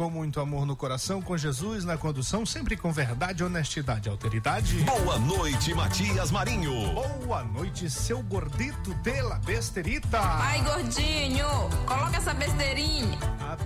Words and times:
Com 0.00 0.08
muito 0.08 0.40
amor 0.40 0.64
no 0.64 0.74
coração, 0.74 1.20
com 1.20 1.36
Jesus 1.36 1.84
na 1.84 1.94
condução, 1.94 2.46
sempre 2.46 2.74
com 2.74 2.90
verdade, 2.90 3.44
honestidade 3.44 4.08
e 4.08 4.10
alteridade. 4.10 4.76
Boa 4.76 5.18
noite, 5.18 5.74
Matias 5.74 6.30
Marinho. 6.30 6.72
Boa 6.94 7.44
noite, 7.44 7.90
seu 7.90 8.22
gordito 8.22 8.94
de 8.94 9.20
la 9.20 9.34
besterita. 9.40 10.18
Ai, 10.18 10.62
gordinho, 10.62 11.46
coloca 11.84 12.16
essa 12.16 12.32
besteirinha. 12.32 13.18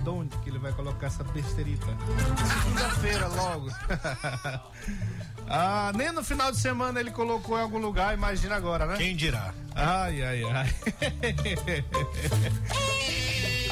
Aonde 0.05 0.37
que 0.39 0.49
ele 0.49 0.59
vai 0.59 0.73
colocar 0.73 1.07
essa 1.07 1.23
besterita? 1.23 1.87
Segunda-feira, 2.63 3.27
logo. 3.29 3.69
ah, 5.47 5.93
nem 5.95 6.11
no 6.11 6.21
final 6.21 6.51
de 6.51 6.57
semana 6.57 6.99
ele 6.99 7.11
colocou 7.11 7.57
em 7.57 7.61
algum 7.61 7.79
lugar, 7.79 8.13
imagina 8.13 8.57
agora, 8.57 8.85
né? 8.85 8.97
Quem 8.97 9.15
dirá? 9.15 9.53
Ai, 9.73 10.21
ai, 10.21 10.43
ai. 10.43 10.75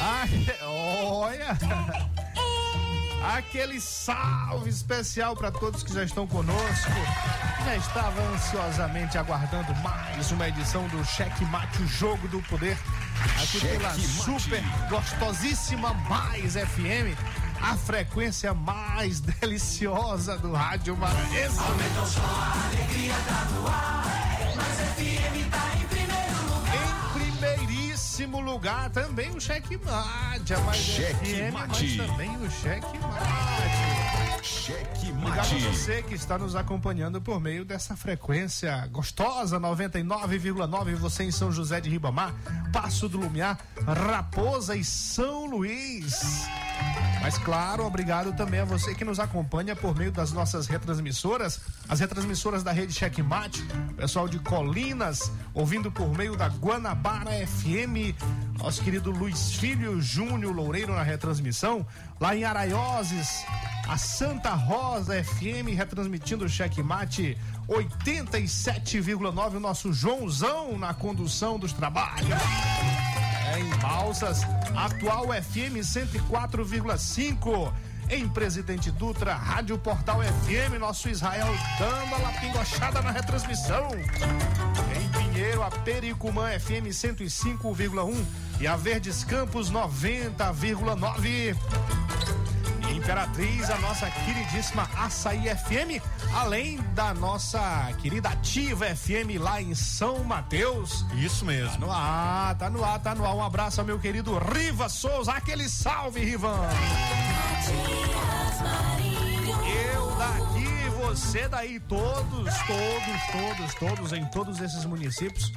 ai 0.00 0.46
olha! 0.66 2.13
Aquele 3.32 3.80
salve 3.80 4.68
especial 4.68 5.34
para 5.34 5.50
todos 5.50 5.82
que 5.82 5.92
já 5.94 6.04
estão 6.04 6.26
conosco. 6.26 6.92
Já 7.64 7.76
estava 7.76 8.20
ansiosamente 8.34 9.16
aguardando 9.16 9.74
mais 9.76 10.30
uma 10.30 10.46
edição 10.46 10.86
do 10.88 11.02
Cheque 11.04 11.42
Mate, 11.46 11.82
o 11.82 11.88
jogo 11.88 12.28
do 12.28 12.42
poder. 12.42 12.76
Aqui 13.36 13.60
Cheque 13.60 13.78
pela 13.78 13.88
mate. 13.88 14.06
super 14.06 14.62
gostosíssima 14.90 15.94
Mais 15.94 16.52
FM, 16.52 17.16
a 17.62 17.74
frequência 17.76 18.52
mais 18.52 19.20
deliciosa 19.20 20.36
do 20.36 20.52
rádio 20.52 20.94
maranhense. 20.94 21.58
Aumenta 21.58 22.00
o 22.02 22.06
som, 22.06 22.20
a 22.20 22.66
alegria 22.66 23.14
tá 23.26 23.44
no 23.52 23.66
ar. 23.66 24.04
Mais 24.54 24.78
FM 24.94 25.50
tá 25.50 25.63
primeiríssimo 28.14 28.40
lugar 28.40 28.90
também 28.90 29.30
o 29.30 29.40
Cheque 29.40 29.76
a 29.88 30.72
cheque 30.72 31.26
FM, 31.26 31.52
mas 31.52 31.96
também 31.96 32.36
o 32.36 32.50
Cheque 32.50 32.98
Mate. 32.98 34.46
Cheque 34.46 35.10
Obrigado 35.10 35.54
a 35.54 35.72
você 35.72 36.02
que 36.02 36.14
está 36.14 36.38
nos 36.38 36.54
acompanhando 36.54 37.20
por 37.20 37.40
meio 37.40 37.64
dessa 37.64 37.96
frequência 37.96 38.86
gostosa 38.86 39.58
99,9 39.58 40.94
você 40.94 41.24
em 41.24 41.32
São 41.32 41.50
José 41.50 41.80
de 41.80 41.90
Ribamar, 41.90 42.34
Passo 42.72 43.08
do 43.08 43.18
Lumiar, 43.18 43.58
Raposa 43.84 44.76
e 44.76 44.84
São 44.84 45.46
Luís. 45.46 46.46
Mas 47.24 47.38
claro, 47.38 47.86
obrigado 47.86 48.34
também 48.34 48.60
a 48.60 48.66
você 48.66 48.94
que 48.94 49.02
nos 49.02 49.18
acompanha 49.18 49.74
por 49.74 49.96
meio 49.96 50.12
das 50.12 50.30
nossas 50.30 50.66
retransmissoras, 50.66 51.58
as 51.88 51.98
retransmissoras 51.98 52.62
da 52.62 52.70
rede 52.70 52.92
Checkmate, 52.92 53.66
pessoal 53.96 54.28
de 54.28 54.38
Colinas, 54.38 55.32
ouvindo 55.54 55.90
por 55.90 56.14
meio 56.14 56.36
da 56.36 56.48
Guanabara 56.48 57.30
FM, 57.46 58.14
nosso 58.58 58.82
querido 58.82 59.10
Luiz 59.10 59.54
Filho 59.54 60.02
Júnior 60.02 60.54
Loureiro 60.54 60.92
na 60.92 61.02
retransmissão, 61.02 61.86
lá 62.20 62.36
em 62.36 62.44
Araioses, 62.44 63.42
a 63.88 63.96
Santa 63.96 64.50
Rosa 64.50 65.24
FM 65.24 65.74
retransmitindo 65.74 66.44
o 66.44 66.48
Checkmate 66.48 67.38
87,9, 67.66 69.56
o 69.56 69.60
nosso 69.60 69.94
Joãozão 69.94 70.76
na 70.76 70.92
condução 70.92 71.58
dos 71.58 71.72
trabalhos. 71.72 73.13
Em 73.56 73.68
Balsas, 73.80 74.42
atual 74.74 75.28
FM 75.28 75.78
104,5. 75.80 77.72
Em 78.10 78.28
Presidente 78.28 78.90
Dutra, 78.90 79.34
Rádio 79.34 79.78
Portal 79.78 80.20
FM, 80.22 80.78
nosso 80.78 81.08
Israel 81.08 81.46
dando 81.78 82.14
a 82.14 82.18
lapingochada 82.18 83.00
na 83.00 83.10
retransmissão. 83.10 83.88
Em 84.94 85.08
Pinheiro, 85.18 85.62
a 85.62 85.70
Pericumã 85.70 86.50
FM 86.58 86.88
105,1 86.90 88.24
e 88.60 88.66
a 88.66 88.76
Verdes 88.76 89.24
Campos 89.24 89.70
90,9. 89.70 91.56
Imperatriz, 93.04 93.68
a 93.68 93.76
nossa 93.80 94.10
queridíssima 94.10 94.88
Açaí 94.96 95.54
FM, 95.54 96.02
além 96.34 96.80
da 96.94 97.12
nossa 97.12 97.60
querida 98.00 98.30
Ativa 98.30 98.86
FM 98.86 99.38
lá 99.38 99.60
em 99.60 99.74
São 99.74 100.24
Mateus. 100.24 101.04
Isso 101.14 101.44
mesmo. 101.44 101.72
Tá 101.72 101.78
no 101.78 101.92
ar, 101.92 102.54
tá 102.54 102.70
no 102.70 102.82
ar, 102.82 102.98
tá 103.00 103.14
no 103.14 103.26
ar. 103.26 103.34
Um 103.34 103.42
abraço 103.42 103.82
ao 103.82 103.86
meu 103.86 103.98
querido 103.98 104.38
Riva 104.38 104.88
Souza, 104.88 105.32
aquele 105.32 105.68
salve, 105.68 106.24
Rivan. 106.24 106.66
Eu 109.92 110.16
daqui, 110.16 110.88
você 111.02 111.46
daí, 111.46 111.78
todos, 111.80 112.54
todos, 112.66 113.26
todos, 113.30 113.74
todos, 113.74 114.12
em 114.14 114.24
todos 114.28 114.60
esses 114.60 114.86
municípios 114.86 115.52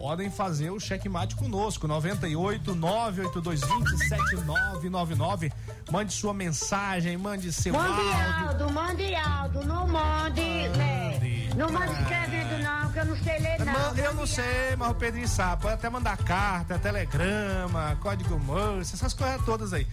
podem 0.00 0.30
fazer 0.30 0.70
o 0.70 0.80
checkmate 0.80 1.36
conosco. 1.36 1.86
98 1.86 2.74
98220 2.74 4.08
7999. 4.08 5.52
Mande 5.92 6.12
sua 6.14 6.32
mensagem, 6.32 7.18
mande 7.18 7.52
seu 7.52 7.74
Mande 7.74 8.00
áudio. 8.00 8.48
Aldo, 8.48 8.70
mande 8.72 9.14
Aldo, 9.14 9.62
não 9.66 9.86
mande, 9.86 10.40
né? 10.70 11.50
Não 11.54 11.70
mande 11.70 11.92
escrevendo 12.00 12.62
não, 12.62 12.90
que 12.92 12.98
eu 12.98 13.04
não 13.04 13.16
sei 13.18 13.38
ler 13.40 13.58
não. 13.58 13.66
Man- 13.66 13.92
eu 13.98 14.14
não 14.14 14.14
Mande 14.14 14.30
sei, 14.30 14.76
mas 14.78 14.90
o 14.90 14.94
Pedrinho 14.94 15.28
sabe. 15.28 15.60
Pode 15.62 15.74
até 15.74 15.90
mandar 15.90 16.16
carta, 16.16 16.78
telegrama, 16.78 17.98
código 18.00 18.38
Morse, 18.40 18.94
essas 18.94 19.12
coisas 19.12 19.44
todas 19.44 19.74
aí. 19.74 19.86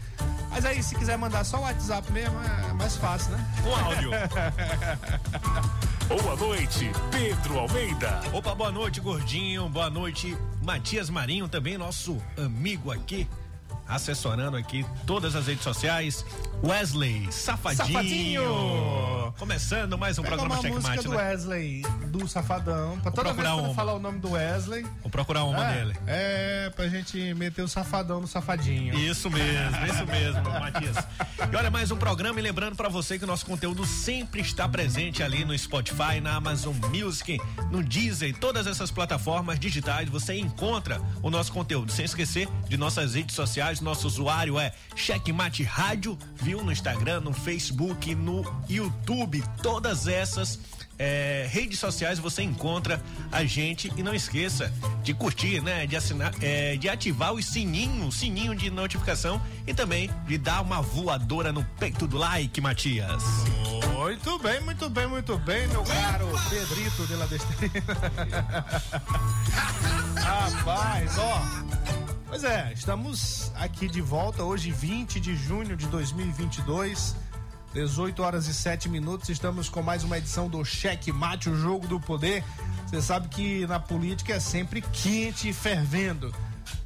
Mas 0.50 0.63
aí, 0.63 0.81
se 0.81 0.95
quiser 0.95 1.18
mandar 1.18 1.44
só 1.44 1.57
o 1.57 1.62
WhatsApp 1.63 2.09
mesmo, 2.13 2.38
é 2.69 2.74
mais 2.74 2.95
fácil, 2.95 3.31
né? 3.34 3.45
Com 3.62 3.75
áudio. 3.75 4.12
Boa 6.07 6.38
noite, 6.38 6.90
Pedro 7.12 7.59
Almeida. 7.59 8.22
Opa, 8.31 8.56
boa 8.56 8.72
noite, 8.72 9.01
gordinho. 9.01 9.68
Boa 9.68 9.90
noite, 9.90 10.38
Matias 10.63 11.09
Marinho, 11.09 11.50
também 11.50 11.78
nosso 11.78 12.18
amigo 12.38 12.91
aqui, 12.91 13.28
assessorando 13.85 14.56
aqui 14.56 14.85
todas 15.06 15.35
as 15.35 15.47
redes 15.47 15.63
sociais. 15.63 16.25
Wesley 16.63 17.29
Safadinho. 17.29 17.88
Safadinho. 17.88 19.17
Começando 19.38 19.97
mais 19.97 20.18
um 20.18 20.21
Pega 20.21 20.35
programa 20.35 20.59
uma 20.59 20.69
música 20.69 20.94
Checkmate, 20.94 21.07
do 21.07 21.12
né? 21.12 21.18
Wesley, 21.18 21.81
do 22.07 22.27
Safadão. 22.27 23.00
Pra 23.00 23.12
toda 23.12 23.33
vez 23.33 23.47
que 23.47 23.59
eu 23.59 23.74
falar 23.74 23.94
o 23.94 24.00
nome 24.00 24.19
do 24.19 24.31
Wesley. 24.31 24.85
Vou 25.01 25.09
procurar 25.09 25.44
uma 25.44 25.65
é, 25.65 25.74
dele. 25.74 25.97
É, 26.07 26.71
pra 26.75 26.88
gente 26.88 27.33
meter 27.33 27.62
o 27.62 27.68
Safadão 27.68 28.21
no 28.21 28.27
Safadinho. 28.27 28.97
Isso 28.97 29.29
mesmo, 29.29 29.85
isso 29.85 30.06
mesmo, 30.06 30.44
Matias. 30.50 30.95
E 31.51 31.56
olha, 31.56 31.69
mais 31.69 31.91
um 31.91 31.97
programa 31.97 32.39
e 32.39 32.44
lembrando 32.44 32.75
pra 32.75 32.89
você 32.89 33.18
que 33.18 33.24
o 33.24 33.27
nosso 33.27 33.45
conteúdo 33.45 33.85
sempre 33.85 34.41
está 34.41 34.68
presente 34.69 35.21
ali 35.21 35.44
no 35.44 35.57
Spotify, 35.57 36.21
na 36.21 36.35
Amazon 36.35 36.75
Music, 36.94 37.38
no 37.69 37.83
Deezer, 37.83 38.35
todas 38.38 38.68
essas 38.68 38.91
plataformas 38.91 39.59
digitais, 39.59 40.09
você 40.09 40.35
encontra 40.35 41.01
o 41.21 41.30
nosso 41.30 41.51
conteúdo. 41.51 41.91
Sem 41.91 42.06
esquecer 42.06 42.47
de 42.68 42.77
nossas 42.77 43.15
redes 43.15 43.35
sociais, 43.35 43.81
nosso 43.81 44.07
usuário 44.07 44.59
é 44.59 44.71
Checkmate 44.95 45.63
Rádio, 45.63 46.18
viu? 46.35 46.63
No 46.63 46.71
Instagram, 46.71 47.21
no 47.21 47.33
Facebook, 47.33 48.13
no 48.15 48.44
YouTube. 48.69 49.17
YouTube, 49.18 49.44
todas 49.62 50.08
essas 50.08 50.60
é, 51.00 51.48
redes 51.50 51.80
sociais 51.80 52.19
você 52.19 52.44
encontra 52.44 53.02
a 53.31 53.44
gente 53.44 53.92
e 53.96 54.04
não 54.04 54.14
esqueça 54.14 54.72
de 55.04 55.14
curtir, 55.14 55.62
né? 55.62 55.88
De 55.88 55.96
assinar, 55.96 56.34
é, 56.42 56.75
de 56.75 56.90
ativar 56.90 57.34
o 57.34 57.42
sininho, 57.42 58.12
sininho 58.12 58.56
de 58.56 58.69
notificação 58.69 59.42
e 59.66 59.74
também 59.74 60.10
de 60.28 60.38
dar 60.38 60.62
uma 60.62 60.81
voadora 60.81 61.52
no 61.52 61.64
peito 61.80 62.08
do 62.08 62.18
like, 62.18 62.62
Matias. 62.62 63.24
Muito 63.96 64.38
bem, 64.40 64.62
muito 64.62 64.90
bem, 64.90 65.08
muito 65.08 65.38
bem, 65.40 65.68
meu 65.68 65.84
caro 65.84 66.28
Pedrito 66.50 67.08
de 67.08 67.16
la 67.16 67.28
Besteira. 67.28 67.84
Rapaz, 70.22 71.18
ó. 71.18 71.42
Pois 72.28 72.44
é, 72.44 72.72
estamos 72.74 73.52
aqui 73.56 73.88
de 73.88 74.02
volta 74.02 74.44
hoje, 74.44 74.72
20 74.72 75.19
de 75.19 75.36
junho 75.36 75.75
de 75.75 75.88
2022. 75.88 77.16
18 77.74 78.24
horas 78.24 78.48
e 78.48 78.54
7 78.54 78.90
minutos, 78.90 79.30
estamos 79.30 79.69
com 79.69 79.81
mais 79.81 80.04
uma 80.04 80.18
edição 80.18 80.48
do 80.48 80.64
Cheque 80.64 81.12
Mate, 81.12 81.50
o 81.50 81.56
jogo 81.56 81.88
do 81.88 82.00
poder. 82.00 82.44
Você 82.86 83.02
sabe 83.02 83.28
que 83.28 83.68
na 83.68 83.80
política 83.80 84.34
é 84.34 84.40
sempre 84.40 84.81
quente 84.81 85.50
e 85.50 85.54
fervendo. 85.54 86.34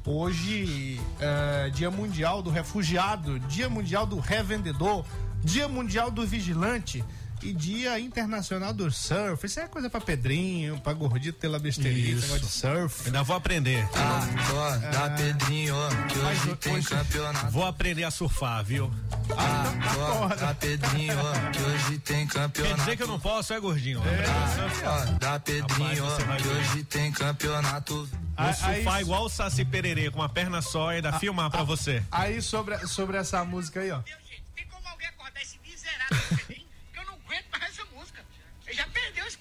Hoje, 0.04 1.00
é 1.20 1.70
Dia 1.70 1.90
Mundial 1.90 2.42
do 2.42 2.50
Refugiado, 2.50 3.38
Dia 3.40 3.68
Mundial 3.68 4.06
do 4.06 4.18
Revendedor, 4.18 5.04
Dia 5.42 5.68
Mundial 5.68 6.10
do 6.10 6.26
Vigilante 6.26 7.04
e 7.42 7.52
Dia 7.52 7.98
Internacional 7.98 8.72
do 8.72 8.90
Surf. 8.90 9.44
Isso 9.46 9.60
é 9.60 9.66
coisa 9.68 9.88
pra 9.90 10.00
Pedrinho, 10.00 10.78
pra 10.80 10.92
gordito 10.92 11.38
pela 11.38 11.58
besteirinha, 11.58 12.14
negócio 12.16 12.40
de 12.40 12.46
surf. 12.46 13.02
Ainda 13.06 13.22
vou 13.22 13.36
aprender. 13.36 13.84
Acorda, 13.94 15.10
Pedrinho, 15.16 15.74
que 16.08 16.18
hoje 16.18 16.40
Mas 16.48 16.58
tem 16.58 16.74
hoje- 16.74 16.88
campeonato. 16.88 17.50
Vou 17.52 17.64
aprender 17.66 18.04
a 18.04 18.10
surfar, 18.10 18.64
viu? 18.64 18.90
Acorda, 19.36 20.54
Pedrinho, 20.54 21.16
que 21.52 21.62
hoje 21.62 21.98
tem 21.98 22.26
Quer 22.26 22.32
campeonato. 22.40 22.76
dizer 22.80 22.96
que 22.96 23.02
eu 23.02 23.08
não 23.08 23.18
posso, 23.20 23.52
é 23.52 23.60
gordinho? 23.60 24.00
Acorda, 24.00 25.40
Pedrinho, 25.40 26.04
Rapaz, 26.04 26.18
você 26.18 26.24
vai 26.24 26.36
que 26.42 26.48
hoje 26.48 26.84
tem 26.84 27.12
campeonato. 27.12 27.94
Vou 28.06 28.08
Aí- 28.36 28.54
surfar 28.54 28.94
aí- 28.94 29.02
igual 29.02 29.24
o 29.24 29.28
Saci 29.28 29.64
Pererê, 29.64 30.10
com 30.10 30.18
uma 30.20 30.28
perna 30.28 30.62
só 30.62 30.92
e 30.92 30.96
ainda 30.96 31.12
filmar 31.18 31.50
pra 31.50 31.62
você. 31.62 32.02
Aí 32.10 32.40
sobre, 32.40 32.78
sobre 32.86 33.16
essa 33.16 33.44
música 33.44 33.80
aí, 33.80 33.90
ó. 33.90 33.96
Meu 33.98 34.16
gente, 34.28 34.42
tem 34.56 34.66
como 34.68 34.86
alguém 34.88 35.06
acordar 35.08 35.40
esse 35.42 35.58
miserável 35.58 36.16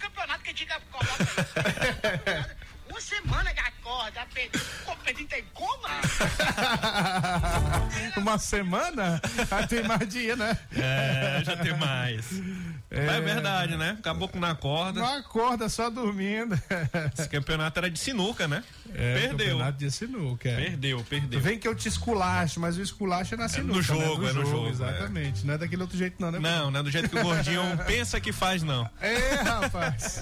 campeonato 0.01 0.43
que 0.43 0.49
a 0.49 0.53
gente 0.53 0.73
coloca 0.91 1.23
aí. 1.23 2.61
Uma 2.89 2.99
semana 2.99 3.53
que 3.53 3.59
acorda. 3.59 4.27
Pô, 4.85 4.95
Pedrinho 4.97 5.29
tem 5.29 5.45
como? 5.53 5.87
Uma 8.17 8.37
semana? 8.37 9.21
Ah, 9.49 9.65
tem 9.65 9.83
mais 9.83 10.09
dia, 10.09 10.35
né? 10.35 10.57
É, 10.75 11.41
já 11.45 11.55
tem 11.55 11.73
mais. 11.77 12.25
É. 12.91 13.05
É 13.05 13.21
verdade, 13.21 13.77
né? 13.77 13.97
Caboclo 14.03 14.39
na 14.39 14.53
corda. 14.53 14.99
Não 14.99 15.15
acorda 15.15 15.69
só 15.69 15.89
dormindo. 15.89 16.59
Esse 17.17 17.29
campeonato 17.29 17.79
era 17.79 17.89
de 17.89 17.97
sinuca, 17.97 18.49
né? 18.49 18.61
É, 18.93 19.13
Perdeu. 19.13 19.37
campeonato 19.51 19.77
de 19.77 19.89
sinuca. 19.89 20.49
é. 20.49 20.55
Perdeu, 20.57 21.05
perdeu. 21.09 21.39
Vem 21.39 21.57
que 21.57 21.65
eu 21.65 21.73
te 21.73 21.87
esculacho, 21.87 22.59
mas 22.59 22.77
o 22.77 22.81
esculacho 22.81 23.35
é 23.35 23.37
na 23.37 23.47
sinuca. 23.47 23.75
no 23.75 23.81
jogo, 23.81 24.23
né? 24.23 24.29
é 24.31 24.33
no 24.33 24.45
jogo, 24.45 24.67
Exatamente. 24.67 25.45
Não 25.47 25.53
é 25.53 25.57
daquele 25.57 25.81
outro 25.81 25.97
jeito, 25.97 26.15
não, 26.19 26.31
né? 26.31 26.39
Não, 26.39 26.69
não 26.69 26.81
é 26.81 26.83
do 26.83 26.91
jeito 26.91 27.07
que 27.09 27.17
o 27.17 27.23
gordinho 27.23 27.61
pensa 27.87 28.19
que 28.19 28.33
faz, 28.33 28.61
não. 28.61 28.89
É, 28.99 29.35
rapaz. 29.35 30.21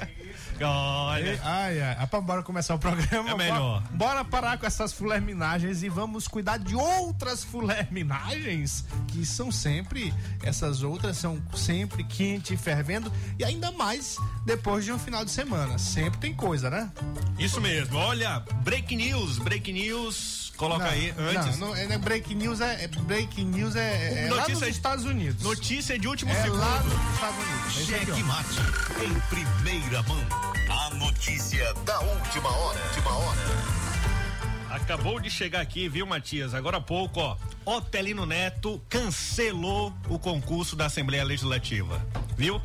Olha. 0.65 1.39
Ai, 1.43 1.81
ai. 1.81 1.95
Rapaz, 1.95 2.23
bora 2.23 2.43
começar 2.43 2.75
o 2.75 2.79
programa. 2.79 3.31
É 3.31 3.35
melhor. 3.35 3.81
Bora, 3.81 4.23
bora 4.23 4.25
parar 4.25 4.57
com 4.57 4.65
essas 4.65 4.93
fulerminagens 4.93 5.83
e 5.83 5.89
vamos 5.89 6.27
cuidar 6.27 6.57
de 6.57 6.75
outras 6.75 7.43
fulerminagens 7.43 8.85
que 9.07 9.25
são 9.25 9.51
sempre, 9.51 10.13
essas 10.43 10.83
outras 10.83 11.17
são 11.17 11.41
sempre 11.53 12.03
quente 12.03 12.53
e 12.53 12.57
fervendo 12.57 13.11
e 13.37 13.43
ainda 13.43 13.71
mais 13.71 14.17
depois 14.45 14.85
de 14.85 14.91
um 14.91 14.99
final 14.99 15.25
de 15.25 15.31
semana. 15.31 15.77
Sempre 15.77 16.19
tem 16.19 16.33
coisa, 16.33 16.69
né? 16.69 16.91
Isso 17.37 17.59
mesmo. 17.61 17.97
Olha, 17.97 18.39
break 18.63 18.95
news, 18.95 19.37
break 19.39 19.71
news. 19.71 20.38
Coloca 20.59 20.83
Não, 20.83 20.91
aí 20.91 21.13
antes. 21.17 21.57
Não, 21.57 21.69
não, 21.69 21.75
é, 21.75 21.97
break 21.97 22.35
news 22.35 22.59
é, 22.59 22.83
é- 22.83 22.87
break 22.89 23.43
news 23.45 23.77
é, 23.77 24.25
é 24.25 24.29
lá 24.29 24.41
Notícia- 24.41 24.67
nos 24.67 24.75
Estados 24.75 25.05
Unidos. 25.05 25.41
Notícia 25.41 25.97
de 25.97 26.05
último 26.05 26.31
É 26.31 26.41
segundo. 26.43 26.59
lá 26.59 26.83
nos 26.83 27.13
Estados 27.13 27.37
Unidos. 27.37 27.77
É 27.77 28.05
Cheque. 28.05 28.23
Mate 28.23 28.59
em 29.05 29.19
primeira 29.29 30.03
mão. 30.03 30.21
A 30.69 30.93
notícia 30.95 31.73
da 31.85 31.97
última 32.01 32.49
hora. 32.49 32.79
Última 32.87 33.09
hora. 33.15 33.39
Acabou 34.71 35.19
de 35.19 35.29
chegar 35.31 35.61
aqui, 35.61 35.87
viu, 35.87 36.05
Matias? 36.05 36.53
Agora 36.53 36.77
há 36.77 36.81
pouco, 36.81 37.19
ó. 37.21 37.37
Otelino 37.65 38.25
Neto 38.25 38.81
cancelou 38.89 39.93
o 40.09 40.19
concurso 40.19 40.75
da 40.75 40.87
Assembleia 40.87 41.23
Legislativa. 41.23 42.05
Viu? 42.37 42.61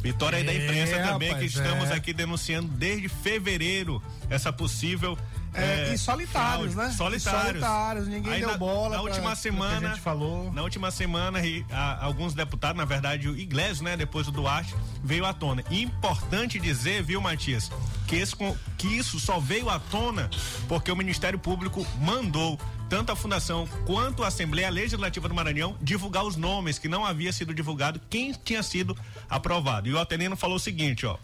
Vitória 0.00 0.38
aí 0.38 0.44
da 0.44 0.52
É, 0.52 0.64
imprensa 0.64 0.96
também, 0.98 1.30
rapaz, 1.30 1.38
que 1.52 1.58
estamos 1.58 1.90
é. 1.90 1.94
aqui 1.94 2.12
denunciando 2.12 2.68
desde 2.68 3.08
fevereiro 3.08 4.00
essa 4.30 4.52
possível. 4.52 5.18
É, 5.56 5.94
e 5.94 5.98
solitários, 5.98 6.74
né? 6.74 6.90
Solitários. 6.96 7.56
E 7.56 7.60
solitários, 7.60 8.08
ninguém 8.08 8.32
Aí 8.34 8.40
deu 8.40 8.50
na, 8.50 8.58
bola 8.58 8.96
Na 8.96 9.02
pra- 9.02 9.02
última 9.02 9.30
que 9.30 9.36
semana. 9.36 9.86
a 9.88 9.90
gente 9.92 10.00
falou. 10.02 10.52
Na 10.52 10.62
última 10.62 10.90
semana, 10.90 11.40
e, 11.44 11.64
a- 11.70 12.04
alguns 12.04 12.34
deputados, 12.34 12.76
na 12.76 12.84
verdade, 12.84 13.28
o 13.28 13.36
Iglesias, 13.36 13.80
né? 13.80 13.96
Depois 13.96 14.26
do 14.26 14.32
Duarte, 14.32 14.74
veio 15.02 15.24
à 15.24 15.32
tona. 15.32 15.64
Importante 15.70 16.58
dizer, 16.58 17.02
viu, 17.02 17.20
Matias, 17.20 17.70
que, 18.06 18.16
esse, 18.16 18.36
que 18.76 18.86
isso 18.86 19.18
só 19.18 19.38
veio 19.40 19.70
à 19.70 19.78
tona 19.78 20.28
porque 20.68 20.90
o 20.92 20.96
Ministério 20.96 21.38
Público 21.38 21.86
mandou 22.00 22.58
tanto 22.88 23.10
a 23.10 23.16
Fundação 23.16 23.66
quanto 23.84 24.22
a 24.22 24.28
Assembleia 24.28 24.70
Legislativa 24.70 25.28
do 25.28 25.34
Maranhão 25.34 25.76
divulgar 25.80 26.24
os 26.24 26.36
nomes 26.36 26.78
que 26.78 26.86
não 26.88 27.04
havia 27.04 27.32
sido 27.32 27.52
divulgado, 27.52 28.00
quem 28.08 28.32
tinha 28.32 28.62
sido 28.62 28.96
aprovado. 29.28 29.88
E 29.88 29.92
o 29.92 29.98
Atenino 29.98 30.36
falou 30.36 30.56
o 30.56 30.60
seguinte, 30.60 31.04
ó. 31.06 31.16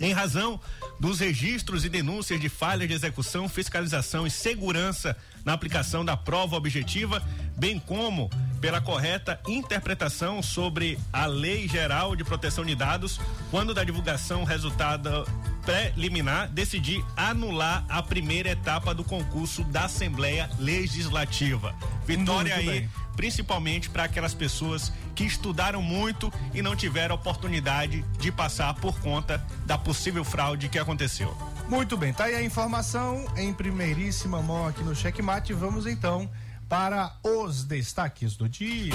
Em 0.00 0.12
razão 0.12 0.60
dos 0.98 1.20
registros 1.20 1.84
e 1.84 1.88
denúncias 1.88 2.40
de 2.40 2.48
falhas 2.48 2.88
de 2.88 2.94
execução, 2.94 3.48
fiscalização 3.48 4.26
e 4.26 4.30
segurança 4.30 5.16
na 5.44 5.52
aplicação 5.52 6.04
da 6.04 6.16
prova 6.16 6.56
objetiva, 6.56 7.22
bem 7.56 7.78
como 7.78 8.30
pela 8.60 8.80
correta 8.80 9.38
interpretação 9.46 10.42
sobre 10.42 10.98
a 11.12 11.26
Lei 11.26 11.68
Geral 11.68 12.16
de 12.16 12.24
Proteção 12.24 12.64
de 12.64 12.74
Dados, 12.74 13.20
quando 13.50 13.74
da 13.74 13.84
divulgação 13.84 14.44
resultado 14.44 15.26
preliminar, 15.64 16.48
decidi 16.48 17.04
anular 17.16 17.84
a 17.88 18.02
primeira 18.02 18.50
etapa 18.50 18.94
do 18.94 19.02
concurso 19.02 19.64
da 19.64 19.84
Assembleia 19.84 20.48
Legislativa. 20.58 21.74
Vitória 22.06 22.54
Muito 22.54 22.70
aí 22.70 22.80
bem. 22.80 22.90
Principalmente 23.16 23.88
para 23.90 24.04
aquelas 24.04 24.34
pessoas 24.34 24.92
que 25.14 25.24
estudaram 25.24 25.82
muito 25.82 26.32
e 26.54 26.62
não 26.62 26.76
tiveram 26.76 27.14
oportunidade 27.14 28.04
de 28.18 28.30
passar 28.30 28.74
por 28.74 29.00
conta 29.00 29.44
da 29.64 29.78
possível 29.78 30.24
fraude 30.24 30.68
que 30.68 30.78
aconteceu. 30.78 31.36
Muito 31.68 31.96
bem, 31.96 32.12
tá 32.12 32.24
aí 32.24 32.34
a 32.34 32.42
informação 32.42 33.24
em 33.36 33.52
primeiríssima 33.52 34.40
mão 34.40 34.68
aqui 34.68 34.84
no 34.84 34.94
Checkmate. 34.94 35.52
Vamos 35.52 35.86
então 35.86 36.30
para 36.68 37.16
os 37.24 37.64
destaques 37.64 38.36
do 38.36 38.48
dia. 38.48 38.94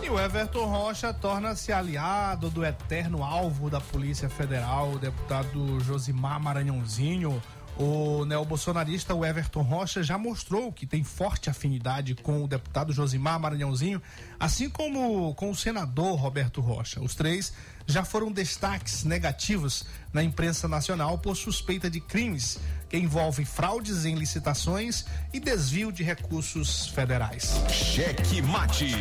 E 0.03 0.09
o 0.09 0.19
Everton 0.19 0.65
Rocha 0.65 1.13
torna-se 1.13 1.73
aliado 1.73 2.49
do 2.49 2.65
eterno 2.65 3.23
alvo 3.23 3.69
da 3.69 3.81
Polícia 3.81 4.31
Federal, 4.31 4.93
o 4.93 4.99
deputado 4.99 5.79
Josimar 5.81 6.41
Maranhãozinho. 6.41 7.43
O 7.77 8.25
neobolsonarista 8.25 9.15
o 9.15 9.25
Everton 9.25 9.63
Rocha 9.63 10.03
já 10.03 10.17
mostrou 10.17 10.73
que 10.73 10.87
tem 10.87 11.03
forte 11.03 11.51
afinidade 11.51 12.15
com 12.15 12.45
o 12.45 12.49
deputado 12.49 12.93
Josimar 12.93 13.41
Maranhãozinho, 13.41 14.01
assim 14.39 14.71
como 14.71 15.35
com 15.35 15.51
o 15.51 15.57
senador 15.57 16.15
Roberto 16.15 16.61
Rocha. 16.61 17.01
Os 17.01 17.17
três 17.17 17.53
já 17.87 18.05
foram 18.05 18.31
destaques 18.31 19.03
negativos 19.03 19.85
na 20.13 20.23
imprensa 20.23 20.69
nacional 20.69 21.19
por 21.19 21.37
suspeita 21.37 21.91
de 21.91 22.01
crimes 22.01 22.61
que 22.89 22.97
envolve 22.97 23.45
fraudes 23.45 24.05
em 24.05 24.15
licitações 24.15 25.05
e 25.33 25.41
desvio 25.41 25.91
de 25.91 26.05
recursos 26.05 26.87
federais. 26.87 27.61
Cheque 27.69 28.41
Mate. 28.41 28.95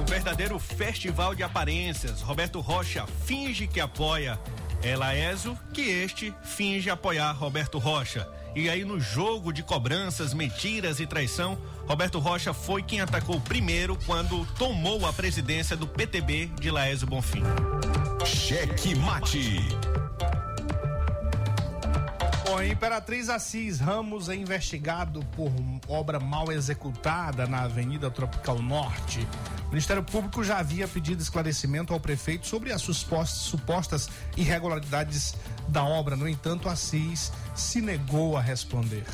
O 0.00 0.10
verdadeiro 0.10 0.58
festival 0.58 1.32
de 1.32 1.44
aparências. 1.44 2.22
Roberto 2.22 2.60
Rocha 2.60 3.06
finge 3.24 3.68
que 3.68 3.78
apoia 3.78 4.38
Elaésio, 4.90 5.58
que 5.72 5.82
este 5.82 6.34
finge 6.42 6.88
apoiar 6.90 7.32
Roberto 7.32 7.78
Rocha. 7.78 8.28
E 8.54 8.70
aí, 8.70 8.84
no 8.84 8.98
jogo 8.98 9.52
de 9.52 9.62
cobranças, 9.62 10.32
mentiras 10.32 10.98
e 10.98 11.06
traição, 11.06 11.58
Roberto 11.86 12.18
Rocha 12.18 12.54
foi 12.54 12.82
quem 12.82 13.00
atacou 13.00 13.38
primeiro 13.40 13.98
quando 14.06 14.46
tomou 14.58 15.04
a 15.06 15.12
presidência 15.12 15.76
do 15.76 15.86
PTB 15.86 16.46
de 16.58 16.70
Laésio 16.70 17.06
Bonfim. 17.06 17.42
Cheque 18.24 18.94
Mate. 18.94 19.60
Bom, 22.46 22.58
a 22.58 22.66
Imperatriz 22.66 23.28
Assis 23.28 23.80
Ramos 23.80 24.28
é 24.28 24.36
investigado 24.36 25.20
por 25.34 25.50
obra 25.88 26.20
mal 26.20 26.52
executada 26.52 27.44
na 27.44 27.62
Avenida 27.62 28.08
Tropical 28.08 28.62
Norte. 28.62 29.26
O 29.64 29.70
Ministério 29.70 30.02
Público 30.02 30.44
já 30.44 30.58
havia 30.58 30.86
pedido 30.86 31.20
esclarecimento 31.20 31.92
ao 31.92 31.98
prefeito 31.98 32.46
sobre 32.46 32.72
as 32.72 32.82
supostas, 32.82 33.38
supostas 33.38 34.10
irregularidades 34.36 35.34
da 35.66 35.82
obra. 35.82 36.14
No 36.14 36.28
entanto, 36.28 36.68
Assis 36.68 37.32
se 37.52 37.80
negou 37.80 38.36
a 38.36 38.40
responder. 38.40 39.04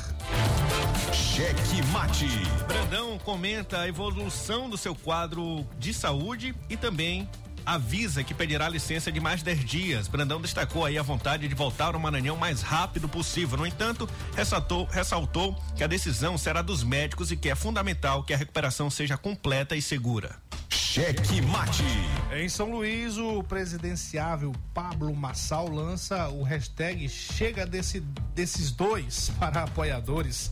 Cheque 1.11 1.81
Mate. 1.91 2.27
Brandão 2.67 3.17
comenta 3.17 3.79
a 3.79 3.87
evolução 3.87 4.69
do 4.69 4.77
seu 4.77 4.93
quadro 4.93 5.65
de 5.79 5.91
saúde 5.91 6.53
e 6.69 6.77
também 6.77 7.27
avisa 7.65 8.23
que 8.23 8.33
pedirá 8.33 8.67
licença 8.69 9.11
de 9.11 9.19
mais 9.19 9.41
10 9.41 9.65
dias. 9.65 10.07
Brandão 10.07 10.41
destacou 10.41 10.85
aí 10.85 10.97
a 10.97 11.03
vontade 11.03 11.47
de 11.47 11.55
voltar 11.55 11.93
ao 11.93 11.99
Maranhão 11.99 12.35
o 12.35 12.39
mais 12.39 12.61
rápido 12.61 13.07
possível. 13.07 13.57
No 13.57 13.65
entanto, 13.65 14.09
ressaltou, 14.35 14.85
ressaltou 14.85 15.55
que 15.75 15.83
a 15.83 15.87
decisão 15.87 16.37
será 16.37 16.61
dos 16.61 16.83
médicos 16.83 17.31
e 17.31 17.37
que 17.37 17.49
é 17.49 17.55
fundamental 17.55 18.23
que 18.23 18.33
a 18.33 18.37
recuperação 18.37 18.89
seja 18.89 19.17
completa 19.17 19.75
e 19.75 19.81
segura. 19.81 20.35
Cheque 20.93 21.41
Mate. 21.41 21.83
Em 22.35 22.47
São 22.47 22.69
Luís, 22.69 23.17
o 23.17 23.43
presidenciável 23.43 24.51
Pablo 24.73 25.15
Massal 25.15 25.67
lança 25.67 26.29
o 26.29 26.43
hashtag 26.43 27.09
Chega 27.09 27.65
desse, 27.65 27.99
desses 28.35 28.71
dois 28.71 29.31
para 29.39 29.63
apoiadores. 29.63 30.51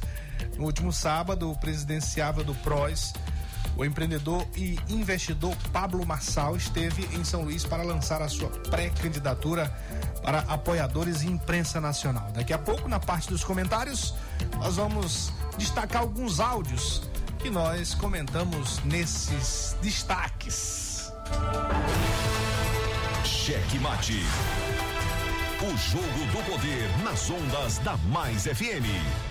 No 0.58 0.66
último 0.66 0.92
sábado, 0.92 1.52
o 1.52 1.56
presidenciável 1.60 2.44
do 2.44 2.56
PROS 2.56 3.14
o 3.78 3.86
empreendedor 3.86 4.46
e 4.56 4.78
investidor 4.90 5.56
Pablo 5.72 6.06
Massal 6.06 6.56
esteve 6.56 7.08
em 7.16 7.24
São 7.24 7.44
Luís 7.44 7.64
para 7.64 7.84
lançar 7.84 8.22
a 8.22 8.28
sua 8.28 8.50
pré-candidatura 8.50 9.68
para 10.24 10.40
apoiadores 10.40 11.24
e 11.24 11.28
imprensa 11.28 11.82
nacional. 11.82 12.32
Daqui 12.34 12.54
a 12.54 12.58
pouco, 12.58 12.88
na 12.88 13.00
parte 13.00 13.30
dos 13.30 13.44
comentários, 13.44 14.14
nós 14.58 14.76
vamos 14.76 15.32
destacar 15.58 16.02
alguns 16.02 16.40
áudios 16.40 17.02
que 17.40 17.50
nós 17.50 17.96
comentamos 17.96 18.80
nesses 18.84 19.76
destaques. 19.82 21.12
Cheque 23.24 23.80
Mate. 23.80 24.22
O 25.62 25.78
jogo 25.78 26.26
do 26.32 26.52
poder 26.52 26.90
nas 27.04 27.30
ondas 27.30 27.78
da 27.80 27.96
Mais 27.98 28.44
FM. 28.44 29.31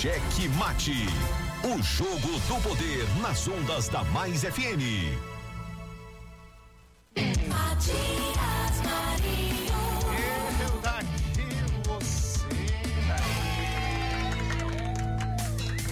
Cheque 0.00 0.46
Mate. 0.50 1.08
O 1.64 1.82
jogo 1.82 2.38
do 2.46 2.62
poder 2.62 3.04
nas 3.20 3.48
ondas 3.48 3.88
da 3.88 4.04
Mais 4.04 4.42
FM. 4.42 5.10
Matias 7.48 8.76
Marinho. 8.84 9.74
Eu 10.62 10.80
daqui, 10.80 11.48
você. 11.84 12.46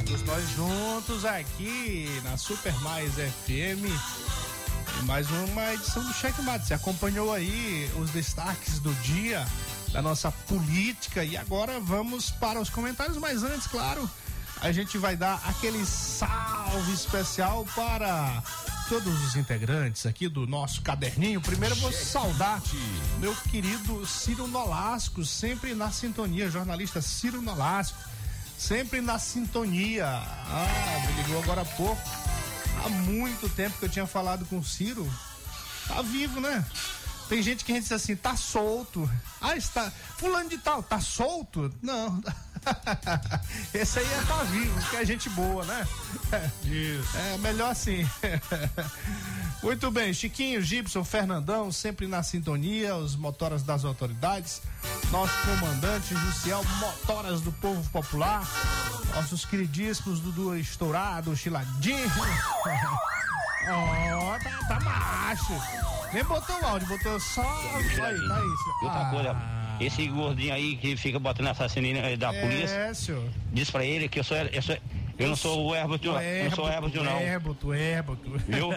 Todos 0.07 0.23
nós 0.23 0.51
juntos 0.51 1.25
aqui 1.25 2.09
na 2.23 2.37
Super 2.37 2.81
Mais 2.83 3.15
FM. 3.15 3.91
Mais 5.03 5.29
uma 5.29 5.75
edição 5.75 6.05
do 6.05 6.15
Cheque 6.15 6.43
Mate. 6.43 6.69
Você 6.69 6.75
acompanhou 6.75 7.33
aí 7.33 7.91
os 7.99 8.11
destaques 8.11 8.79
do 8.79 8.95
dia 9.03 9.45
da 9.97 10.03
nossa 10.03 10.31
política 10.31 11.25
e 11.25 11.39
agora 11.39 11.81
vamos 11.81 12.29
para 12.29 12.61
os 12.61 12.69
comentários, 12.69 13.17
mas 13.17 13.43
antes, 13.43 13.67
claro, 13.67 14.09
a 14.61 14.71
gente 14.71 14.99
vai 14.99 15.17
dar 15.17 15.41
aquele 15.47 15.87
salve 15.87 16.93
especial 16.93 17.65
para 17.75 18.43
todos 18.91 19.25
os 19.25 19.37
integrantes 19.37 20.05
aqui 20.05 20.29
do 20.29 20.47
nosso 20.47 20.83
caderninho. 20.83 21.41
Primeiro 21.41 21.75
eu 21.75 21.81
vou 21.81 21.91
saudar 21.91 22.61
meu 23.21 23.35
querido 23.51 24.07
Ciro 24.07 24.47
Nolasco, 24.47 25.25
sempre 25.25 25.75
na 25.75 25.91
sintonia, 25.91 26.51
jornalista 26.51 27.01
Ciro 27.01 27.41
Nolasco, 27.41 27.97
sempre 28.59 29.01
na 29.01 29.19
sintonia. 29.19 30.07
Ah, 30.07 31.07
me 31.07 31.23
ligou 31.23 31.43
agora 31.43 31.63
há 31.63 31.65
pouco. 31.65 32.03
Há 32.85 32.89
muito 32.91 33.49
tempo 33.49 33.79
que 33.79 33.87
eu 33.87 33.91
tinha 33.91 34.07
falado 34.07 34.45
com 34.45 34.59
o 34.59 34.65
Ciro. 34.65 35.11
Tá 35.89 36.03
vivo, 36.03 36.39
né? 36.39 36.63
Tem 37.29 37.43
gente 37.43 37.65
que 37.65 37.73
a 37.73 37.75
gente 37.75 37.85
diz 37.85 37.93
assim, 37.93 38.15
tá 38.15 38.37
solto. 38.37 39.11
Ah, 39.41 39.57
está. 39.57 39.91
Fulano 40.17 40.49
de 40.49 40.59
tal, 40.59 40.83
tá 40.83 41.01
solto? 41.01 41.73
Não. 41.83 42.23
Esse 43.75 43.99
aí 43.99 44.13
é 44.13 44.23
tá 44.27 44.43
vivo, 44.45 44.91
que 44.91 44.97
é 44.97 45.05
gente 45.05 45.29
boa, 45.31 45.65
né? 45.65 45.87
Isso. 46.65 47.17
É 47.17 47.39
melhor 47.39 47.71
assim. 47.71 48.09
Muito 49.63 49.91
bem, 49.91 50.13
Chiquinho, 50.13 50.61
Gibson, 50.63 51.03
Fernandão, 51.05 51.73
sempre 51.73 52.07
na 52.07 52.23
sintonia, 52.23 52.95
os 52.97 53.17
motoras 53.17 53.63
das 53.63 53.85
autoridades, 53.85 54.63
nosso 55.11 55.35
comandante 55.45 56.15
Jussiel, 56.15 56.63
motoras 56.79 57.41
do 57.41 57.51
povo 57.53 57.89
popular, 57.91 58.49
nossos 59.15 59.45
queridíssimos 59.45 60.21
Dudu 60.21 60.57
Estourado, 60.57 61.37
Chiladinho. 61.37 62.07
Ó, 63.69 64.39
tá, 64.39 64.59
tá 64.69 64.81
macho. 64.81 65.53
Nem 66.13 66.25
botou 66.25 66.57
o 66.61 66.67
áudio, 66.67 66.89
botou 66.89 67.19
só. 67.21 67.43
Aí, 67.43 67.85
tá 67.99 68.11
isso. 68.13 68.85
Outra 68.85 69.11
coisa, 69.11 69.37
esse 69.81 70.07
gordinho 70.09 70.55
aí 70.55 70.77
que 70.77 70.97
fica 70.97 71.19
botando 71.19 71.49
assassino 71.49 72.17
da 72.17 72.33
polícia, 72.33 72.75
É, 72.75 72.95
senhor. 72.95 73.29
diz 73.53 73.71
pra 73.71 73.85
ele 73.85 74.09
que 74.09 74.21
eu 74.21 74.25
sou, 74.25 74.37
eu 74.37 74.63
sou 74.63 74.77
eu 75.19 75.29
não 75.29 75.37
sou 75.37 75.69
o 75.69 75.75
Herbert, 75.75 75.99
não. 76.05 76.21
Eu 76.21 76.45
não 76.51 76.57
sou 76.57 76.67
o 76.67 76.69
Herbert, 76.69 77.03
não. 77.03 77.21
Herboto, 77.21 77.75
Herboto. 77.75 78.31
Viu? 78.47 78.71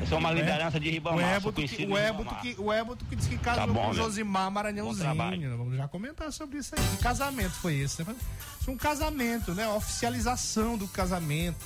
Eu 0.00 0.06
sou 0.08 0.18
uma 0.18 0.30
liderança 0.32 0.78
de 0.78 0.88
O 0.88 0.92
Ribamar, 0.92 1.18
sou 1.20 1.28
Herboto 1.34 1.62
que, 1.62 1.84
o 1.84 1.94
Ribamar. 1.96 2.40
que, 2.40 2.56
o 2.58 2.96
que 3.08 3.16
disse 3.16 3.28
que 3.30 3.38
casou 3.38 3.66
Tá 3.66 3.72
bom, 3.72 3.74
com 3.74 3.80
o 3.90 3.94
meu. 3.94 4.04
Josimar 4.04 4.50
Maranhãozinho. 4.52 5.56
Vamos 5.58 5.76
já 5.76 5.88
comentar 5.88 6.30
sobre 6.32 6.58
isso 6.58 6.76
aí. 6.78 6.96
Que 6.96 7.02
casamento 7.02 7.50
foi 7.54 7.74
esse? 7.74 8.04
né? 8.04 8.14
Foi 8.60 8.72
um 8.72 8.76
casamento, 8.76 9.52
né? 9.52 9.64
A 9.64 9.74
oficialização 9.74 10.78
do 10.78 10.86
casamento. 10.86 11.56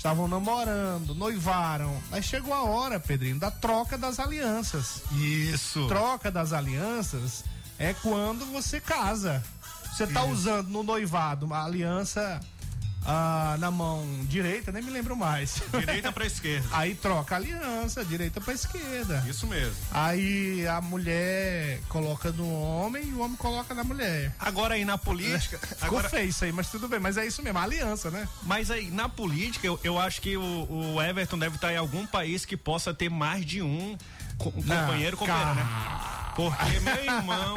Estavam 0.00 0.26
namorando, 0.26 1.14
noivaram. 1.14 1.94
Aí 2.10 2.22
chegou 2.22 2.54
a 2.54 2.62
hora, 2.62 2.98
Pedrinho, 2.98 3.38
da 3.38 3.50
troca 3.50 3.98
das 3.98 4.18
alianças. 4.18 5.02
Isso. 5.12 5.86
Troca 5.88 6.30
das 6.30 6.54
alianças 6.54 7.44
é 7.78 7.92
quando 7.92 8.46
você 8.46 8.80
casa. 8.80 9.44
Você 9.92 10.06
tá 10.06 10.24
usando 10.24 10.68
no 10.68 10.82
noivado 10.82 11.44
uma 11.44 11.62
aliança 11.62 12.40
ah, 13.04 13.56
na 13.58 13.70
mão 13.70 14.04
direita, 14.24 14.70
nem 14.70 14.82
me 14.82 14.90
lembro 14.90 15.16
mais. 15.16 15.62
Direita 15.78 16.12
pra 16.12 16.26
esquerda. 16.26 16.68
Aí 16.72 16.94
troca 16.94 17.34
a 17.34 17.38
aliança, 17.38 18.04
direita 18.04 18.40
pra 18.40 18.52
esquerda. 18.52 19.24
Isso 19.28 19.46
mesmo. 19.46 19.74
Aí 19.90 20.66
a 20.66 20.80
mulher 20.80 21.80
coloca 21.88 22.30
no 22.32 22.52
homem 22.52 23.08
e 23.08 23.12
o 23.12 23.20
homem 23.20 23.36
coloca 23.36 23.74
na 23.74 23.84
mulher. 23.84 24.34
Agora 24.38 24.74
aí 24.74 24.84
na 24.84 24.98
política. 24.98 25.58
Ficou 25.66 25.98
agora, 25.98 26.08
feio 26.08 26.28
isso 26.28 26.44
aí, 26.44 26.52
mas 26.52 26.68
tudo 26.70 26.88
bem. 26.88 27.00
Mas 27.00 27.16
é 27.16 27.26
isso 27.26 27.42
mesmo, 27.42 27.58
a 27.58 27.62
aliança, 27.62 28.10
né? 28.10 28.28
mas 28.42 28.70
aí 28.70 28.90
na 28.90 29.08
política, 29.08 29.66
eu, 29.66 29.80
eu 29.82 29.98
acho 29.98 30.20
que 30.20 30.36
o, 30.36 30.66
o 30.70 31.02
Everton 31.02 31.38
deve 31.38 31.56
estar 31.56 31.72
em 31.72 31.76
algum 31.76 32.06
país 32.06 32.44
que 32.44 32.56
possa 32.56 32.92
ter 32.92 33.08
mais 33.08 33.44
de 33.44 33.62
um 33.62 33.96
companheiro 34.40 35.16
companheiro, 35.16 35.54
né? 35.54 35.66
Porque 36.34 36.80
meu 36.80 37.04
irmão 37.04 37.56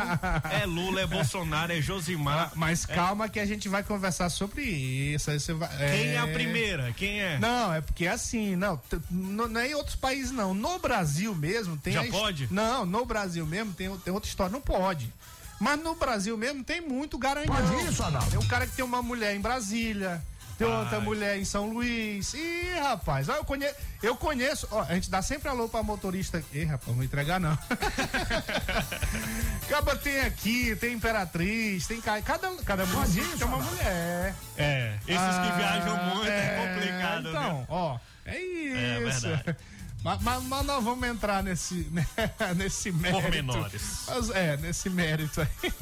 é 0.52 0.66
Lula, 0.66 1.02
é 1.02 1.08
Bolsonaro, 1.08 1.72
é 1.72 1.82
Josimar. 1.82 2.52
Mas 2.56 2.86
calma 2.86 3.30
que 3.30 3.40
a 3.40 3.46
gente 3.46 3.70
vai 3.70 3.84
conversar 3.84 4.30
sobre 4.30 4.64
isso. 4.64 5.32
Aí 5.32 5.40
você 5.40 5.54
vai, 5.54 5.70
Quem 5.70 6.10
é 6.10 6.20
a 6.20 6.28
primeira? 6.28 6.92
Quem 6.94 7.22
é? 7.22 7.40
Não, 7.40 7.74
é 7.74 7.82
porque 7.82 8.08
assim, 8.08 8.56
não, 8.56 8.82
não, 9.10 9.60
é 9.60 9.70
em 9.70 9.76
outros 9.76 9.96
países 9.96 10.32
não. 10.32 10.54
No 10.54 10.80
Brasil 10.80 11.34
mesmo 11.36 11.78
tem. 11.78 11.94
Já 11.94 12.02
a 12.02 12.08
pode? 12.08 12.48
Não, 12.52 12.86
no 12.86 13.06
Brasil 13.06 13.46
mesmo 13.46 13.74
tem, 13.74 13.96
tem 14.00 14.14
outra 14.14 14.30
história, 14.30 14.52
não 14.52 14.62
pode. 14.62 15.12
Mas 15.60 15.82
no 15.82 15.96
Brasil 15.96 16.38
mesmo 16.38 16.64
tem 16.64 16.82
muito 16.82 17.18
garanhão. 17.18 17.56
Pode 17.56 17.88
isso, 17.88 18.04
Adalto? 18.04 18.32
Tem 18.32 18.40
um 18.40 18.48
cara 18.48 18.68
que 18.68 18.76
tem 18.76 18.84
uma 18.84 19.02
mulher 19.02 19.36
em 19.36 19.40
Brasília. 19.40 20.22
Tem 20.58 20.68
outra 20.68 21.00
mulher 21.00 21.38
em 21.38 21.46
São 21.46 21.72
Luís. 21.74 22.34
Ih, 22.34 22.74
rapaz, 22.82 23.28
ó, 23.28 23.34
eu 23.36 23.44
conheço, 23.44 23.76
eu 24.02 24.16
conheço, 24.16 24.68
ó, 24.72 24.82
a 24.82 24.94
gente 24.94 25.10
dá 25.10 25.22
sempre 25.22 25.50
alô 25.50 25.68
pra 25.68 25.84
motorista. 25.84 26.44
Ih, 26.54 26.64
rapaz, 26.66 26.88
não 26.88 26.96
vou 26.96 27.04
entregar 27.04 27.40
não. 27.40 27.58
Acaba 29.66 29.96
tem 29.96 30.22
aqui, 30.22 30.76
tem 30.76 30.94
Imperatriz, 30.94 31.88
tem 31.88 32.00
ca- 32.00 32.22
cada 32.22 32.50
cada 32.64 32.86
município 32.86 33.38
tem 33.38 33.48
uma 33.48 33.58
mulher. 33.58 34.36
É, 34.58 34.94
esses 35.08 35.16
que 35.16 35.18
Ah, 35.18 35.54
viajam 35.58 35.98
muito 36.16 36.30
é, 36.30 36.46
é, 36.46 36.68
complicado, 36.68 37.30
Então, 37.30 37.66
ó, 37.70 37.98
é 38.26 38.36
É 38.36 39.10
isso. 39.10 39.22
verdade. 39.28 39.56
mas, 40.04 40.22
mas- 40.22 40.44
mas 40.44 40.66
nós 40.66 40.84
vamos 40.84 41.08
entrar 41.08 41.42
nesse, 41.44 41.88
né, 41.92 42.06
nesse 42.56 42.92
mérito. 42.92 43.22
Pormenores. 43.22 43.82
Mas, 44.08 44.30
é, 44.30 44.58
nesse 44.58 44.90
mérito 44.90 45.42
aí. 45.42 45.74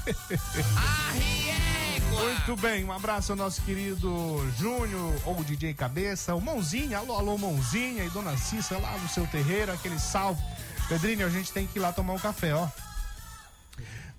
Muito 2.20 2.56
bem, 2.58 2.84
um 2.84 2.92
abraço 2.92 3.32
ao 3.32 3.38
nosso 3.38 3.62
querido 3.62 4.46
Júnior, 4.58 5.14
ou 5.26 5.44
DJ 5.44 5.74
Cabeça, 5.74 6.36
o 6.36 6.42
Mãozinha, 6.42 6.98
alô, 6.98 7.16
alô, 7.16 7.38
Mãozinha 7.38 8.04
e 8.04 8.10
Dona 8.10 8.36
Cissa 8.38 8.78
lá 8.78 8.98
no 8.98 9.08
seu 9.08 9.26
terreiro, 9.28 9.72
aquele 9.72 9.98
salve. 10.00 10.42
Pedrinho, 10.90 11.26
a 11.26 11.30
gente 11.30 11.52
tem 11.52 11.66
que 11.66 11.80
ir 11.80 11.82
lá 11.82 11.94
tomar 11.94 12.14
um 12.14 12.20
café, 12.20 12.54
ó. 12.54 12.68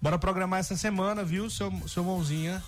Bora 0.01 0.19
programar 0.19 0.61
essa 0.61 0.77
semana, 0.77 1.23
viu, 1.23 1.51
seu, 1.51 1.71
seu 1.87 2.03
Mãozinha? 2.03 2.63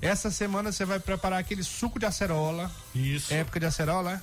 Essa 0.00 0.30
semana 0.30 0.72
você 0.72 0.84
vai 0.84 0.98
preparar 0.98 1.38
aquele 1.38 1.62
suco 1.62 1.98
de 1.98 2.06
acerola. 2.06 2.70
Isso. 2.94 3.32
Época 3.34 3.60
de 3.60 3.66
acerola, 3.66 4.12
é? 4.14 4.20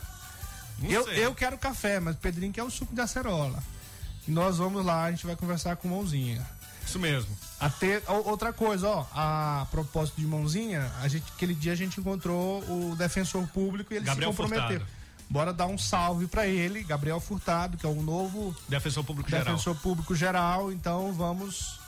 Não 0.79 0.89
Eu, 0.89 1.03
sei. 1.05 1.25
eu 1.25 1.35
quero 1.35 1.57
café, 1.57 1.99
mas 1.99 2.15
o 2.15 2.19
Pedrinho 2.19 2.51
quer 2.51 2.63
o 2.63 2.69
suco 2.71 2.93
de 2.95 3.01
acerola. 3.01 3.63
E 4.27 4.31
nós 4.31 4.57
vamos 4.57 4.83
lá, 4.83 5.03
a 5.03 5.11
gente 5.11 5.25
vai 5.25 5.35
conversar 5.35 5.75
com 5.75 5.87
o 5.87 5.91
Mãozinha. 5.91 6.45
Isso 6.87 6.99
mesmo. 6.99 7.37
Até, 7.59 8.01
outra 8.07 8.53
coisa, 8.53 8.87
ó, 8.87 9.05
a 9.13 9.67
propósito 9.69 10.21
de 10.21 10.25
mãozinha, 10.25 10.91
a 11.01 11.07
gente, 11.07 11.25
aquele 11.35 11.53
dia 11.53 11.73
a 11.73 11.75
gente 11.75 11.99
encontrou 11.99 12.61
o 12.63 12.95
defensor 12.95 13.45
público 13.47 13.93
e 13.93 13.97
ele 13.97 14.05
Gabriel 14.05 14.31
se 14.31 14.37
comprometeu. 14.37 14.79
Furtado. 14.79 14.97
Bora 15.29 15.51
dar 15.51 15.65
um 15.65 15.77
salve 15.77 16.27
pra 16.27 16.47
ele, 16.47 16.83
Gabriel 16.83 17.19
Furtado, 17.19 17.75
que 17.75 17.85
é 17.85 17.89
o 17.89 18.01
novo 18.01 18.55
Defensor 18.69 19.03
Público 19.03 19.29
Geral. 19.29 19.45
defensor 19.45 19.75
público 19.75 20.15
geral. 20.15 20.71
Então 20.71 21.11
vamos 21.11 21.79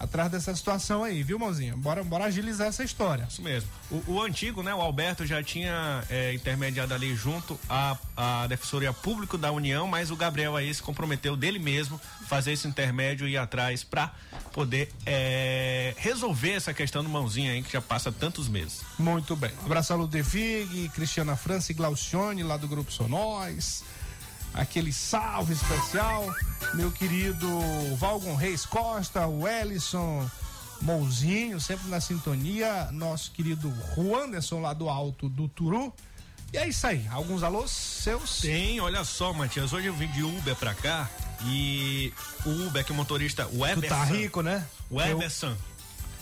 atrás 0.00 0.30
dessa 0.30 0.54
situação 0.56 1.04
aí, 1.04 1.22
viu, 1.22 1.38
mãozinha? 1.38 1.76
Bora, 1.76 2.02
bora 2.02 2.24
agilizar 2.24 2.68
essa 2.68 2.82
história. 2.82 3.26
Isso 3.28 3.42
mesmo. 3.42 3.68
O, 3.90 4.14
o 4.14 4.22
antigo, 4.22 4.62
né, 4.62 4.74
o 4.74 4.80
Alberto 4.80 5.26
já 5.26 5.42
tinha 5.42 6.02
é, 6.08 6.32
intermediado 6.32 6.94
ali 6.94 7.14
junto 7.14 7.60
à, 7.68 7.96
à 8.16 8.46
Defensoria 8.46 8.92
Público 8.92 9.36
da 9.36 9.52
União, 9.52 9.86
mas 9.86 10.10
o 10.10 10.16
Gabriel 10.16 10.56
aí 10.56 10.72
se 10.72 10.82
comprometeu 10.82 11.36
dele 11.36 11.58
mesmo 11.58 12.00
fazer 12.26 12.52
esse 12.52 12.66
intermédio 12.66 13.28
e 13.28 13.32
ir 13.32 13.36
atrás 13.36 13.84
para 13.84 14.10
poder 14.52 14.90
é, 15.04 15.94
resolver 15.98 16.52
essa 16.52 16.72
questão 16.72 17.04
do 17.04 17.10
mãozinha 17.10 17.52
aí 17.52 17.62
que 17.62 17.72
já 17.72 17.82
passa 17.82 18.10
tantos 18.10 18.48
meses. 18.48 18.80
Muito 18.98 19.36
bem. 19.36 19.50
Abraço 19.64 19.92
a 19.92 19.96
Ludevig, 19.96 20.88
Cristiana 20.94 21.36
França 21.36 21.72
e 21.72 21.74
Glaucione, 21.74 22.42
lá 22.42 22.56
do 22.56 22.66
Grupo 22.66 22.90
Sonóis. 22.90 23.84
Aquele 24.52 24.92
salve 24.92 25.52
especial, 25.52 26.26
meu 26.74 26.90
querido 26.90 27.48
Valgon 27.96 28.34
Reis 28.34 28.66
Costa, 28.66 29.26
o 29.26 29.46
Ellison 29.46 30.28
Mouzinho, 30.82 31.60
sempre 31.60 31.88
na 31.88 32.00
sintonia. 32.00 32.88
Nosso 32.90 33.30
querido 33.32 33.72
Juanderson, 33.94 34.60
lá 34.60 34.72
do 34.72 34.88
Alto 34.88 35.28
do 35.28 35.46
Turu. 35.48 35.92
E 36.52 36.58
é 36.58 36.68
isso 36.68 36.84
aí. 36.84 37.06
Alguns 37.12 37.44
alôs 37.44 37.70
seus? 37.70 38.40
Tem, 38.40 38.80
olha 38.80 39.04
só, 39.04 39.32
Matias, 39.32 39.72
hoje 39.72 39.86
eu 39.86 39.94
vim 39.94 40.08
de 40.08 40.24
Uber 40.24 40.56
pra 40.56 40.74
cá 40.74 41.08
e 41.44 42.12
o 42.44 42.66
Uber, 42.66 42.84
que 42.84 42.90
o 42.90 42.94
motorista, 42.94 43.46
o 43.46 43.58
Tu 43.58 43.66
Everson. 43.66 43.94
tá 43.94 44.04
rico, 44.04 44.42
né? 44.42 44.66
O 44.90 45.00
Everson, 45.00 45.54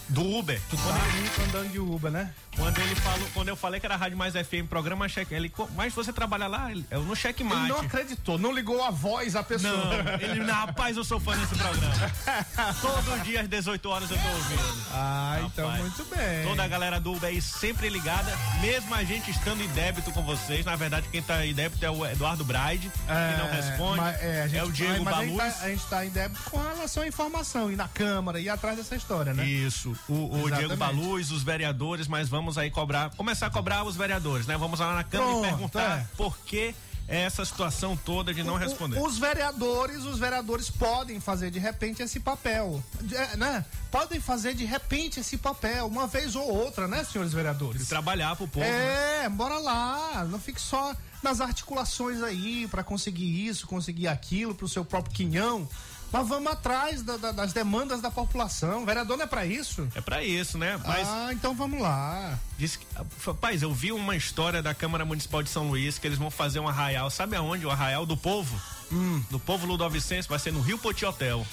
do 0.09 0.23
Uber. 0.39 0.61
Tu 0.71 0.77
tá 0.77 0.93
rico 0.93 1.43
andando 1.43 1.71
de 1.73 1.79
Uber, 1.79 2.11
né? 2.11 2.33
Quando 2.57 2.79
ele 2.81 2.95
falou, 2.97 3.29
quando 3.35 3.49
eu 3.49 3.57
falei 3.57 3.79
que 3.79 3.87
era 3.87 3.95
Rádio 3.97 4.17
Mais 4.19 4.35
FM, 4.35 4.67
programa 4.69 5.09
cheque, 5.09 5.33
ele, 5.35 5.49
"Co- 5.49 5.69
mas 5.77 5.95
você 5.95 6.13
trabalha 6.13 6.47
lá? 6.49 6.71
Eu 6.91 7.03
no 7.05 7.15
checkmate. 7.15 7.61
Ele 7.63 7.69
não 7.69 7.81
acreditou, 7.81 8.37
não 8.39 8.53
ligou 8.53 8.83
a 8.83 8.91
voz 8.91 9.37
à 9.37 9.43
pessoa. 9.45 9.73
Não, 9.73 10.15
ele, 10.21 10.41
não, 10.41 10.53
rapaz, 10.55 10.97
eu 10.97 11.05
sou 11.05 11.21
fã 11.21 11.37
desse 11.37 11.55
programa. 11.55 11.95
Todos 12.81 13.09
os 13.15 13.23
dias 13.23 13.43
às 13.45 13.49
18 13.49 13.89
horas 13.89 14.11
eu 14.11 14.19
tô 14.19 14.29
ouvindo. 14.29 14.87
Ah, 14.93 15.39
então 15.45 15.67
Rapaz, 15.69 15.83
muito 15.83 16.05
bem. 16.17 16.45
Toda 16.45 16.65
a 16.65 16.69
galera 16.69 16.99
do 17.01 17.13
Uber 17.13 17.29
aí 17.29 17.41
sempre 17.41 17.89
ligada, 17.89 18.31
mesmo 18.61 18.93
a 18.95 19.05
gente 19.05 19.31
estando 19.31 19.63
em 19.63 19.69
débito 19.69 20.11
com 20.13 20.23
vocês. 20.23 20.65
Na 20.65 20.75
verdade, 20.77 21.07
quem 21.13 21.23
tá 21.23 21.45
em 21.47 21.55
débito 21.55 21.85
é 21.85 21.91
o 21.91 22.05
Eduardo 22.07 22.45
Braide, 22.45 22.91
que 22.91 23.39
não 23.43 23.51
responde. 23.51 24.01
mas, 24.01 24.23
é, 24.23 24.43
gente- 24.49 24.57
é 24.59 24.65
o 24.65 24.73
Diego 24.73 25.05
mas 25.05 25.15
a 25.15 25.25
gente 25.25 25.37
tá- 25.37 25.59
A 25.63 25.69
gente 25.69 25.85
tá 25.87 26.07
em 26.07 26.11
débito 26.11 26.41
com 26.51 26.59
relação 26.59 27.03
à 27.03 27.07
informação, 27.07 27.71
e 27.71 27.77
na 27.77 27.89
Câmara, 27.89 28.41
e 28.41 28.49
atrás 28.49 28.77
dessa 28.77 28.97
história, 28.97 29.33
né? 29.35 29.45
Isso, 29.47 29.97
o, 30.09 30.43
o. 30.45 30.51
Diego 30.51 30.77
Baluz, 30.77 31.31
os 31.31 31.43
vereadores, 31.43 32.07
mas 32.07 32.29
vamos 32.29 32.59
aí 32.59 32.71
cobrar, 32.71 33.11
começar 33.17 33.47
a 33.47 33.51
cobrar 33.51 33.85
os 33.85 33.97
vereadores, 33.97 34.47
né? 34.47 34.57
Vamos 34.57 34.81
lá 34.81 34.95
na 34.95 35.05
Câmara 35.05 35.31
Pronto, 35.31 35.45
e 35.47 35.49
perguntar 35.49 35.99
é. 36.01 36.07
por 36.17 36.37
que 36.39 36.75
essa 37.07 37.43
situação 37.43 37.97
toda 37.97 38.35
de 38.35 38.43
não 38.43 38.55
O- 38.55 38.57
responder. 38.59 39.01
Os 39.01 39.17
vereadores, 39.19 40.05
os 40.05 40.19
vereadores 40.19 40.69
podem 40.69 41.19
fazer 41.21 41.51
de 41.51 41.59
repente 41.59 42.03
esse 42.03 42.21
papel, 42.21 42.83
é, 43.11 43.37
né? 43.37 43.65
Podem 43.91 44.21
fazer 44.21 44.53
de 44.55 44.67
repente 44.67 45.19
esse 45.21 45.39
papel, 45.39 45.87
uma 45.87 46.07
vez 46.07 46.37
ou 46.37 46.47
outra, 46.47 46.87
né, 46.87 47.03
senhores 47.05 47.33
vereadores? 47.33 47.89
Trabalhar 47.89 48.37
pro 48.37 48.47
povo. 48.47 48.61
né? 48.67 49.25
É, 49.25 49.29
bora 49.31 49.59
lá, 49.59 50.27
não 50.29 50.39
fique 50.39 50.61
só 50.61 50.95
nas 51.23 51.41
articulações 51.41 52.23
aí 52.23 52.69
pra 52.69 52.85
conseguir 52.85 53.47
isso, 53.47 53.67
conseguir 53.67 54.07
aquilo 54.09 54.55
pro 54.55 54.69
seu 54.69 54.85
próprio 54.85 55.15
quinhão. 55.15 55.67
Mas 56.11 56.27
vamos 56.27 56.51
atrás 56.51 57.03
da- 57.03 57.19
da- 57.19 57.33
das 57.33 57.53
demandas 57.53 58.01
da 58.01 58.11
população. 58.11 58.87
Vereador 58.87 59.17
não 59.19 59.25
é 59.25 59.27
pra 59.27 59.45
isso? 59.45 59.87
É 59.95 60.01
pra 60.01 60.25
isso, 60.25 60.57
né? 60.57 60.81
Mas 60.87 61.07
Ah, 61.07 61.29
então 61.33 61.55
vamos 61.55 61.81
lá. 61.83 62.39
Diz 62.57 62.77
que, 62.77 62.87
rapaz, 63.27 63.61
eu 63.63 63.73
vi 63.75 63.93
uma 63.93 64.17
história 64.17 64.63
da 64.63 64.73
Câmara 64.75 65.05
Municipal 65.05 65.43
de 65.43 65.51
São 65.51 65.69
Luís 65.69 65.99
que 65.99 66.07
eles 66.07 66.19
vão 66.19 66.31
fazer 66.31 66.61
um 66.61 66.69
arraial. 66.69 67.11
Sabe 67.11 67.37
aonde? 67.37 67.67
O 67.67 67.71
arraial 67.71 68.07
do 68.07 68.17
povo? 68.17 68.59
Hum. 68.91 69.23
Do 69.31 69.39
povo 69.39 69.67
Ludovicense 69.67 70.27
vai 70.27 70.39
ser 70.39 70.51
no 70.53 70.63
Rio 70.63 70.79
Poti 70.79 71.05
Hotel. 71.05 71.47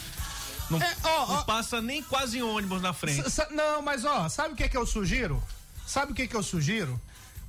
Não, 0.70 0.82
É, 0.82 0.96
ó, 1.04 1.28
não 1.28 1.36
ó. 1.36 1.44
passa 1.44 1.82
nem 1.82 2.02
quase 2.02 2.42
ônibus 2.42 2.82
na 2.82 2.94
frente. 2.94 3.24
Não, 3.52 3.82
mas 3.82 4.06
ó, 4.06 4.30
sabe 4.30 4.54
o 4.54 4.58
que 4.58 4.70
que 4.70 4.78
eu 4.78 4.86
sugiro? 4.88 5.44
Sabe 5.86 6.14
o 6.14 6.16
que 6.16 6.28
que 6.28 6.36
eu 6.36 6.42
sugiro? 6.42 7.00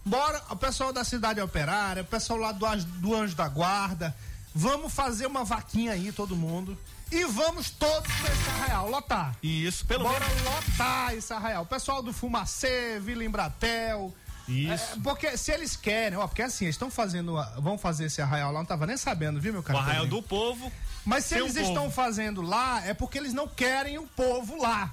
Bora, 0.04 0.42
o 0.50 0.56
pessoal 0.56 0.92
da 0.92 1.02
cidade 1.04 1.40
operária, 1.40 2.02
o 2.02 2.06
pessoal 2.06 2.38
lá 2.38 2.52
do, 2.52 2.66
do 3.00 3.14
Anjo 3.14 3.34
da 3.34 3.48
Guarda, 3.48 4.14
vamos 4.54 4.92
fazer 4.92 5.26
uma 5.26 5.44
vaquinha 5.44 5.92
aí, 5.92 6.12
todo 6.12 6.36
mundo. 6.36 6.76
E 7.10 7.24
vamos 7.24 7.70
todos 7.70 8.12
pra 8.20 8.32
esse 8.32 8.50
arraial, 8.50 8.90
lotar. 8.90 9.36
Isso, 9.42 9.86
pelo 9.86 10.04
Bora 10.04 10.26
menos. 10.26 10.42
lotar 10.42 11.14
esse 11.14 11.32
arraial. 11.32 11.62
O 11.62 11.66
pessoal 11.66 12.02
do 12.02 12.12
Fumacê, 12.12 12.98
Vila 13.00 13.24
Embratel. 13.24 14.12
Isso. 14.48 14.94
É, 14.94 15.00
porque 15.02 15.36
se 15.36 15.50
eles 15.52 15.76
querem, 15.76 16.18
ó, 16.18 16.26
porque 16.26 16.42
assim, 16.42 16.66
eles 16.66 16.74
estão 16.74 16.90
fazendo, 16.90 17.36
vão 17.60 17.76
fazer 17.78 18.06
esse 18.06 18.20
arraial 18.22 18.52
lá, 18.52 18.60
não 18.60 18.66
tava 18.66 18.86
nem 18.86 18.96
sabendo, 18.96 19.40
viu, 19.40 19.52
meu 19.52 19.60
O 19.60 19.64
cara? 19.64 19.78
arraial 19.80 20.02
Pedrinho? 20.04 20.22
do 20.22 20.28
povo. 20.28 20.72
Mas 21.04 21.24
se 21.24 21.34
eles 21.36 21.54
povo. 21.54 21.66
estão 21.66 21.90
fazendo 21.90 22.42
lá, 22.42 22.84
é 22.84 22.92
porque 22.94 23.18
eles 23.18 23.32
não 23.32 23.46
querem 23.48 23.98
o 23.98 24.06
povo 24.08 24.60
lá. 24.60 24.92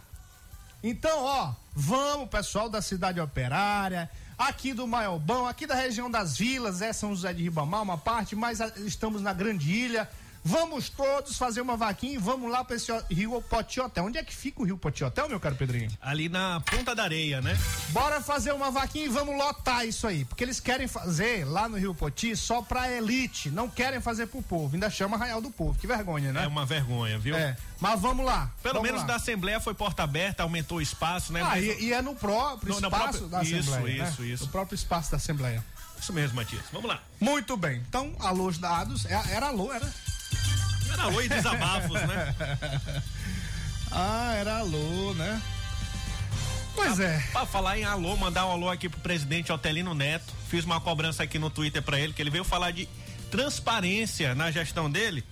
Então, 0.83 1.23
ó, 1.23 1.53
vamos, 1.73 2.29
pessoal 2.29 2.67
da 2.69 2.81
cidade 2.81 3.19
operária, 3.19 4.09
aqui 4.37 4.73
do 4.73 4.85
Maiobão, 4.87 5.47
aqui 5.47 5.65
da 5.65 5.75
região 5.75 6.09
das 6.11 6.37
vilas, 6.37 6.81
é 6.81 6.91
São 6.93 7.09
José 7.15 7.33
de 7.33 7.41
Ribamar, 7.43 7.81
uma 7.81 7.97
parte, 7.97 8.35
mas 8.35 8.59
estamos 8.85 9.21
na 9.21 9.33
Grande 9.33 9.71
Ilha. 9.71 10.09
Vamos 10.45 10.89
todos 10.89 11.37
fazer 11.37 11.61
uma 11.61 11.77
vaquinha 11.77 12.15
e 12.15 12.17
vamos 12.17 12.51
lá 12.51 12.65
para 12.65 12.75
esse 12.75 12.91
Rio 13.09 13.41
Poti 13.41 13.79
Hotel. 13.79 14.03
Onde 14.03 14.17
é 14.17 14.23
que 14.23 14.35
fica 14.35 14.61
o 14.61 14.65
Rio 14.65 14.77
Poti 14.77 15.01
Hotel, 15.03 15.29
meu 15.29 15.39
caro 15.39 15.55
Pedrinho? 15.55 15.89
Ali 16.01 16.27
na 16.27 16.59
Ponta 16.59 16.93
da 16.93 17.03
Areia, 17.03 17.41
né? 17.41 17.57
Bora 17.89 18.19
fazer 18.19 18.51
uma 18.51 18.69
vaquinha 18.69 19.05
e 19.05 19.09
vamos 19.09 19.37
lotar 19.37 19.87
isso 19.87 20.05
aí. 20.05 20.25
Porque 20.25 20.43
eles 20.43 20.59
querem 20.59 20.85
fazer 20.87 21.45
lá 21.45 21.69
no 21.69 21.77
Rio 21.77 21.95
Poti 21.95 22.35
só 22.35 22.61
pra 22.61 22.91
elite. 22.91 23.49
Não 23.49 23.69
querem 23.69 24.01
fazer 24.01 24.27
pro 24.27 24.41
povo. 24.41 24.75
Ainda 24.75 24.89
chama 24.89 25.15
Arraial 25.15 25.41
do 25.41 25.49
Povo. 25.49 25.79
Que 25.79 25.87
vergonha, 25.87 26.33
né? 26.33 26.43
É 26.43 26.47
uma 26.47 26.65
vergonha, 26.65 27.17
viu? 27.17 27.35
É. 27.37 27.55
Mas 27.79 28.01
vamos 28.01 28.25
lá. 28.25 28.51
Pelo 28.61 28.75
vamos 28.75 28.87
menos 28.89 29.01
lá. 29.01 29.07
da 29.07 29.15
Assembleia 29.15 29.61
foi 29.61 29.73
porta 29.73 30.03
aberta, 30.03 30.43
aumentou 30.43 30.79
o 30.79 30.81
espaço, 30.81 31.31
né? 31.31 31.41
Ah, 31.41 31.45
Mas- 31.51 31.63
e, 31.63 31.85
e 31.85 31.93
é 31.93 32.01
no 32.01 32.15
próprio 32.15 32.73
No- 32.73 32.81
no 32.81 32.87
espaço 32.87 33.03
próprio- 33.19 33.27
da 33.29 33.43
Isso, 33.43 33.71
Assembleia. 33.71 34.03
isso, 34.09 34.21
né? 34.21 34.27
isso. 34.27 34.43
No 34.45 34.49
próprio 34.51 34.75
espaço 34.75 35.11
da 35.11 35.17
Assembleia. 35.17 35.63
Isso 35.99 36.11
mesmo, 36.11 36.35
Matias. 36.35 36.65
Vamos 36.73 36.89
lá. 36.89 37.01
Muito 37.17 37.55
bem. 37.55 37.81
Então, 37.87 38.13
alôs 38.19 38.57
dados. 38.57 39.05
É- 39.05 39.31
Era 39.33 39.47
alô, 39.47 39.71
era? 39.71 39.89
Era 40.91 41.03
alô 41.03 41.21
e 41.21 41.29
desabafos, 41.29 42.01
né? 42.01 42.35
Ah, 43.95 44.33
era 44.33 44.57
alô, 44.57 45.13
né? 45.13 45.39
Pois 46.75 46.99
é. 46.99 47.19
Pra 47.31 47.45
falar 47.45 47.77
em 47.77 47.83
alô, 47.83 48.17
mandar 48.17 48.47
um 48.47 48.51
alô 48.51 48.67
aqui 48.67 48.89
pro 48.89 48.99
presidente 48.99 49.51
Otelino 49.51 49.93
Neto. 49.93 50.33
Fiz 50.49 50.65
uma 50.65 50.81
cobrança 50.81 51.21
aqui 51.21 51.37
no 51.37 51.51
Twitter 51.51 51.81
pra 51.83 51.99
ele, 51.99 52.11
que 52.11 52.19
ele 52.19 52.31
veio 52.31 52.43
falar 52.43 52.71
de 52.71 52.89
transparência 53.29 54.33
na 54.33 54.49
gestão 54.49 54.89
dele. 54.89 55.23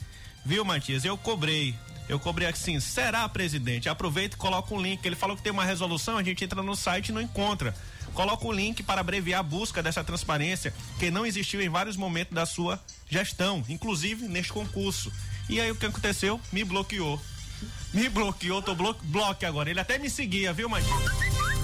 Viu, 0.46 0.64
Matias? 0.64 1.04
Eu 1.04 1.18
cobrei. 1.18 1.76
Eu 2.08 2.20
cobrei 2.20 2.48
assim, 2.48 2.80
será, 2.80 3.28
presidente? 3.30 3.90
Aproveita 3.90 4.36
e 4.36 4.40
coloca 4.40 4.74
um 4.74 4.82
link. 4.82 5.04
Ele 5.06 5.16
falou 5.16 5.36
que 5.36 5.42
tem 5.42 5.52
uma 5.52 5.66
resolução, 5.66 6.18
a 6.18 6.24
gente 6.24 6.44
entra 6.44 6.62
no 6.62 6.76
site 6.76 7.10
e 7.10 7.12
não 7.12 7.22
encontra. 7.22 7.76
Coloca 8.14 8.46
o 8.46 8.52
link 8.52 8.84
para 8.84 9.02
abreviar 9.02 9.40
a 9.40 9.44
busca 9.44 9.82
dessa 9.82 10.04
transparência, 10.04 10.74
que 11.00 11.10
não 11.10 11.26
existiu 11.26 11.62
em 11.62 11.70
vários 11.70 11.96
momentos 11.96 12.34
da 12.34 12.46
sua 12.46 12.80
gestão, 13.10 13.64
inclusive 13.70 14.28
neste 14.28 14.52
concurso. 14.52 15.12
E 15.50 15.60
aí 15.60 15.72
o 15.72 15.76
que 15.76 15.86
aconteceu? 15.86 16.40
Me 16.52 16.64
bloqueou. 16.64 17.20
Me 17.94 18.10
bloqueou, 18.10 18.62
tô 18.62 18.74
blo 18.74 18.96
bloque 19.04 19.46
agora. 19.46 19.70
Ele 19.70 19.80
até 19.80 19.98
me 19.98 20.10
seguia, 20.10 20.54
viu, 20.54 20.70
Matias? 20.70 20.92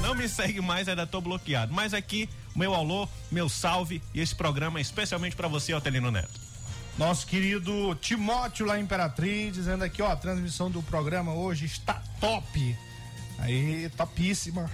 Não 0.02 0.14
me 0.14 0.28
segue 0.28 0.62
mais, 0.62 0.88
ainda 0.88 1.08
tô 1.08 1.20
bloqueado. 1.20 1.74
Mas 1.74 1.94
aqui, 1.94 2.30
meu 2.56 2.74
alô, 2.74 3.08
meu 3.32 3.50
salve 3.50 4.02
e 4.14 4.20
esse 4.20 4.36
programa 4.36 4.80
é 4.80 4.82
especialmente 4.82 5.36
para 5.36 5.48
você, 5.48 5.74
Otelino 5.74 6.12
Neto. 6.12 6.40
Nosso 6.98 7.28
querido 7.28 7.94
Timóteo 7.96 8.66
lá 8.66 8.80
Imperatriz, 8.80 9.54
dizendo 9.54 9.84
aqui, 9.84 10.02
ó, 10.02 10.12
a 10.12 10.16
transmissão 10.16 10.70
do 10.70 10.82
programa 10.82 11.34
hoje 11.34 11.66
está 11.66 12.02
top. 12.20 12.76
Aí, 13.40 13.90
topíssima. 13.96 14.70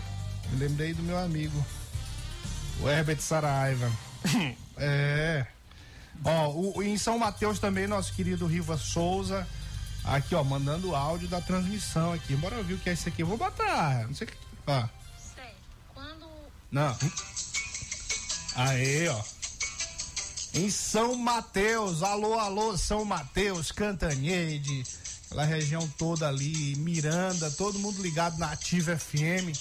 Lembrei 0.58 0.93
do 0.93 1.01
meu 1.01 1.17
amigo, 1.17 1.65
o 2.82 2.89
Herbert 2.89 3.19
Saraiva. 3.19 3.91
é. 4.77 5.45
Ó, 6.23 6.49
o, 6.51 6.77
o- 6.77 6.84
em 6.84 6.97
São 6.97 7.17
Mateus 7.17 7.60
também, 7.60 7.88
nosso 7.88 8.13
querido 8.13 8.45
Riva 8.45 8.77
Souza, 8.77 9.47
aqui, 10.03 10.36
ó, 10.36 10.43
mandando 10.43 10.95
áudio 10.95 11.27
da 11.27 11.41
transmissão 11.41 12.13
aqui. 12.13 12.36
Bora 12.36 12.58
ouvir 12.58 12.75
o 12.75 12.77
que 12.79 12.89
é 12.89 12.93
isso 12.93 13.10
aqui. 13.10 13.23
Eu 13.23 13.27
vou 13.27 13.38
botar, 13.38 14.06
não 14.08 14.13
sei 14.13 14.27
o 14.27 14.32
que. 14.32 14.38
Ó. 14.67 14.88
Não. 16.71 16.97
Aê, 18.56 19.08
ó. 19.10 19.21
Em 20.53 20.69
São 20.69 21.15
Mateus, 21.15 22.03
alô, 22.03 22.36
alô, 22.39 22.77
São 22.77 23.03
Mateus, 23.03 23.71
Cantanhede, 23.71 24.84
aquela 25.25 25.45
região 25.45 25.88
toda 25.97 26.27
ali, 26.27 26.75
Miranda, 26.75 27.49
todo 27.51 27.79
mundo 27.79 28.01
ligado 28.03 28.38
na 28.38 28.51
Ativa 28.51 28.95
FM, 28.97 29.58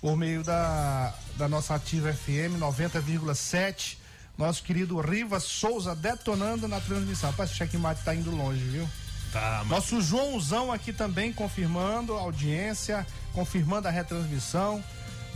por 0.00 0.16
meio 0.16 0.42
da, 0.42 1.12
da 1.36 1.48
nossa 1.48 1.74
Ativa 1.74 2.12
FM 2.12 2.58
90,7. 2.58 3.98
Nosso 4.38 4.62
querido 4.62 4.98
Riva 5.00 5.38
Souza 5.38 5.94
detonando 5.94 6.66
na 6.66 6.80
transmissão. 6.80 7.30
Rapaz, 7.30 7.50
esse 7.50 7.58
checkmate 7.58 8.02
tá 8.02 8.14
indo 8.14 8.30
longe, 8.30 8.62
viu? 8.64 8.88
Tá, 9.32 9.62
Nosso 9.66 10.00
Joãozão 10.00 10.72
aqui 10.72 10.92
também 10.92 11.32
confirmando 11.32 12.16
a 12.16 12.20
audiência, 12.20 13.06
confirmando 13.32 13.86
a 13.86 13.90
retransmissão. 13.90 14.82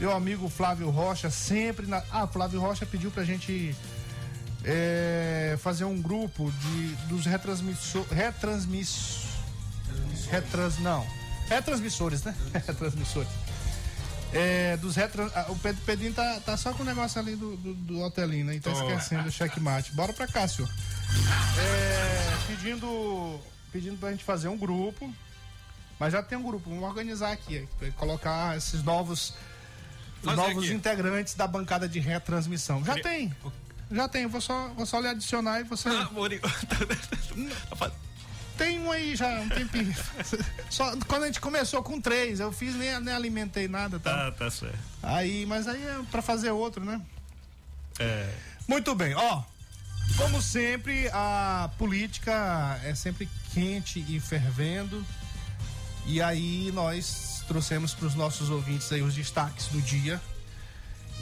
Meu 0.01 0.13
amigo 0.13 0.49
Flávio 0.49 0.91
Rocha 0.91 1.31
sempre 1.31 1.87
na. 1.87 2.03
Ah, 2.11 2.27
Flávio 2.27 2.61
Rocha 2.61 2.85
pediu 2.85 3.11
pra 3.11 3.23
gente 3.23 3.77
é, 4.65 5.57
fazer 5.61 5.85
um 5.85 6.01
grupo 6.01 6.51
de 6.51 6.89
dos 7.07 7.27
retransmissores. 7.27 8.11
Retransmiss. 8.11 9.25
Retrans. 10.31 10.79
Não. 10.79 11.07
Retransmissores, 11.49 12.25
né? 12.25 12.35
Retransmissores. 12.67 13.29
É, 14.35 14.77
dos 14.79 14.97
retran... 14.97 15.31
ah, 15.35 15.47
O 15.49 15.57
Pedro 15.59 15.81
Pedrinho 15.85 16.13
tá, 16.13 16.41
tá 16.45 16.57
só 16.57 16.73
com 16.73 16.83
o 16.83 16.87
negócio 16.87 17.21
ali 17.21 17.37
do, 17.37 17.57
do, 17.57 17.75
do 17.75 18.01
hotelinho, 18.01 18.47
né? 18.47 18.57
E 18.57 18.61
tá 18.61 18.73
esquecendo 18.73 19.29
o 19.29 19.33
checkmate. 19.33 19.93
Bora 19.93 20.13
pra 20.13 20.27
cá, 20.27 20.47
senhor. 20.49 20.69
É, 21.59 22.37
pedindo, 22.49 23.41
pedindo 23.73 23.97
pra 23.99 24.11
gente 24.11 24.25
fazer 24.25 24.49
um 24.49 24.59
grupo. 24.59 25.13
Mas 25.99 26.13
já 26.13 26.23
tem 26.23 26.37
um 26.37 26.43
grupo, 26.43 26.69
vamos 26.69 26.85
organizar 26.85 27.31
aqui. 27.33 27.69
pra 27.79 27.89
colocar 27.93 28.57
esses 28.57 28.83
novos, 28.83 29.33
Fazer 30.23 30.37
novos 30.37 30.65
aqui. 30.65 30.73
integrantes 30.75 31.35
da 31.35 31.47
bancada 31.47 31.89
de 31.89 32.01
retransmissão. 32.01 32.85
Já 32.85 32.95
tem. 33.01 33.33
Já 33.93 34.09
tem, 34.09 34.27
vou 34.27 34.41
só, 34.41 34.69
vou 34.71 34.85
só 34.87 34.99
lhe 34.99 35.07
adicionar 35.07 35.61
e 35.61 35.63
você. 35.63 35.89
Ah, 35.89 36.09
Mori- 36.11 36.41
Tem 38.57 38.79
um 38.79 38.91
aí 38.91 39.17
já, 39.17 39.29
um 39.41 39.49
tempinho. 39.49 39.95
Só, 40.71 40.97
quando 41.07 41.25
a 41.25 41.27
gente 41.27 41.41
começou 41.41 41.83
com 41.83 42.01
três, 42.01 42.41
eu 42.41 42.53
fiz, 42.53 42.75
nem, 42.75 42.99
nem 43.01 43.15
alimentei 43.15 43.67
nada. 43.67 43.99
Tá? 43.99 44.31
Tá, 44.31 44.33
tá 44.33 44.51
certo. 44.51 44.79
Aí, 45.03 45.45
mas 45.47 45.67
aí 45.67 45.83
é 45.83 46.01
pra 46.11 46.23
fazer 46.23 46.51
outro, 46.51 46.85
né? 46.85 47.01
É. 47.99 48.33
Muito 48.69 48.95
bem, 48.95 49.15
ó. 49.15 49.43
Como 50.17 50.41
sempre, 50.41 51.09
a 51.13 51.71
política 51.79 52.81
é 52.85 52.95
sempre 52.95 53.29
quente 53.53 54.05
e 54.09 54.21
fervendo. 54.21 55.05
E 56.07 56.21
aí 56.21 56.71
nós 56.73 57.43
trouxemos 57.49 57.95
para 57.95 58.07
os 58.07 58.15
nossos 58.15 58.51
ouvintes 58.51 58.93
aí 58.93 59.03
os 59.03 59.15
destaques 59.15 59.67
do 59.69 59.81
dia. 59.81 60.21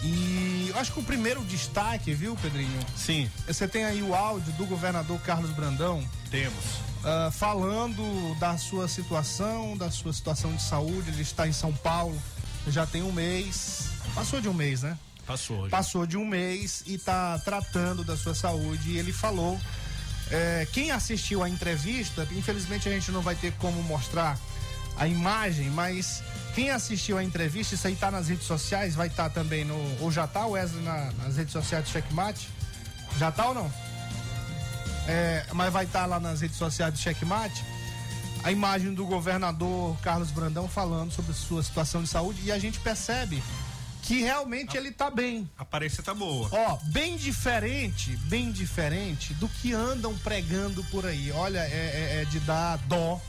E 0.03 0.67
eu 0.71 0.79
acho 0.79 0.93
que 0.93 0.99
o 0.99 1.05
primeiro 1.05 1.43
destaque, 1.45 2.13
viu, 2.13 2.37
Pedrinho? 2.37 2.81
Sim. 2.97 3.31
Você 3.47 3.69
tem 3.69 3.85
aí 3.85 4.03
o 4.03 4.15
áudio 4.15 4.53
do 4.55 4.67
governador 4.67 5.21
Carlos 5.21 5.51
Brandão. 5.51 6.05
Temos. 6.31 6.92
Ah, 7.05 7.31
falando 7.31 8.35
da 8.39 8.57
sua 8.59 8.89
situação, 8.89 9.77
da 9.77 9.91
sua 9.91 10.13
situação 10.13 10.55
de 10.55 10.63
saúde. 10.63 11.11
Ele 11.11 11.23
está 11.23 11.47
em 11.49 11.53
São 11.53 11.73
Paulo 11.73 12.17
já 12.69 12.87
tem 12.87 13.03
um 13.03 13.11
mês. 13.13 13.89
Passou 14.15 14.41
de 14.41 14.49
um 14.49 14.55
mês, 14.55 14.83
né? 14.83 14.97
Passou. 15.27 15.65
já. 15.65 15.71
Passou 15.71 16.07
de 16.07 16.17
um 16.17 16.25
mês 16.25 16.83
e 16.87 16.95
está 16.95 17.39
tratando 17.41 18.05
da 18.05 18.17
sua 18.17 18.35
saúde. 18.35 18.91
E 18.91 18.99
ele 18.99 19.13
falou. 19.13 19.59
é, 20.31 20.67
quem 20.73 20.91
assistiu 20.93 21.43
a 21.43 21.49
entrevista, 21.49 22.27
infelizmente 22.33 22.89
a 22.89 22.93
gente 22.93 23.11
não 23.11 23.21
vai 23.21 23.35
ter 23.35 23.53
como 23.55 23.83
mostrar 23.83 24.39
a 24.97 25.07
imagem, 25.09 25.71
mas 25.71 26.23
quem 26.55 26.71
assistiu 26.71 27.19
a 27.19 27.25
entrevista, 27.25 27.75
isso 27.75 27.87
aí 27.87 27.97
tá 27.97 28.11
nas 28.11 28.29
redes 28.29 28.47
sociais, 28.47 28.95
vai 28.95 29.09
estar 29.09 29.29
também 29.31 29.65
no. 29.65 29.75
Ou 30.01 30.13
já 30.13 30.27
tá, 30.27 30.47
Wesley, 30.47 30.83
na- 30.85 31.11
nas 31.25 31.37
redes 31.37 31.53
sociais 31.53 31.85
do 31.85 31.91
Checkmate? 31.91 32.49
Já 33.19 33.33
tá 33.33 33.49
ou 33.49 33.55
não? 33.55 33.73
É, 35.07 35.47
mas 35.53 35.73
vai 35.73 35.85
estar 35.85 36.07
lá 36.07 36.21
nas 36.21 36.41
redes 36.41 36.57
sociais 36.57 36.93
do 36.95 36.99
Checkmate 37.01 37.65
a 38.45 38.51
imagem 38.51 38.93
do 38.93 39.05
governador 39.07 39.97
Carlos 40.01 40.31
Brandão 40.33 40.69
falando 40.69 41.13
sobre 41.13 41.33
sua 41.33 41.63
situação 41.63 42.03
de 42.03 42.09
saúde 42.09 42.41
e 42.45 42.51
a 42.53 42.59
gente 42.59 42.81
percebe 42.81 43.41
que 44.03 44.21
realmente 44.21 44.77
ele 44.77 44.91
tá 44.91 45.09
bem. 45.09 45.49
A 45.57 45.63
aparência 45.63 46.03
tá 46.03 46.13
boa. 46.13 46.49
Ó, 46.51 46.77
bem 46.87 47.17
diferente, 47.17 48.17
bem 48.25 48.51
diferente 48.51 49.33
do 49.35 49.49
que 49.49 49.73
andam 49.73 50.17
pregando 50.19 50.83
por 50.85 51.07
aí. 51.07 51.31
Olha, 51.31 51.61
é, 51.61 52.17
é- 52.19 52.23
é 52.23 52.25
de 52.25 52.41
dar 52.41 52.79
dó, 52.79 53.21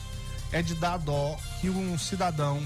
é 0.51 0.63
de 0.63 0.73
dar 0.73 0.97
dó 0.97 1.37
que 1.61 1.69
um 1.69 1.95
cidadão 1.99 2.59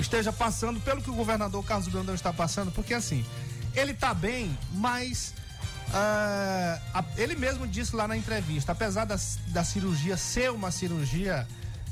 esteja 0.00 0.32
passando 0.32 0.80
pelo 0.80 1.00
que 1.00 1.10
o 1.10 1.14
governador 1.14 1.64
Carlos 1.64 1.86
Brandão 1.86 2.14
está 2.14 2.32
passando, 2.32 2.72
porque 2.72 2.92
assim, 2.92 3.24
ele 3.72 3.94
tá 3.94 4.12
bem, 4.12 4.58
mas 4.72 5.32
ah, 5.92 7.04
ele 7.16 7.34
mesmo 7.34 7.66
disse 7.66 7.94
lá 7.94 8.08
na 8.08 8.16
entrevista, 8.16 8.72
apesar 8.72 9.04
da, 9.04 9.16
da 9.48 9.62
cirurgia 9.62 10.16
ser 10.16 10.50
uma 10.50 10.70
cirurgia 10.70 11.46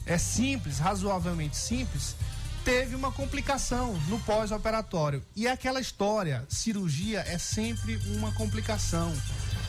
é 0.07 0.17
simples, 0.17 0.79
razoavelmente 0.79 1.57
simples, 1.57 2.17
teve 2.65 2.95
uma 2.95 3.13
complicação 3.13 3.95
no 4.09 4.19
pós-operatório. 4.21 5.23
E 5.37 5.47
é 5.47 5.53
aquela 5.53 5.81
história, 5.81 6.45
cirurgia 6.49 7.21
é 7.27 7.39
sempre 7.39 7.97
uma 8.17 8.33
complicação. 8.33 9.15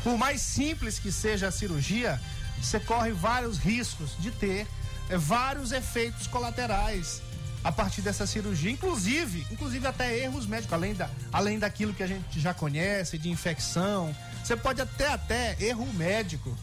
Por 0.04 0.18
mais 0.18 0.42
simples 0.42 0.98
que 0.98 1.12
seja 1.12 1.48
a 1.48 1.52
cirurgia, 1.52 2.20
você 2.62 2.80
corre 2.80 3.12
vários 3.12 3.58
riscos 3.58 4.16
de 4.20 4.32
ter 4.32 4.68
eh, 5.10 5.18
vários 5.18 5.72
efeitos 5.72 6.28
colaterais 6.28 7.22
a 7.64 7.72
partir 7.72 8.02
dessa 8.02 8.26
cirurgia, 8.26 8.72
inclusive, 8.72 9.46
inclusive 9.52 9.86
até 9.86 10.18
erros 10.18 10.48
médicos, 10.48 10.74
além, 10.74 10.94
da, 10.94 11.10
além 11.32 11.60
daquilo 11.60 11.94
que 11.94 12.02
a 12.02 12.08
gente 12.08 12.40
já 12.40 12.54
conhece, 12.54 13.18
de 13.18 13.30
infecção. 13.30 14.16
Você 14.44 14.56
pode 14.56 14.82
até 14.82 15.08
até 15.08 15.56
erro 15.60 15.88
médico. 15.94 16.58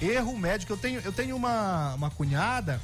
Erro 0.00 0.36
médico. 0.36 0.72
Eu 0.72 0.76
tenho, 0.76 1.00
eu 1.00 1.12
tenho 1.12 1.36
uma, 1.36 1.94
uma 1.94 2.10
cunhada 2.10 2.80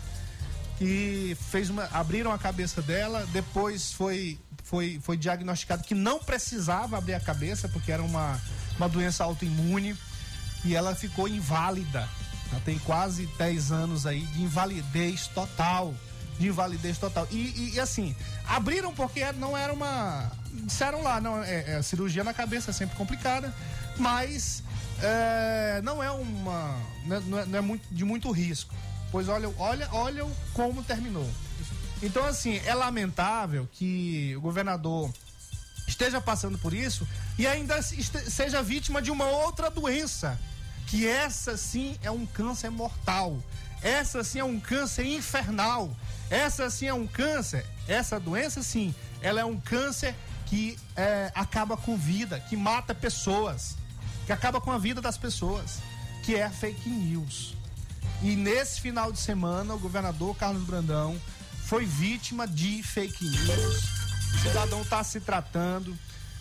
que 0.78 1.36
fez 1.50 1.70
uma. 1.70 1.84
abriram 1.92 2.30
a 2.32 2.38
cabeça 2.38 2.80
dela, 2.80 3.26
depois 3.32 3.92
foi, 3.92 4.38
foi, 4.62 5.00
foi 5.02 5.16
diagnosticado 5.16 5.82
que 5.82 5.94
não 5.94 6.20
precisava 6.20 6.96
abrir 6.96 7.14
a 7.14 7.20
cabeça, 7.20 7.68
porque 7.68 7.90
era 7.90 8.02
uma, 8.02 8.40
uma 8.76 8.88
doença 8.88 9.24
autoimune, 9.24 9.96
e 10.64 10.76
ela 10.76 10.94
ficou 10.94 11.26
inválida. 11.26 12.08
Ela 12.50 12.60
tem 12.64 12.78
quase 12.78 13.26
10 13.38 13.72
anos 13.72 14.06
aí 14.06 14.20
de 14.20 14.42
invalidez 14.42 15.26
total. 15.28 15.94
De 16.38 16.46
invalidez 16.48 16.98
total. 16.98 17.26
E, 17.30 17.36
e- 17.36 17.70
e, 17.74 17.80
assim, 17.80 18.14
abriram 18.46 18.94
porque 18.94 19.30
não 19.32 19.56
era 19.56 19.72
uma. 19.72 20.30
Disseram 20.52 21.02
lá, 21.02 21.20
não, 21.20 21.42
é, 21.42 21.78
é, 21.78 21.82
cirurgia 21.82 22.22
na 22.24 22.32
cabeça 22.32 22.70
é 22.70 22.72
sempre 22.74 22.96
complicada, 22.96 23.52
mas 23.96 24.62
é, 25.02 25.80
não 25.82 26.02
é 26.02 26.10
uma. 26.10 26.76
Não 27.04 27.16
é, 27.16 27.20
não 27.20 27.38
é- 27.38 27.58
é 27.58 27.60
muito, 27.60 27.86
de 27.92 28.04
muito 28.04 28.30
risco. 28.30 28.74
Pois 29.10 29.28
olha, 29.28 29.52
olha, 29.58 29.88
olha 29.92 30.26
como 30.52 30.82
terminou. 30.82 31.28
Então, 32.02 32.24
assim, 32.24 32.60
é 32.64 32.74
lamentável 32.74 33.68
que 33.72 34.34
o 34.36 34.40
governador 34.40 35.10
esteja 35.88 36.20
passando 36.20 36.56
por 36.58 36.72
isso 36.72 37.08
e 37.38 37.46
ainda 37.46 37.80
seja 37.82 38.62
vítima 38.62 39.02
de 39.02 39.10
uma 39.10 39.24
outra 39.24 39.68
doença, 39.70 40.38
que 40.86 41.06
essa 41.08 41.56
sim 41.56 41.96
é 42.02 42.10
um 42.10 42.24
câncer 42.26 42.70
mortal. 42.70 43.42
Essa 43.82 44.22
sim 44.22 44.38
é 44.40 44.44
um 44.44 44.60
câncer 44.60 45.04
infernal. 45.06 45.90
Essa 46.30 46.70
sim 46.70 46.86
é 46.86 46.94
um 46.94 47.06
câncer. 47.06 47.64
Essa 47.86 48.20
doença 48.20 48.62
sim, 48.62 48.94
ela 49.22 49.40
é 49.40 49.44
um 49.44 49.58
câncer 49.58 50.14
que 50.46 50.78
é, 50.96 51.30
acaba 51.34 51.76
com 51.76 51.96
vida, 51.96 52.40
que 52.40 52.56
mata 52.56 52.94
pessoas, 52.94 53.76
que 54.26 54.32
acaba 54.32 54.60
com 54.60 54.70
a 54.70 54.78
vida 54.78 55.00
das 55.00 55.18
pessoas, 55.18 55.78
que 56.24 56.34
é 56.36 56.44
a 56.44 56.50
fake 56.50 56.88
news. 56.88 57.54
E 58.22 58.34
nesse 58.34 58.80
final 58.80 59.12
de 59.12 59.18
semana, 59.18 59.74
o 59.74 59.78
governador 59.78 60.36
Carlos 60.36 60.64
Brandão 60.64 61.20
foi 61.64 61.84
vítima 61.84 62.46
de 62.46 62.82
fake 62.82 63.24
news. 63.24 63.84
O 64.34 64.38
cidadão 64.38 64.82
está 64.82 65.04
se 65.04 65.20
tratando, 65.20 65.96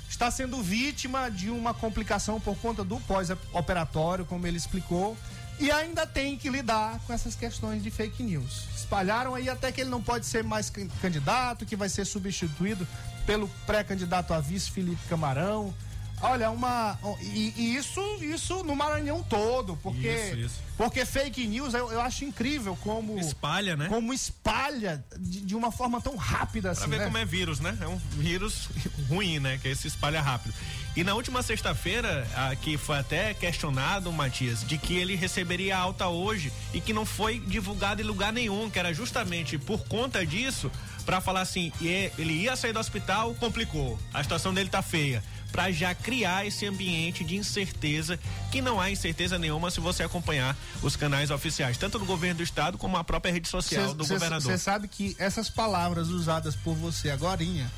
está 0.09 0.31
sendo 0.31 0.61
vítima 0.63 1.29
de 1.29 1.49
uma 1.49 1.73
complicação 1.73 2.39
por 2.39 2.57
conta 2.57 2.83
do 2.83 2.99
pós-operatório, 3.01 4.25
como 4.25 4.47
ele 4.47 4.57
explicou, 4.57 5.17
e 5.59 5.71
ainda 5.71 6.05
tem 6.05 6.37
que 6.37 6.49
lidar 6.49 6.99
com 7.05 7.13
essas 7.13 7.35
questões 7.35 7.81
de 7.83 7.89
fake 7.89 8.21
news. 8.23 8.65
Espalharam 8.75 9.33
aí 9.35 9.49
até 9.49 9.71
que 9.71 9.81
ele 9.81 9.89
não 9.89 10.01
pode 10.01 10.25
ser 10.25 10.43
mais 10.43 10.69
can- 10.69 10.87
candidato, 11.01 11.65
que 11.65 11.75
vai 11.75 11.89
ser 11.89 12.05
substituído 12.05 12.87
pelo 13.25 13.47
pré-candidato 13.65 14.33
a 14.33 14.39
vice 14.39 14.69
Felipe 14.71 15.01
Camarão. 15.09 15.73
Olha, 16.21 16.49
uma. 16.49 16.97
E, 17.21 17.53
e 17.55 17.75
isso, 17.75 18.01
isso 18.21 18.63
no 18.63 18.75
Maranhão 18.75 19.23
todo, 19.29 19.77
porque. 19.83 20.07
Isso, 20.07 20.35
isso. 20.35 20.67
Porque 20.75 21.05
fake 21.05 21.47
news 21.47 21.73
eu, 21.73 21.91
eu 21.91 22.01
acho 22.01 22.25
incrível 22.25 22.77
como. 22.81 23.19
Espalha, 23.19 23.75
né? 23.75 23.87
Como 23.87 24.13
espalha 24.13 25.03
de, 25.19 25.41
de 25.41 25.55
uma 25.55 25.71
forma 25.71 25.99
tão 25.99 26.15
rápida 26.15 26.71
Pra 26.73 26.81
assim. 26.83 26.89
ver 26.89 26.99
né? 26.99 27.05
como 27.05 27.17
é 27.17 27.25
vírus, 27.25 27.59
né? 27.59 27.77
É 27.81 27.87
um 27.87 27.97
vírus 28.17 28.69
ruim, 29.09 29.39
né? 29.39 29.59
Que 29.61 29.73
se 29.75 29.87
espalha 29.87 30.21
rápido. 30.21 30.53
E 30.95 31.03
na 31.03 31.13
última 31.13 31.43
sexta-feira, 31.43 32.27
que 32.61 32.75
foi 32.75 32.97
até 32.97 33.31
questionado, 33.35 34.11
Matias, 34.11 34.65
de 34.65 34.79
que 34.79 34.95
ele 34.97 35.15
receberia 35.15 35.77
alta 35.77 36.07
hoje 36.07 36.51
e 36.73 36.81
que 36.81 36.91
não 36.91 37.05
foi 37.05 37.39
divulgado 37.39 38.01
em 38.01 38.05
lugar 38.05 38.33
nenhum, 38.33 38.67
que 38.67 38.79
era 38.79 38.91
justamente 38.91 39.59
por 39.59 39.87
conta 39.87 40.25
disso, 40.25 40.71
pra 41.05 41.21
falar 41.21 41.41
assim, 41.41 41.71
ele 41.79 42.33
ia 42.33 42.55
sair 42.55 42.73
do 42.73 42.79
hospital, 42.79 43.35
complicou. 43.35 43.99
A 44.11 44.23
situação 44.23 44.51
dele 44.51 44.69
tá 44.69 44.81
feia. 44.81 45.23
Pra 45.51 45.71
já 45.71 45.95
criar 45.95 46.45
esse 46.45 46.65
ambiente 46.65 47.23
de 47.23 47.35
incerteza, 47.35 48.19
que 48.51 48.61
não 48.61 48.79
há 48.79 48.91
incerteza 48.91 49.39
nenhuma 49.39 49.71
se 49.71 49.79
você 49.79 50.03
acompanhar 50.03 50.55
os 50.81 50.95
canais 50.95 51.31
oficiais, 51.31 51.77
tanto 51.77 51.97
do 51.97 52.05
governo 52.05 52.37
do 52.37 52.43
estado 52.43 52.77
como 52.77 52.97
a 52.97 53.03
própria 53.03 53.31
rede 53.31 53.47
social 53.47 53.93
do 53.93 54.05
governador. 54.05 54.51
Você 54.51 54.57
sabe 54.57 54.87
que 54.87 55.15
essas 55.17 55.49
palavras 55.49 56.09
usadas 56.09 56.55
por 56.55 56.75
você 56.75 57.09
agorinha 57.09 57.71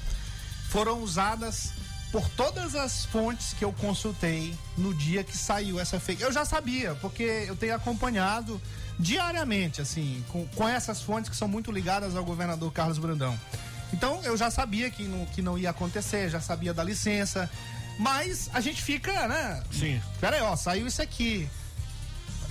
foram 0.69 1.01
usadas 1.01 1.71
por 2.11 2.27
todas 2.29 2.75
as 2.75 3.05
fontes 3.05 3.53
que 3.53 3.63
eu 3.63 3.71
consultei 3.71 4.57
no 4.77 4.93
dia 4.93 5.23
que 5.23 5.37
saiu 5.37 5.79
essa 5.79 5.99
fake. 5.99 6.21
Eu 6.21 6.31
já 6.31 6.43
sabia, 6.43 6.95
porque 6.95 7.45
eu 7.47 7.55
tenho 7.55 7.75
acompanhado 7.75 8.59
diariamente, 8.99 9.81
assim, 9.81 10.23
com, 10.29 10.45
com 10.47 10.67
essas 10.67 11.01
fontes 11.01 11.29
que 11.29 11.35
são 11.35 11.47
muito 11.47 11.71
ligadas 11.71 12.15
ao 12.15 12.23
governador 12.23 12.71
Carlos 12.71 12.97
Brandão. 12.97 13.39
Então 13.93 14.21
eu 14.23 14.37
já 14.37 14.51
sabia 14.51 14.89
que 14.89 15.03
não, 15.03 15.25
que 15.25 15.41
não 15.41 15.57
ia 15.57 15.69
acontecer, 15.69 16.29
já 16.29 16.39
sabia 16.39 16.73
da 16.73 16.83
licença, 16.83 17.49
mas 17.97 18.49
a 18.53 18.61
gente 18.61 18.81
fica, 18.81 19.27
né? 19.27 19.63
Sim. 19.71 20.01
Pera 20.19 20.37
aí, 20.37 20.41
ó, 20.41 20.55
saiu 20.55 20.87
isso 20.87 21.01
aqui 21.01 21.49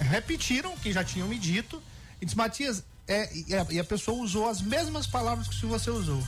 repetiram 0.04 0.74
o 0.74 0.76
que 0.78 0.92
já 0.92 1.04
tinham 1.04 1.28
me 1.28 1.38
dito 1.38 1.82
e 2.20 2.24
disse, 2.24 2.36
Matias, 2.36 2.84
é, 3.06 3.30
e, 3.34 3.54
a, 3.54 3.66
e 3.70 3.78
a 3.78 3.84
pessoa 3.84 4.22
usou 4.22 4.48
as 4.48 4.60
mesmas 4.60 5.06
palavras 5.06 5.48
que 5.48 5.66
você 5.66 5.90
usou. 5.90 6.22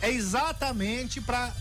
É 0.00 0.10
exatamente 0.10 1.20
para 1.20 1.52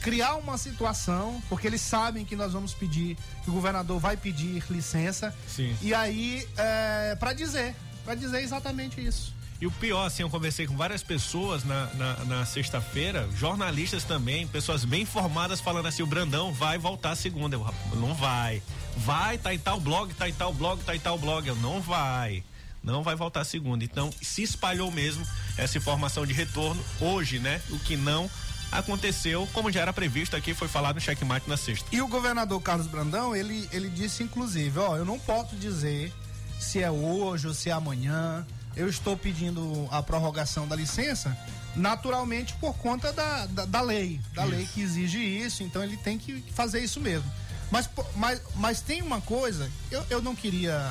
criar 0.00 0.34
uma 0.34 0.58
situação, 0.58 1.40
porque 1.48 1.66
eles 1.66 1.80
sabem 1.80 2.24
que 2.24 2.34
nós 2.34 2.52
vamos 2.52 2.74
pedir, 2.74 3.16
que 3.44 3.50
o 3.50 3.52
governador 3.52 3.98
vai 4.00 4.16
pedir 4.16 4.62
licença. 4.70 5.34
Sim. 5.46 5.76
E 5.80 5.94
aí, 5.94 6.46
é, 6.56 7.16
para 7.16 7.32
dizer, 7.32 7.76
para 8.04 8.14
dizer 8.14 8.42
exatamente 8.42 9.00
isso. 9.00 9.32
E 9.60 9.66
o 9.66 9.70
pior, 9.72 10.06
assim, 10.06 10.22
eu 10.22 10.30
conversei 10.30 10.66
com 10.66 10.76
várias 10.76 11.02
pessoas 11.02 11.64
na, 11.64 11.86
na, 11.94 12.24
na 12.24 12.46
sexta-feira, 12.46 13.28
jornalistas 13.34 14.04
também, 14.04 14.46
pessoas 14.46 14.84
bem 14.84 15.02
informadas, 15.02 15.60
falando 15.60 15.86
assim: 15.86 16.02
o 16.02 16.06
Brandão 16.06 16.52
vai 16.52 16.78
voltar 16.78 17.16
segunda. 17.16 17.56
Eu, 17.56 17.62
"Rapaz, 17.62 17.94
não 17.94 18.14
vai. 18.14 18.62
Vai, 18.96 19.36
tá 19.36 19.52
em 19.52 19.58
tal 19.58 19.80
blog, 19.80 20.14
tá 20.14 20.28
em 20.28 20.32
tal 20.32 20.52
blog, 20.52 20.82
tá 20.84 20.94
em 20.94 21.00
tal 21.00 21.18
blog. 21.18 21.46
Eu, 21.46 21.56
não 21.56 21.80
vai. 21.80 22.44
Não 22.82 23.02
vai 23.02 23.16
voltar 23.16 23.44
segunda. 23.44 23.84
Então, 23.84 24.10
se 24.22 24.42
espalhou 24.42 24.90
mesmo 24.92 25.26
essa 25.56 25.76
informação 25.76 26.24
de 26.24 26.32
retorno 26.32 26.82
hoje, 27.00 27.40
né? 27.40 27.60
O 27.70 27.78
que 27.80 27.96
não 27.96 28.30
aconteceu, 28.70 29.48
como 29.52 29.72
já 29.72 29.80
era 29.80 29.92
previsto 29.92 30.36
aqui, 30.36 30.54
foi 30.54 30.68
falado 30.68 30.96
no 30.96 31.00
checkmate 31.00 31.48
na 31.48 31.56
sexta. 31.56 31.88
E 31.90 32.00
o 32.00 32.06
governador 32.06 32.60
Carlos 32.60 32.86
Brandão, 32.86 33.34
ele, 33.34 33.68
ele 33.72 33.88
disse 33.88 34.22
inclusive, 34.22 34.78
ó, 34.78 34.96
eu 34.96 35.04
não 35.04 35.18
posso 35.18 35.56
dizer 35.56 36.12
se 36.60 36.82
é 36.82 36.90
hoje 36.90 37.48
ou 37.48 37.54
se 37.54 37.70
é 37.70 37.72
amanhã. 37.72 38.46
Eu 38.76 38.88
estou 38.88 39.16
pedindo 39.16 39.88
a 39.90 40.02
prorrogação 40.02 40.66
da 40.68 40.76
licença, 40.76 41.36
naturalmente 41.74 42.54
por 42.54 42.74
conta 42.76 43.12
da, 43.12 43.46
da, 43.46 43.64
da 43.64 43.80
lei, 43.80 44.20
da 44.34 44.44
lei 44.44 44.66
que 44.66 44.80
exige 44.80 45.18
isso, 45.18 45.62
então 45.62 45.82
ele 45.82 45.96
tem 45.96 46.18
que 46.18 46.44
fazer 46.52 46.80
isso 46.80 47.00
mesmo. 47.00 47.30
Mas, 47.70 47.88
mas, 48.16 48.40
mas 48.54 48.80
tem 48.80 49.02
uma 49.02 49.20
coisa, 49.20 49.70
eu, 49.90 50.04
eu 50.08 50.22
não 50.22 50.34
queria 50.34 50.90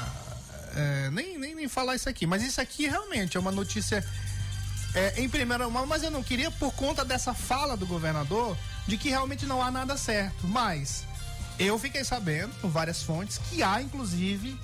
é, 0.75 1.09
nem, 1.11 1.37
nem, 1.39 1.55
nem 1.55 1.67
falar 1.67 1.95
isso 1.95 2.07
aqui, 2.07 2.27
mas 2.27 2.43
isso 2.43 2.61
aqui 2.61 2.87
realmente 2.87 3.35
é 3.35 3.39
uma 3.39 3.51
notícia 3.51 4.05
é, 4.93 5.21
em 5.21 5.27
primeira 5.27 5.67
mão, 5.69 5.85
mas 5.85 6.03
eu 6.03 6.11
não 6.11 6.23
queria 6.23 6.51
por 6.51 6.71
conta 6.73 7.03
dessa 7.03 7.33
fala 7.33 7.75
do 7.75 7.85
governador 7.85 8.55
de 8.85 8.97
que 8.97 9.09
realmente 9.09 9.45
não 9.45 9.61
há 9.61 9.71
nada 9.71 9.97
certo. 9.97 10.47
Mas 10.47 11.03
eu 11.59 11.77
fiquei 11.79 12.03
sabendo, 12.03 12.53
por 12.61 12.69
várias 12.69 13.01
fontes, 13.01 13.39
que 13.49 13.63
há 13.63 13.81
inclusive 13.81 14.57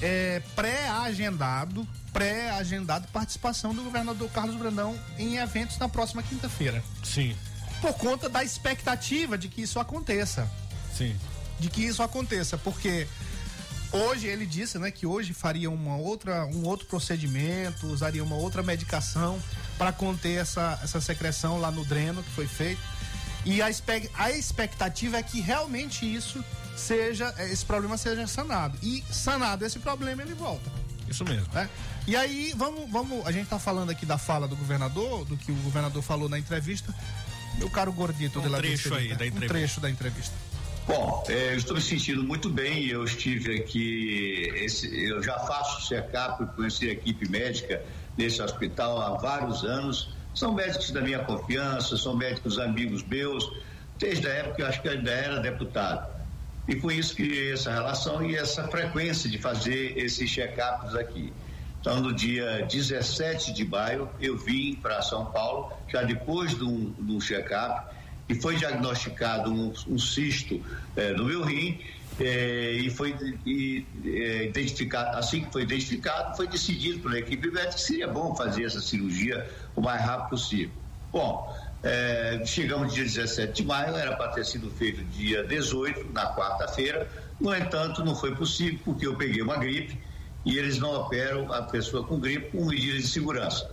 é, 0.00 0.40
pré-agendado, 0.54 1.86
pré-agendado 2.12 3.06
participação 3.08 3.74
do 3.74 3.82
governador 3.82 4.30
Carlos 4.30 4.56
Brandão 4.56 4.98
em 5.18 5.36
eventos 5.36 5.78
na 5.78 5.88
próxima 5.88 6.22
quinta-feira. 6.22 6.82
Sim, 7.02 7.36
Por 7.80 7.92
conta 7.94 8.28
da 8.28 8.42
expectativa 8.42 9.38
de 9.38 9.48
que 9.48 9.62
isso 9.62 9.78
aconteça 9.78 10.50
sim. 10.92 11.16
de 11.60 11.68
que 11.68 11.82
isso 11.82 12.02
aconteça, 12.02 12.58
porque 12.58 13.06
hoje 13.92 14.26
ele 14.26 14.46
disse, 14.46 14.78
né, 14.78 14.90
que 14.90 15.06
hoje 15.06 15.32
faria 15.32 15.70
uma 15.70 15.96
outra, 15.96 16.44
um 16.46 16.64
outro 16.66 16.86
procedimento, 16.86 17.86
usaria 17.86 18.22
uma 18.22 18.36
outra 18.36 18.62
medicação 18.62 19.40
para 19.76 19.92
conter 19.92 20.40
essa, 20.40 20.78
essa 20.82 21.00
secreção 21.00 21.58
lá 21.60 21.70
no 21.70 21.84
dreno 21.84 22.22
que 22.22 22.30
foi 22.30 22.46
feito. 22.46 22.80
E 23.44 23.62
a, 23.62 23.68
a 24.14 24.30
expectativa 24.32 25.16
é 25.16 25.22
que 25.22 25.40
realmente 25.40 26.04
isso 26.04 26.44
seja, 26.76 27.34
esse 27.38 27.64
problema 27.64 27.96
seja 27.96 28.26
sanado. 28.26 28.76
E 28.82 29.04
sanado 29.10 29.64
esse 29.64 29.78
problema, 29.78 30.22
ele 30.22 30.34
volta. 30.34 30.70
Isso 31.10 31.24
mesmo. 31.24 31.46
né? 31.52 31.68
E 32.06 32.16
aí, 32.16 32.52
vamos, 32.56 32.90
vamos, 32.90 33.26
a 33.26 33.32
gente 33.32 33.48
tá 33.48 33.58
falando 33.58 33.90
aqui 33.90 34.04
da 34.06 34.18
fala 34.18 34.46
do 34.48 34.56
governador, 34.56 35.24
do 35.24 35.36
que 35.36 35.50
o 35.52 35.54
governador 35.56 36.02
falou 36.02 36.28
na 36.28 36.38
entrevista. 36.38 36.94
Meu 37.58 37.68
caro 37.70 37.92
gordito 37.92 38.38
Um 38.38 38.42
de 38.42 38.48
lá 38.48 38.58
trecho 38.58 38.94
aí 38.94 39.08
da 39.08 39.24
Um 39.24 39.28
entrevista. 39.28 39.48
trecho 39.48 39.80
da 39.80 39.90
entrevista. 39.90 40.34
Bom, 40.86 41.22
é, 41.28 41.52
eu 41.52 41.56
estou 41.58 41.76
me 41.76 41.82
sentindo 41.82 42.22
muito 42.24 42.48
bem. 42.48 42.86
Eu 42.86 43.04
estive 43.04 43.56
aqui, 43.56 44.50
esse- 44.56 44.88
eu 45.04 45.22
já 45.22 45.38
faço 45.40 45.86
check-up, 45.86 46.44
conheci 46.56 46.88
a 46.88 46.92
equipe 46.92 47.28
médica 47.28 47.82
nesse 48.16 48.40
hospital 48.40 49.00
há 49.00 49.16
vários 49.18 49.64
anos. 49.64 50.14
São 50.34 50.54
médicos 50.54 50.90
da 50.90 51.00
minha 51.02 51.18
confiança, 51.18 51.96
são 51.96 52.16
médicos 52.16 52.58
amigos 52.58 53.02
meus, 53.02 53.50
desde 53.98 54.26
a 54.28 54.30
época 54.30 54.54
que 54.56 54.62
eu 54.62 54.66
acho 54.66 54.80
que 54.80 54.88
eu 54.88 54.92
ainda 54.92 55.10
era 55.10 55.40
deputado. 55.40 56.17
E 56.68 56.76
com 56.76 56.90
isso 56.90 57.16
que 57.16 57.50
essa 57.50 57.72
relação 57.72 58.22
e 58.22 58.36
essa 58.36 58.68
frequência 58.68 59.28
de 59.28 59.38
fazer 59.38 59.96
esses 59.96 60.30
check-ups 60.30 60.94
aqui. 60.94 61.32
Então, 61.80 62.00
no 62.00 62.12
dia 62.12 62.66
17 62.70 63.52
de 63.52 63.64
maio, 63.64 64.10
eu 64.20 64.36
vim 64.36 64.74
para 64.74 65.00
São 65.00 65.24
Paulo, 65.26 65.72
já 65.88 66.02
depois 66.02 66.54
de 66.54 66.64
um, 66.64 66.94
um 67.00 67.18
check-up, 67.18 67.94
e 68.28 68.34
foi 68.34 68.56
diagnosticado 68.56 69.50
um, 69.50 69.72
um 69.86 69.98
cisto 69.98 70.62
eh, 70.94 71.12
no 71.14 71.24
meu 71.24 71.42
rim, 71.42 71.80
eh, 72.20 72.72
e 72.72 72.90
foi 72.90 73.14
e, 73.46 73.86
eh, 74.04 74.44
identificado, 74.46 75.16
assim 75.16 75.44
que 75.44 75.52
foi 75.52 75.62
identificado, 75.62 76.36
foi 76.36 76.46
decidido 76.46 76.98
pela 76.98 77.18
equipe 77.18 77.48
médica 77.50 77.74
que 77.74 77.80
seria 77.80 78.08
bom 78.08 78.34
fazer 78.34 78.64
essa 78.64 78.82
cirurgia 78.82 79.48
o 79.74 79.80
mais 79.80 80.02
rápido 80.02 80.30
possível. 80.30 80.70
Bom, 81.10 81.56
eh, 81.82 82.42
chegamos 82.44 82.92
dia 82.94 83.04
17 83.04 83.62
de 83.62 83.64
maio, 83.68 83.96
era 83.96 84.16
para 84.16 84.32
ter 84.32 84.44
sido 84.44 84.70
feito 84.70 85.04
dia 85.04 85.44
18, 85.44 86.12
na 86.12 86.34
quarta-feira, 86.34 87.08
no 87.40 87.54
entanto, 87.54 88.04
não 88.04 88.14
foi 88.16 88.34
possível, 88.34 88.80
porque 88.84 89.06
eu 89.06 89.16
peguei 89.16 89.42
uma 89.42 89.56
gripe 89.58 90.00
e 90.44 90.58
eles 90.58 90.78
não 90.78 90.92
operam 90.94 91.52
a 91.52 91.62
pessoa 91.62 92.06
com 92.06 92.18
gripe 92.18 92.50
com 92.56 92.64
medidas 92.66 93.02
de 93.02 93.08
segurança. 93.08 93.68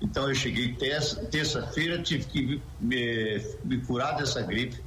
Então 0.00 0.28
eu 0.28 0.34
cheguei 0.34 0.74
terça- 0.74 1.24
terça-feira, 1.26 2.02
tive 2.02 2.24
que 2.26 2.62
me, 2.80 3.38
me 3.64 3.78
curar 3.84 4.16
dessa 4.16 4.42
gripe, 4.42 4.82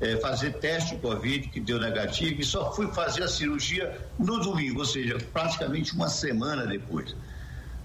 eh, 0.00 0.16
fazer 0.18 0.52
teste 0.58 0.96
de 0.96 1.00
Covid, 1.00 1.48
que 1.48 1.60
deu 1.60 1.78
negativo, 1.80 2.40
e 2.40 2.44
só 2.44 2.72
fui 2.74 2.92
fazer 2.92 3.22
a 3.24 3.28
cirurgia 3.28 4.10
no 4.18 4.38
domingo, 4.40 4.80
ou 4.80 4.84
seja, 4.86 5.18
praticamente 5.32 5.94
uma 5.94 6.08
semana 6.08 6.66
depois. 6.66 7.14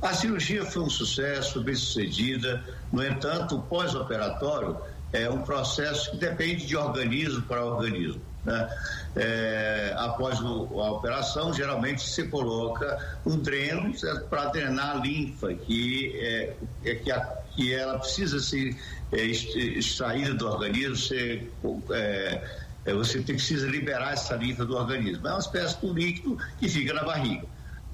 A 0.01 0.13
cirurgia 0.13 0.63
foi 0.65 0.83
um 0.83 0.89
sucesso, 0.89 1.61
bem 1.63 1.73
sucedida, 1.75 2.63
no 2.91 3.03
entanto, 3.03 3.55
o 3.55 3.61
pós-operatório 3.63 4.79
é 5.11 5.29
um 5.29 5.41
processo 5.41 6.11
que 6.11 6.17
depende 6.17 6.65
de 6.67 6.75
organismo 6.77 7.41
para 7.43 7.65
organismo. 7.65 8.21
né? 8.45 8.69
É, 9.13 9.93
após 9.97 10.39
o- 10.39 10.79
a 10.81 10.91
operação, 10.91 11.51
geralmente 11.53 12.01
se 12.01 12.29
coloca 12.29 12.97
um 13.25 13.37
dreno 13.37 13.91
para 14.29 14.45
drenar 14.45 14.97
a 14.97 14.99
linfa, 15.01 15.53
que, 15.53 16.15
é, 16.17 16.55
é 16.85 16.95
que, 16.95 17.11
a- 17.11 17.19
que 17.53 17.73
ela 17.73 17.99
precisa 17.99 18.39
ser 18.39 18.73
é, 19.11 20.29
do 20.33 20.47
organismo, 20.47 20.95
ser, 20.95 21.51
é, 21.91 22.41
é, 22.85 22.93
você 22.93 23.21
precisa 23.21 23.67
liberar 23.67 24.13
essa 24.13 24.35
linfa 24.37 24.65
do 24.65 24.77
organismo. 24.77 25.27
É 25.27 25.31
uma 25.31 25.39
espécie 25.39 25.81
de 25.81 25.91
líquido 25.91 26.37
que 26.57 26.69
fica 26.69 26.93
na 26.93 27.03
barriga. 27.03 27.47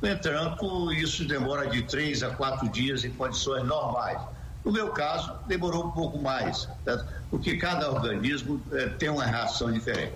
No 0.03 0.09
entanto, 0.09 0.91
isso 0.91 1.25
demora 1.25 1.69
de 1.69 1.81
três 1.83 2.23
a 2.23 2.29
quatro 2.31 2.67
dias 2.67 3.05
em 3.05 3.11
condições 3.11 3.63
normais. 3.65 4.19
No 4.65 4.69
meu 4.69 4.89
caso, 4.89 5.31
demorou 5.47 5.85
um 5.85 5.91
pouco 5.91 6.19
mais, 6.19 6.67
certo? 6.83 7.05
porque 7.31 7.55
cada 7.55 7.89
organismo 7.89 8.61
eh, 8.73 8.87
tem 8.99 9.07
uma 9.07 9.23
reação 9.23 9.71
diferente. 9.71 10.11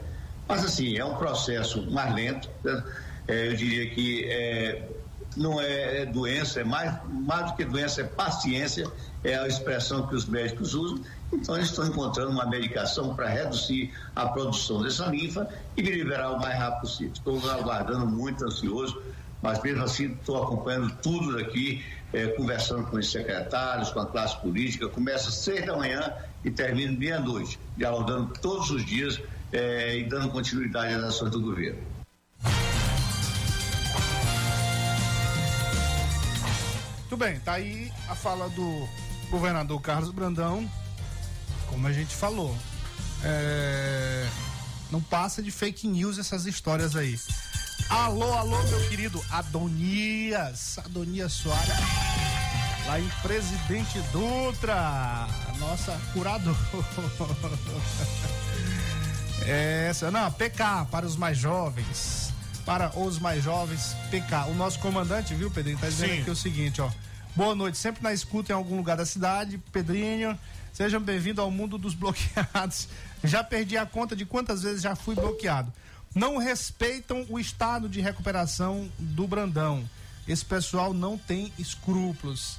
Mas, 0.45 0.65
assim, 0.65 0.97
é 0.97 1.06
um 1.06 1.15
processo 1.15 1.89
mais 1.89 2.13
lento. 2.13 2.50
Eh, 2.65 3.47
eu 3.47 3.56
diria 3.56 3.89
que 3.91 4.26
eh, 4.26 4.89
não 5.38 5.62
é 5.62 6.06
doença, 6.06 6.60
é 6.60 6.63
mais, 6.65 6.93
mais 7.06 7.52
do 7.52 7.56
que 7.56 7.63
doença, 7.63 8.02
é 8.02 8.04
paciência, 8.04 8.91
é 9.23 9.38
a 9.38 9.47
expressão 9.47 10.06
que 10.06 10.15
os 10.15 10.26
médicos 10.26 10.73
usam. 10.73 11.00
Então, 11.32 11.56
eles 11.56 11.69
estão 11.69 11.88
encontrando 11.88 12.32
uma 12.32 12.45
medicação 12.45 13.15
para 13.15 13.30
reduzir 13.30 13.93
a 14.13 14.28
produção 14.28 14.82
dessa 14.82 15.06
linfa 15.06 15.47
e 15.78 15.82
liberar 15.82 16.32
o 16.32 16.39
mais 16.41 16.60
rápido 16.60 16.82
possível. 16.82 17.13
Estou 17.13 17.50
aguardando 17.50 18.06
muito 18.06 18.43
ansioso, 18.43 19.02
mas 19.41 19.62
mesmo 19.62 19.84
assim 19.84 20.12
estou 20.13 20.43
acompanhando 20.43 20.91
tudo 21.02 21.38
daqui, 21.38 21.84
eh, 22.13 22.28
conversando 22.30 22.84
com 22.88 22.97
os 22.97 23.12
secretários, 23.12 23.91
com 23.91 24.00
a 24.00 24.06
classe 24.06 24.39
política. 24.41 24.88
Começa 24.88 25.30
às 25.30 25.36
seis 25.36 25.65
da 25.65 25.76
manhã 25.76 26.13
e 26.43 26.52
termina 26.52 26.91
meia-noite, 26.91 27.60
dialogando 27.76 28.34
todos 28.41 28.71
os 28.71 28.86
dias 28.86 29.21
eh, 29.52 30.00
e 30.00 30.04
dando 30.04 30.30
continuidade 30.30 30.93
às 30.93 31.04
ações 31.04 31.32
do 31.32 31.41
governo. 31.41 31.82
Muito 37.00 37.17
bem, 37.17 37.39
tá 37.39 37.54
aí 37.54 37.91
a 38.10 38.15
fala 38.15 38.50
do 38.50 38.88
governador 39.32 39.82
Carlos 39.82 40.12
Brandão, 40.12 40.69
como 41.69 41.88
a 41.88 41.91
gente 41.91 42.13
falou. 42.13 42.56
É, 43.23 44.28
Não 44.91 45.02
passa 45.02 45.41
de 45.41 45.50
fake 45.50 45.88
news 45.88 46.19
essas 46.19 46.45
histórias 46.45 46.95
aí. 46.95 47.17
Alô, 47.89 48.34
alô, 48.34 48.62
meu 48.63 48.89
querido 48.89 49.23
Adonias, 49.32 50.78
Adonias 50.80 51.32
Soares, 51.32 51.73
lá 52.86 53.00
em 53.00 53.08
Presidente 53.21 54.02
Dutra, 54.12 55.26
nossa 55.58 55.97
curador. 56.12 56.56
Essa, 59.47 60.12
não, 60.12 60.30
PK 60.34 60.88
para 60.91 61.06
os 61.06 61.15
mais 61.15 61.38
jovens. 61.38 62.34
Para 62.65 62.91
os 63.00 63.17
mais 63.19 63.41
jovens, 63.41 63.95
PK. 64.12 64.50
O 64.50 64.54
nosso 64.54 64.80
comandante, 64.80 65.34
viu, 65.34 65.50
Pedrinho, 65.50 65.78
tá 65.78 65.88
dizendo 65.88 66.13
Sim. 66.13 66.21
aqui 66.21 66.30
o 66.30 66.36
seguinte, 66.36 66.82
ó. 66.82 66.89
Boa 67.34 67.56
noite, 67.56 67.78
sempre 67.78 68.04
na 68.04 68.12
escuta 68.12 68.52
em 68.52 68.56
algum 68.56 68.76
lugar 68.76 68.97
da 68.97 69.06
cidade. 69.06 69.58
Pedrinho, 69.71 70.38
sejam 70.73 71.00
bem-vindos 71.00 71.39
ao 71.39 71.50
mundo 71.50 71.78
dos 71.78 71.93
bloqueados. 71.93 72.89
Já 73.23 73.43
perdi 73.45 73.78
a 73.78 73.86
conta 73.86 74.13
de 74.13 74.26
quantas 74.26 74.63
vezes 74.63 74.82
já 74.82 74.95
fui 74.95 75.15
bloqueado. 75.15 75.73
Não 76.18 76.38
respeitam 76.38 77.28
o 77.30 77.38
estado 77.38 77.88
de 77.88 78.02
recuperação 78.02 78.90
do 78.98 79.28
Brandão. 79.28 79.88
Esse 80.28 80.44
pessoal 80.44 80.92
não 80.92 81.16
tem 81.16 81.54
escrúpulos. 81.60 82.58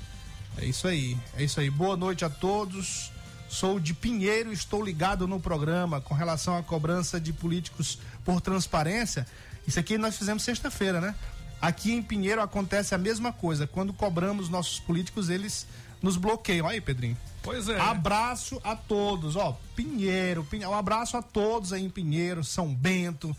É 0.56 0.64
isso 0.64 0.86
aí, 0.86 1.18
é 1.36 1.42
isso 1.42 1.58
aí. 1.58 1.68
Boa 1.68 1.96
noite 1.96 2.24
a 2.24 2.30
todos. 2.30 3.10
Sou 3.48 3.80
de 3.80 3.94
Pinheiro, 3.94 4.52
estou 4.52 4.80
ligado 4.80 5.26
no 5.26 5.40
programa 5.40 6.00
com 6.00 6.14
relação 6.14 6.56
à 6.56 6.62
cobrança 6.62 7.20
de 7.20 7.32
políticos 7.32 7.98
por 8.24 8.40
transparência. 8.40 9.26
Isso 9.66 9.80
aqui 9.80 9.98
nós 9.98 10.16
fizemos 10.16 10.44
sexta-feira, 10.44 11.00
né? 11.00 11.16
Aqui 11.60 11.92
em 11.92 12.00
Pinheiro 12.00 12.40
acontece 12.40 12.94
a 12.94 12.98
mesma 12.98 13.32
coisa. 13.32 13.66
Quando 13.66 13.92
cobramos 13.92 14.48
nossos 14.48 14.78
políticos, 14.78 15.30
eles 15.30 15.66
nos 16.02 16.16
bloqueiam. 16.16 16.66
Aí, 16.66 16.80
Pedrinho. 16.80 17.16
Pois 17.42 17.68
é. 17.68 17.78
Abraço 17.80 18.60
a 18.64 18.74
todos, 18.76 19.36
ó. 19.36 19.58
Pinheiro, 19.74 20.44
Pinheiro, 20.44 20.72
um 20.72 20.76
abraço 20.76 21.16
a 21.16 21.22
todos 21.22 21.72
aí 21.72 21.84
em 21.84 21.90
Pinheiro, 21.90 22.44
São 22.44 22.74
Bento, 22.74 23.34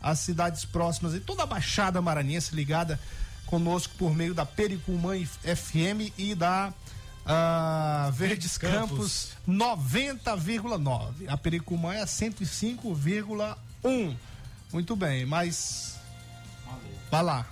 as 0.00 0.20
cidades 0.20 0.64
próximas 0.64 1.14
e 1.14 1.20
toda 1.20 1.42
a 1.42 1.46
Baixada 1.46 2.00
Maranhense 2.00 2.54
ligada 2.54 2.98
conosco 3.46 3.92
por 3.98 4.14
meio 4.14 4.32
da 4.32 4.46
Pericumã 4.46 5.14
FM 5.24 6.16
e 6.16 6.34
da 6.34 6.72
ah, 7.26 8.10
Verdes 8.14 8.56
Campos 8.56 9.32
90,9. 9.46 11.28
A 11.28 11.36
Pericumã 11.36 11.92
é 11.94 12.04
105,1. 12.04 14.16
Muito 14.72 14.96
bem, 14.96 15.26
mas 15.26 16.00
vai 17.10 17.22
lá. 17.22 17.46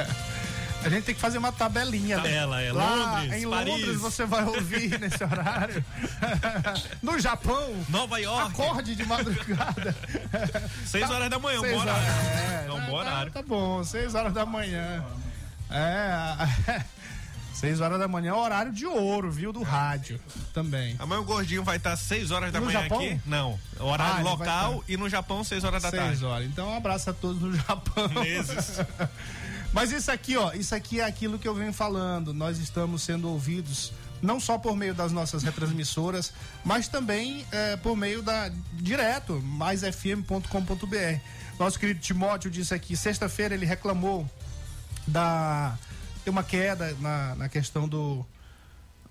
A 0.85 0.89
gente 0.89 1.03
tem 1.05 1.15
que 1.15 1.21
fazer 1.21 1.37
uma 1.37 1.51
tabelinha, 1.51 2.17
Tabela, 2.17 2.57
né? 2.57 2.67
é. 2.67 2.71
Lá 2.73 2.95
Londres, 3.21 3.43
em 3.43 3.49
Paris. 3.49 3.67
Londres 3.73 3.97
você 4.01 4.25
vai 4.25 4.43
ouvir 4.43 4.97
nesse 4.99 5.23
horário. 5.23 5.83
No 7.01 7.19
Japão, 7.19 7.73
Nova 7.89 8.17
York. 8.19 8.51
acorde 8.51 8.95
de 8.95 9.05
madrugada. 9.05 9.95
Seis 10.85 11.09
horas 11.09 11.29
da 11.29 11.39
manhã, 11.39 11.59
um 11.59 11.61
Seis 11.61 11.73
bom 11.75 11.81
horário. 11.81 12.03
é, 12.07 12.65
É 12.67 12.71
um 12.71 12.75
tá- 12.75 12.81
bom 12.81 12.91
tá- 12.91 12.97
horário. 12.97 13.31
Tá 13.31 13.41
bom, 13.43 13.83
seis 13.83 14.15
horas 14.15 14.33
da 14.33 14.45
manhã. 14.45 15.03
É. 15.69 16.83
Seis 17.53 17.79
horas 17.81 17.97
da 17.99 18.07
manhã 18.07 18.31
é 18.31 18.33
horário 18.33 18.71
de 18.73 18.85
ouro, 18.85 19.31
viu? 19.31 19.53
Do 19.53 19.61
rádio 19.63 20.19
também. 20.53 20.95
Amanhã 20.99 21.21
o 21.21 21.23
gordinho 21.23 21.63
vai 21.63 21.77
estar 21.77 21.95
6 21.95 22.29
horas 22.31 22.51
da 22.51 22.59
No 22.59 22.65
manhã 22.65 22.81
Japão? 22.81 22.97
aqui. 22.99 23.19
Não, 23.25 23.57
Ah, 23.79 23.83
horário 23.85 24.13
vai 24.15 24.23
local 24.23 24.83
e 24.87 24.97
no 24.97 25.07
Japão 25.09 25.43
6 25.43 25.63
horas 25.63 25.81
da 25.81 25.89
Seis 25.89 26.03
tarde. 26.03 26.25
horas. 26.25 26.45
Então, 26.47 26.69
um 26.71 26.75
abraço 26.77 27.09
a 27.09 27.13
todos 27.13 27.41
no 27.41 27.55
Japão. 27.55 28.09
Meses. 28.21 28.79
Mas 29.73 29.91
isso 29.91 30.12
aqui, 30.12 30.38
ó, 30.38 30.53
isso 30.53 30.73
aqui 30.75 30.99
é 30.99 31.05
aquilo 31.05 31.39
que 31.39 31.47
eu 31.47 31.55
venho 31.55 31.73
falando. 31.73 32.33
Nós 32.33 32.59
estamos 32.59 33.01
sendo 33.03 33.27
ouvidos 33.29 33.91
não 34.21 34.39
só 34.39 34.57
por 34.57 34.75
meio 34.75 34.93
das 34.93 35.12
nossas 35.12 35.43
retransmissoras, 35.43 36.31
mas 36.63 36.88
também 36.88 37.45
eh, 37.51 37.75
por 37.77 37.97
meio 37.97 38.21
da 38.21 38.49
direto 38.73 39.41
maisfm.com.br. 39.43 41.19
Nosso 41.59 41.77
querido 41.77 41.99
Timóteo 41.99 42.49
disse 42.49 42.73
aqui, 42.73 42.95
sexta-feira 42.95 43.53
ele 43.53 43.65
reclamou 43.65 44.29
da 45.05 45.77
tem 46.23 46.31
uma 46.31 46.43
queda 46.43 46.95
na, 47.01 47.36
na 47.36 47.49
questão 47.49 47.86
do 47.88 48.25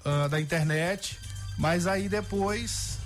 ah, 0.04 0.28
da 0.28 0.40
internet, 0.40 1.18
mas 1.58 1.86
aí 1.86 2.08
depois, 2.08 2.98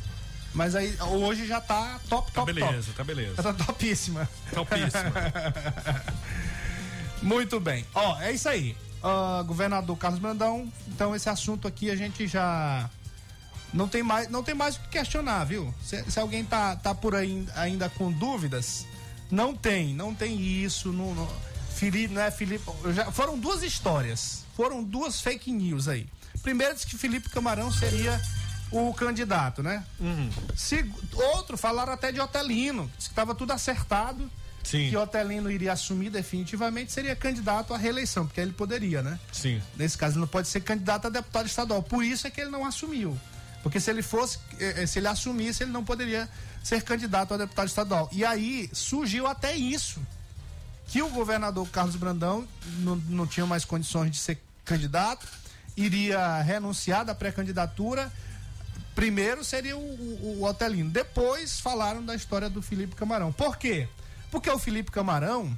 mas 0.55 0.75
aí 0.77 0.97
hoje 1.01 1.47
já 1.47 1.61
tá 1.61 1.99
top, 2.09 2.31
Tá 2.31 2.41
top, 2.41 2.53
beleza, 2.53 2.87
top. 2.87 2.97
tá 2.97 3.05
beleza. 3.05 3.35
Já 3.37 3.43
tá 3.43 3.53
topíssima. 3.53 4.29
Topíssima. 4.55 5.13
Muito 7.23 7.59
bem. 7.61 7.85
Ó, 7.95 8.21
é 8.21 8.33
isso 8.33 8.49
aí. 8.49 8.77
Ah, 9.03 9.43
governador 9.47 9.97
Carlos 9.97 10.21
Brandão. 10.21 10.71
Então 10.89 11.15
esse 11.15 11.29
assunto 11.29 11.69
aqui 11.69 11.91
a 11.91 11.97
gente 11.97 12.27
já 12.27 12.89
não 13.73 13.89
tem 13.89 14.03
mais, 14.03 14.29
não 14.29 14.43
tem 14.43 14.55
mais 14.55 14.77
o 14.77 14.81
que 14.81 14.89
questionar, 14.89 15.45
viu? 15.45 15.73
Se, 15.83 16.11
se 16.11 16.19
alguém 16.19 16.45
tá, 16.45 16.77
tá 16.77 16.95
por 16.95 17.15
aí 17.15 17.47
ainda 17.55 17.89
com 17.89 18.11
dúvidas, 18.11 18.87
não 19.31 19.55
tem, 19.55 19.95
não 19.95 20.15
tem 20.15 20.41
isso, 20.41 20.93
não, 20.93 21.15
não 21.15 21.29
Felipe, 21.75 22.15
não 22.15 22.23
é 22.23 22.31
Felipe, 22.31 22.65
já 22.95 23.13
foram 23.13 23.39
duas 23.39 23.63
histórias, 23.63 24.45
foram 24.57 24.83
duas 24.83 25.21
fake 25.21 25.53
news 25.53 25.89
aí. 25.89 26.07
Primeiro 26.43 26.75
diz 26.75 26.85
que 26.85 26.97
Felipe 26.97 27.29
Camarão 27.29 27.71
seria 27.71 28.21
o 28.71 28.95
candidato, 28.95 29.63
né? 29.63 29.85
Se, 30.57 30.91
outro 31.13 31.59
falaram 31.59 31.93
até 31.93 32.11
de 32.11 32.21
Otelino, 32.21 32.91
disse 32.97 33.09
que 33.09 33.13
estava 33.13 33.35
tudo 33.35 33.53
acertado. 33.53 34.31
Sim. 34.67 34.91
Que 34.91 34.97
Otelino 34.97 35.49
iria 35.49 35.73
assumir 35.73 36.11
definitivamente, 36.11 36.91
seria 36.91 37.15
candidato 37.15 37.73
à 37.73 37.77
reeleição, 37.77 38.27
porque 38.27 38.41
ele 38.41 38.53
poderia, 38.53 39.01
né? 39.01 39.17
Sim. 39.31 39.63
Nesse 39.77 39.97
caso, 39.97 40.15
ele 40.15 40.23
não 40.23 40.27
pode 40.27 40.49
ser 40.49 40.61
candidato 40.61 41.07
a 41.07 41.11
deputado 41.11 41.47
estadual. 41.47 41.85
Por 41.85 42.03
isso 42.03 42.27
é 42.27 42.31
que 42.31 42.41
ele 42.41 42.51
não 42.51 42.67
assumiu. 42.67 43.17
Porque 43.63 43.79
se 43.79 43.89
ele 43.91 44.03
fosse, 44.03 44.41
eh, 44.59 44.83
eh, 44.83 44.87
se 44.87 44.99
ele 44.99 45.07
assumisse, 45.07 45.63
ele 45.63 45.71
não 45.71 45.85
poderia 45.85 46.29
ser 46.65 46.83
candidato 46.83 47.33
a 47.33 47.37
deputado 47.37 47.69
estadual. 47.69 48.09
E 48.11 48.25
aí 48.25 48.69
surgiu 48.73 49.29
até 49.29 49.55
isso. 49.55 50.01
Que 50.89 51.01
o 51.01 51.09
governador 51.11 51.69
Carlos 51.69 51.95
Brandão 51.95 52.47
não, 52.79 52.97
não 53.09 53.27
tinha 53.27 53.47
mais 53.47 53.65
condições 53.65 54.11
de 54.11 54.19
ser 54.19 54.43
candidato, 54.65 55.27
iria 55.77 56.43
renunciar 56.43 57.05
da 57.05 57.15
pré-candidatura. 57.15 58.13
Primeiro 58.97 59.45
seria 59.45 59.77
o, 59.77 59.81
o, 59.81 60.39
o 60.41 60.45
Otelino. 60.45 60.91
Depois 60.91 61.61
falaram 61.61 62.05
da 62.05 62.17
história 62.17 62.51
do 62.51 62.61
Felipe 62.61 62.97
Camarão. 62.97 63.33
Por 63.33 63.57
quê? 63.57 63.89
Porque 64.31 64.51
o 64.51 64.59
Felipe 64.59 64.91
Camarão 64.91 65.57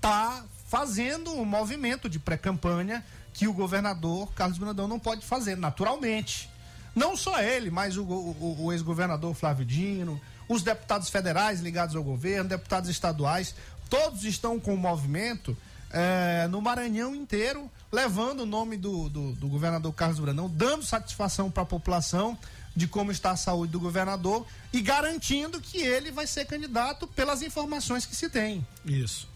tá 0.00 0.44
fazendo 0.68 1.32
um 1.32 1.44
movimento 1.44 2.08
de 2.08 2.18
pré-campanha 2.18 3.04
que 3.32 3.46
o 3.46 3.52
governador 3.52 4.32
Carlos 4.32 4.58
Brandão 4.58 4.88
não 4.88 4.98
pode 4.98 5.24
fazer, 5.24 5.56
naturalmente. 5.56 6.50
Não 6.94 7.16
só 7.16 7.40
ele, 7.40 7.70
mas 7.70 7.96
o, 7.96 8.04
o, 8.04 8.64
o 8.64 8.72
ex-governador 8.72 9.34
Flávio 9.34 9.64
Dino, 9.64 10.20
os 10.48 10.62
deputados 10.62 11.10
federais 11.10 11.60
ligados 11.60 11.94
ao 11.94 12.02
governo, 12.02 12.48
deputados 12.48 12.88
estaduais, 12.88 13.54
todos 13.90 14.24
estão 14.24 14.58
com 14.58 14.74
o 14.74 14.78
movimento 14.78 15.56
eh, 15.90 16.46
no 16.50 16.60
Maranhão 16.60 17.14
inteiro, 17.14 17.70
levando 17.92 18.40
o 18.40 18.46
nome 18.46 18.76
do, 18.76 19.08
do, 19.08 19.32
do 19.32 19.48
governador 19.48 19.92
Carlos 19.92 20.18
Brandão, 20.18 20.48
dando 20.48 20.84
satisfação 20.84 21.50
para 21.50 21.62
a 21.62 21.66
população 21.66 22.36
de 22.76 22.86
como 22.86 23.10
está 23.10 23.30
a 23.30 23.36
saúde 23.36 23.72
do 23.72 23.80
governador 23.80 24.46
e 24.72 24.82
garantindo 24.82 25.60
que 25.60 25.78
ele 25.78 26.12
vai 26.12 26.26
ser 26.26 26.44
candidato 26.44 27.06
pelas 27.08 27.40
informações 27.42 28.04
que 28.04 28.14
se 28.14 28.28
tem. 28.28 28.64
Isso. 28.84 29.28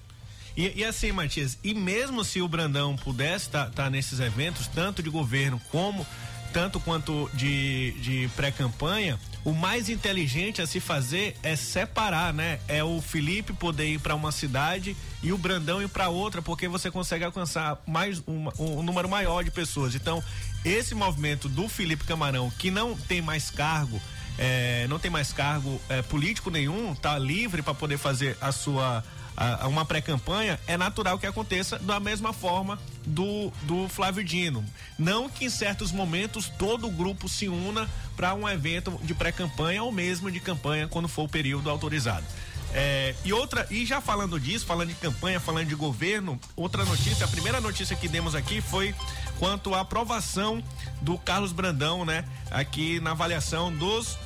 E, 0.57 0.81
e 0.81 0.85
assim, 0.85 1.11
Matias, 1.11 1.57
e 1.65 1.73
mesmo 1.73 2.23
se 2.23 2.43
o 2.43 2.49
Brandão 2.49 2.95
pudesse 2.97 3.47
estar 3.47 3.67
tá, 3.67 3.85
tá 3.85 3.91
nesses 3.91 4.21
eventos, 4.21 4.67
tanto 4.67 5.03
de 5.03 5.09
governo 5.09 5.61
como 5.71 6.07
tanto 6.53 6.81
quanto 6.81 7.31
de, 7.33 7.93
de 8.01 8.29
pré-campanha, 8.35 9.19
o 9.45 9.53
mais 9.53 9.89
inteligente 9.89 10.61
a 10.61 10.67
se 10.67 10.81
fazer 10.81 11.37
é 11.43 11.57
separar, 11.57 12.33
né? 12.35 12.59
É 12.69 12.85
o 12.85 13.01
Felipe 13.01 13.53
poder 13.53 13.87
ir 13.87 13.99
para 13.99 14.15
uma 14.15 14.33
cidade 14.33 14.97
e 15.23 15.33
o 15.33 15.39
Brandão 15.39 15.81
ir 15.81 15.89
para 15.89 16.09
outra, 16.09 16.43
porque 16.43 16.69
você 16.69 16.91
consegue 16.91 17.25
alcançar 17.25 17.81
mais 17.87 18.23
um, 18.27 18.49
um, 18.59 18.83
número 18.83 19.09
maior 19.09 19.43
de 19.43 19.51
pessoas. 19.51 19.95
Então, 19.95 20.23
esse 20.65 20.95
movimento 20.95 21.49
do 21.49 21.69
Felipe 21.69 22.05
Camarão, 22.05 22.51
que 22.51 22.71
não 22.71 22.97
tem 22.97 23.23
mais 23.23 23.51
cargo, 23.51 24.01
é, 24.39 24.87
não 24.89 24.99
tem 24.99 25.11
mais 25.11 25.33
cargo 25.33 25.81
é, 25.89 26.03
político 26.03 26.51
nenhum, 26.51 26.95
tá 26.95 27.19
livre 27.19 27.63
para 27.63 27.75
poder 27.75 27.99
fazer 27.99 28.37
a 28.41 28.53
sua 28.53 29.05
a, 29.37 29.67
uma 29.69 29.85
pré-campanha, 29.87 30.61
é 30.67 30.77
natural 30.77 31.19
que 31.19 31.27
aconteça 31.27 31.79
da 31.79 31.99
mesma 31.99 32.33
forma 32.33 32.79
do, 33.07 33.51
do 33.63 33.89
Flávio 33.89 34.23
Dino. 34.23 34.65
Não 34.99 35.31
que 35.31 35.47
em 35.47 35.51
certos 35.51 35.91
momentos 35.91 36.49
todo 36.59 36.87
o 36.87 36.91
grupo 36.91 37.29
se 37.29 37.49
una 37.49 37.89
para 38.17 38.35
um 38.35 38.47
evento 38.47 39.01
de 39.03 39.15
pré-campanha 39.15 39.83
ou 39.83 39.91
mesmo 39.91 40.31
de 40.31 40.41
campanha 40.41 40.87
quando 40.87 41.09
for 41.09 41.25
o 41.25 41.29
período 41.29 41.71
autorizado. 41.71 42.27
É, 42.73 43.15
e 43.25 43.33
outra, 43.33 43.67
e 43.71 43.85
já 43.85 44.01
falando 44.01 44.39
disso, 44.39 44.65
falando 44.65 44.89
de 44.89 44.95
campanha, 44.95 45.41
falando 45.41 45.67
de 45.67 45.75
governo, 45.75 46.39
outra 46.55 46.85
notícia, 46.85 47.25
a 47.25 47.29
primeira 47.29 47.61
notícia 47.61 47.97
que 47.97 48.07
demos 48.07 48.35
aqui 48.35 48.61
foi 48.61 48.95
quanto 49.39 49.75
à 49.75 49.81
aprovação 49.81 50.63
do 51.01 51.19
Carlos 51.19 51.53
Brandão, 51.53 52.05
né? 52.05 52.25
Aqui 52.51 53.01
na 53.01 53.11
avaliação 53.11 53.73
dos 53.73 54.17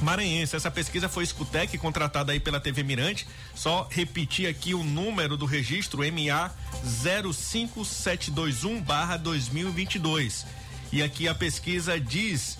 maranhense. 0.00 0.56
Essa 0.56 0.70
pesquisa 0.70 1.08
foi 1.08 1.24
Escutec, 1.24 1.76
contratada 1.78 2.32
aí 2.32 2.40
pela 2.40 2.60
TV 2.60 2.82
Mirante. 2.82 3.26
Só 3.54 3.88
repetir 3.90 4.48
aqui 4.48 4.74
o 4.74 4.82
número 4.82 5.36
do 5.36 5.46
registro 5.46 6.00
MA 6.12 6.50
05721 6.84 8.80
barra 8.82 9.16
2022. 9.16 10.46
E 10.92 11.02
aqui 11.02 11.28
a 11.28 11.34
pesquisa 11.34 12.00
diz 12.00 12.58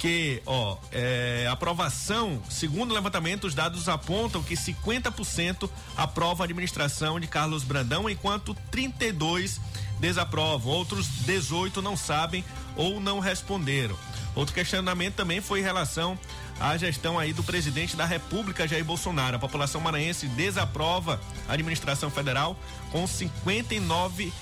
que, 0.00 0.42
ó, 0.46 0.78
é, 0.90 1.46
aprovação, 1.50 2.42
segundo 2.48 2.94
levantamento, 2.94 3.46
os 3.46 3.54
dados 3.54 3.86
apontam 3.86 4.42
que 4.42 4.54
50% 4.54 5.68
aprova 5.94 6.42
a 6.42 6.46
administração 6.46 7.20
de 7.20 7.26
Carlos 7.26 7.62
Brandão, 7.64 8.08
enquanto 8.08 8.54
32 8.70 9.60
desaprovam. 10.00 10.72
Outros 10.72 11.06
18 11.26 11.82
não 11.82 11.98
sabem 11.98 12.42
ou 12.76 12.98
não 12.98 13.20
responderam. 13.20 13.94
Outro 14.34 14.54
questionamento 14.54 15.16
também 15.16 15.42
foi 15.42 15.60
em 15.60 15.62
relação 15.62 16.18
à 16.58 16.78
gestão 16.78 17.18
aí 17.18 17.34
do 17.34 17.42
presidente 17.42 17.94
da 17.94 18.06
República, 18.06 18.66
Jair 18.66 18.84
Bolsonaro. 18.84 19.36
A 19.36 19.38
população 19.38 19.82
maranhense 19.82 20.26
desaprova 20.28 21.20
a 21.46 21.52
administração 21.52 22.10
federal 22.10 22.56
com 22.90 23.04
59% 23.04 24.32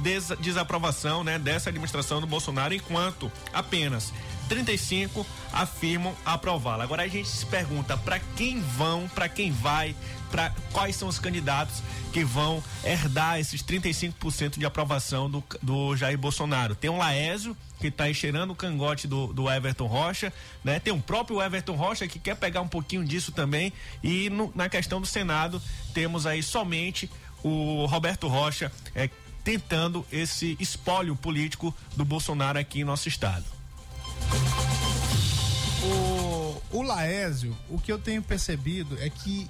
de 0.00 0.36
desaprovação 0.40 1.24
né, 1.24 1.40
dessa 1.40 1.70
administração 1.70 2.20
do 2.20 2.26
Bolsonaro, 2.26 2.72
enquanto 2.72 3.32
apenas 3.52 4.12
35 4.44 5.26
afirmam 5.52 6.14
aprová-la. 6.24 6.84
Agora 6.84 7.02
a 7.02 7.08
gente 7.08 7.28
se 7.28 7.46
pergunta 7.46 7.96
para 7.96 8.18
quem 8.18 8.60
vão, 8.60 9.08
para 9.08 9.28
quem 9.28 9.50
vai, 9.50 9.94
para 10.30 10.52
quais 10.72 10.96
são 10.96 11.08
os 11.08 11.18
candidatos 11.18 11.82
que 12.12 12.24
vão 12.24 12.62
herdar 12.84 13.38
esses 13.38 13.62
35% 13.62 14.58
de 14.58 14.64
aprovação 14.64 15.30
do, 15.30 15.42
do 15.62 15.96
Jair 15.96 16.18
Bolsonaro. 16.18 16.74
Tem 16.74 16.90
um 16.90 16.98
Laésio 16.98 17.56
que 17.80 17.88
está 17.88 18.12
cheirando 18.12 18.52
o 18.52 18.54
cangote 18.54 19.06
do, 19.06 19.32
do 19.32 19.50
Everton 19.50 19.86
Rocha, 19.86 20.32
né? 20.62 20.80
Tem 20.80 20.92
o 20.92 21.00
próprio 21.00 21.42
Everton 21.42 21.74
Rocha 21.74 22.06
que 22.06 22.18
quer 22.18 22.36
pegar 22.36 22.60
um 22.60 22.68
pouquinho 22.68 23.04
disso 23.04 23.32
também 23.32 23.72
e 24.02 24.30
no, 24.30 24.52
na 24.54 24.68
questão 24.68 25.00
do 25.00 25.06
Senado 25.06 25.60
temos 25.92 26.26
aí 26.26 26.42
somente 26.42 27.10
o 27.42 27.84
Roberto 27.86 28.26
Rocha 28.26 28.72
é, 28.94 29.08
tentando 29.44 30.04
esse 30.10 30.56
espólio 30.58 31.14
político 31.14 31.74
do 31.94 32.04
Bolsonaro 32.04 32.58
aqui 32.58 32.80
em 32.80 32.84
nosso 32.84 33.08
estado. 33.08 33.53
O, 35.82 36.62
o 36.78 36.82
Laésio, 36.82 37.56
o 37.68 37.78
que 37.78 37.92
eu 37.92 37.98
tenho 37.98 38.22
percebido 38.22 38.96
é 39.00 39.10
que, 39.10 39.48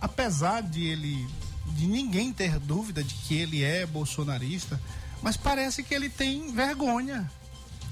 apesar 0.00 0.62
de 0.62 0.86
ele, 0.86 1.26
de 1.66 1.86
ninguém 1.86 2.32
ter 2.32 2.58
dúvida 2.58 3.02
de 3.02 3.14
que 3.14 3.36
ele 3.36 3.62
é 3.62 3.84
bolsonarista, 3.86 4.80
mas 5.22 5.36
parece 5.36 5.82
que 5.82 5.94
ele 5.94 6.08
tem 6.08 6.52
vergonha. 6.52 7.30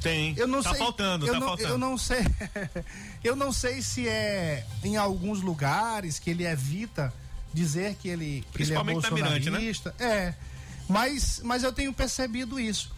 Tem. 0.00 0.34
Eu 0.36 0.48
não 0.48 0.62
tá 0.62 0.70
sei, 0.70 0.78
faltando, 0.78 1.26
eu 1.26 1.32
tá 1.32 1.40
não, 1.40 1.46
faltando. 1.46 1.68
Eu 1.70 1.78
não 1.78 1.96
sei. 1.98 2.26
eu 3.22 3.36
não 3.36 3.52
sei 3.52 3.82
se 3.82 4.08
é 4.08 4.66
em 4.82 4.96
alguns 4.96 5.40
lugares 5.40 6.18
que 6.18 6.30
ele 6.30 6.44
evita 6.44 7.12
dizer 7.54 7.94
que 7.94 8.08
ele, 8.08 8.44
que 8.52 8.62
ele 8.62 8.74
é 8.74 8.82
Mirante, 8.82 9.10
né? 9.10 9.30
bolsonarista. 9.30 9.94
É. 9.98 10.34
Mas, 10.88 11.40
mas 11.44 11.62
eu 11.62 11.72
tenho 11.72 11.92
percebido 11.92 12.58
isso. 12.58 12.92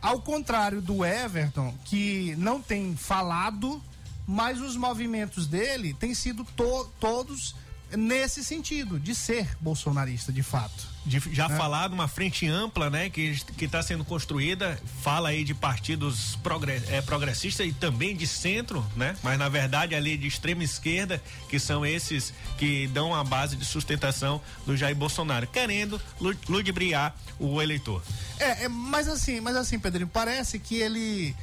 Ao 0.00 0.20
contrário 0.20 0.80
do 0.80 1.04
Everton, 1.04 1.74
que 1.84 2.34
não 2.36 2.62
tem 2.62 2.94
falado, 2.96 3.82
mas 4.26 4.60
os 4.60 4.76
movimentos 4.76 5.46
dele 5.46 5.92
têm 5.94 6.14
sido 6.14 6.44
to- 6.44 6.88
todos 7.00 7.54
nesse 7.96 8.44
sentido, 8.44 9.00
de 9.00 9.14
ser 9.14 9.56
bolsonarista, 9.60 10.30
de 10.32 10.42
fato. 10.42 10.86
De 11.08 11.18
já 11.34 11.48
né? 11.48 11.56
falar 11.56 11.88
de 11.88 11.94
uma 11.94 12.06
frente 12.06 12.46
ampla, 12.46 12.90
né, 12.90 13.08
que 13.08 13.34
que 13.56 13.64
está 13.64 13.82
sendo 13.82 14.04
construída, 14.04 14.78
fala 15.02 15.30
aí 15.30 15.42
de 15.42 15.54
partidos 15.54 16.36
progre- 16.42 16.82
eh, 16.88 17.00
progressistas 17.00 17.66
e 17.66 17.72
também 17.72 18.14
de 18.14 18.26
centro, 18.26 18.84
né? 18.94 19.16
Mas 19.22 19.38
na 19.38 19.48
verdade 19.48 19.94
ali 19.94 20.16
de 20.18 20.26
extrema 20.26 20.62
esquerda, 20.62 21.22
que 21.48 21.58
são 21.58 21.84
esses 21.86 22.32
que 22.58 22.86
dão 22.88 23.14
a 23.14 23.24
base 23.24 23.56
de 23.56 23.64
sustentação 23.64 24.40
do 24.66 24.76
Jair 24.76 24.94
Bolsonaro, 24.94 25.46
querendo 25.46 26.00
lu- 26.20 26.36
ludibriar 26.48 27.16
o 27.38 27.60
eleitor. 27.62 28.02
É, 28.38 28.64
é, 28.64 28.68
mas 28.68 29.08
assim, 29.08 29.40
mas 29.40 29.56
assim, 29.56 29.78
Pedrinho, 29.78 30.08
parece 30.08 30.58
que 30.58 30.76
ele 30.76 31.34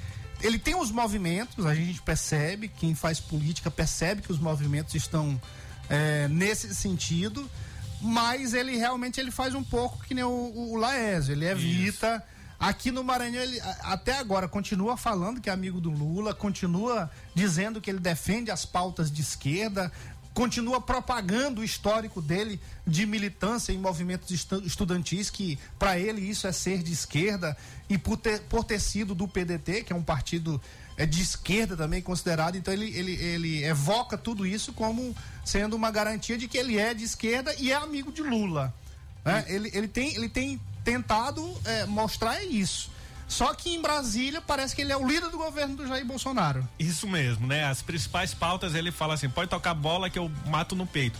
ele 0.41 0.59
tem 0.59 0.76
os 0.76 0.91
movimentos, 0.91 1.66
a 1.66 1.74
gente 1.74 2.01
percebe, 2.01 2.68
quem 2.68 2.93
faz 2.93 3.20
política 3.20 3.72
percebe 3.72 4.22
que 4.22 4.32
os 4.32 4.38
movimentos 4.38 4.93
estão 4.93 5.41
é, 5.89 6.28
nesse 6.28 6.76
sentido, 6.76 7.49
mas 8.02 8.54
ele 8.54 8.76
realmente 8.78 9.20
ele 9.20 9.32
faz 9.32 9.54
um 9.56 9.64
pouco 9.64 10.04
que 10.04 10.14
nem 10.14 10.24
o, 10.24 10.72
o 10.72 10.76
Laésio, 10.76 11.34
ele 11.34 11.46
evita. 11.46 12.24
Aqui 12.58 12.89
no 12.89 13.04
Maranhão, 13.04 13.43
ele 13.43 13.60
até 13.82 14.18
agora 14.18 14.48
continua 14.48 14.96
falando 14.96 15.41
que 15.41 15.50
é 15.50 15.54
amigo 15.54 15.82
do 15.82 15.89
Lula, 15.91 16.34
continua 16.34 17.12
dizendo 17.34 17.82
que 17.82 17.89
ele 17.89 18.00
defende 18.00 18.50
as 18.50 18.66
pautas 18.66 19.12
de 19.12 19.22
esquerda, 19.22 19.91
continua 20.34 20.80
propagando 20.80 21.60
o 21.62 21.64
histórico 21.64 22.22
dele 22.22 22.60
de 22.88 23.06
militância 23.06 23.74
em 23.74 23.78
movimentos 23.78 24.32
estu- 24.32 24.64
estudantis, 24.66 25.30
que 25.30 25.60
para 25.78 26.00
ele 26.00 26.22
isso 26.22 26.48
é 26.48 26.52
ser 26.54 26.82
de 26.82 26.93
esquerda, 26.93 27.56
e 27.89 27.98
por 27.98 28.18
ter, 28.18 28.39
por 28.43 28.64
ter 28.64 28.80
sido 28.80 29.14
do 29.14 29.28
PDT, 29.28 29.84
que 29.84 29.91
é 29.91 29.96
um 29.96 30.04
partido 30.04 30.60
é, 30.98 31.06
de 31.06 31.22
esquerda 31.22 31.76
também 31.76 32.02
considerado, 32.02 32.56
então 32.56 32.74
ele, 32.74 32.89
ele, 32.98 33.14
ele 33.14 33.64
evoca 33.64 34.18
tudo 34.18 34.46
isso 34.46 34.74
como 34.74 35.16
sendo 35.43 35.76
uma 35.76 35.91
garantia 35.91 36.38
de 36.38 36.48
que 36.48 36.58
ele 36.58 36.78
é 36.78 36.93
de 36.93 37.04
esquerda 37.04 37.54
e 37.60 37.72
é 37.72 37.76
amigo 37.76 38.12
de 38.12 38.22
Lula. 38.22 38.74
né? 39.24 39.46
Ele, 39.48 39.70
ele, 39.74 39.88
tem, 39.88 40.16
ele 40.16 40.30
tem 40.30 40.60
tentado 40.84 41.60
é, 41.66 41.86
mostrar 41.86 42.43
isso. 42.43 42.93
Só 43.28 43.54
que 43.54 43.74
em 43.74 43.82
Brasília 43.82 44.39
parece 44.39 44.76
que 44.76 44.82
ele 44.82 44.91
é 44.91 44.98
o 44.98 45.06
líder 45.06 45.30
do 45.30 45.38
governo 45.38 45.76
do 45.76 45.88
Jair 45.88 46.06
Bolsonaro. 46.06 46.68
Isso 46.78 47.08
mesmo, 47.08 47.48
né? 47.48 47.66
As 47.66 47.82
principais 47.82 48.34
pautas 48.34 48.76
ele 48.76 48.91
fala 48.91 49.16
assim: 49.16 49.28
pode 49.28 49.50
tocar 49.50 49.74
bola 49.74 50.10
que 50.10 50.20
eu 50.20 50.32
mato 50.46 50.76
no 50.76 50.86
peito. 50.86 51.20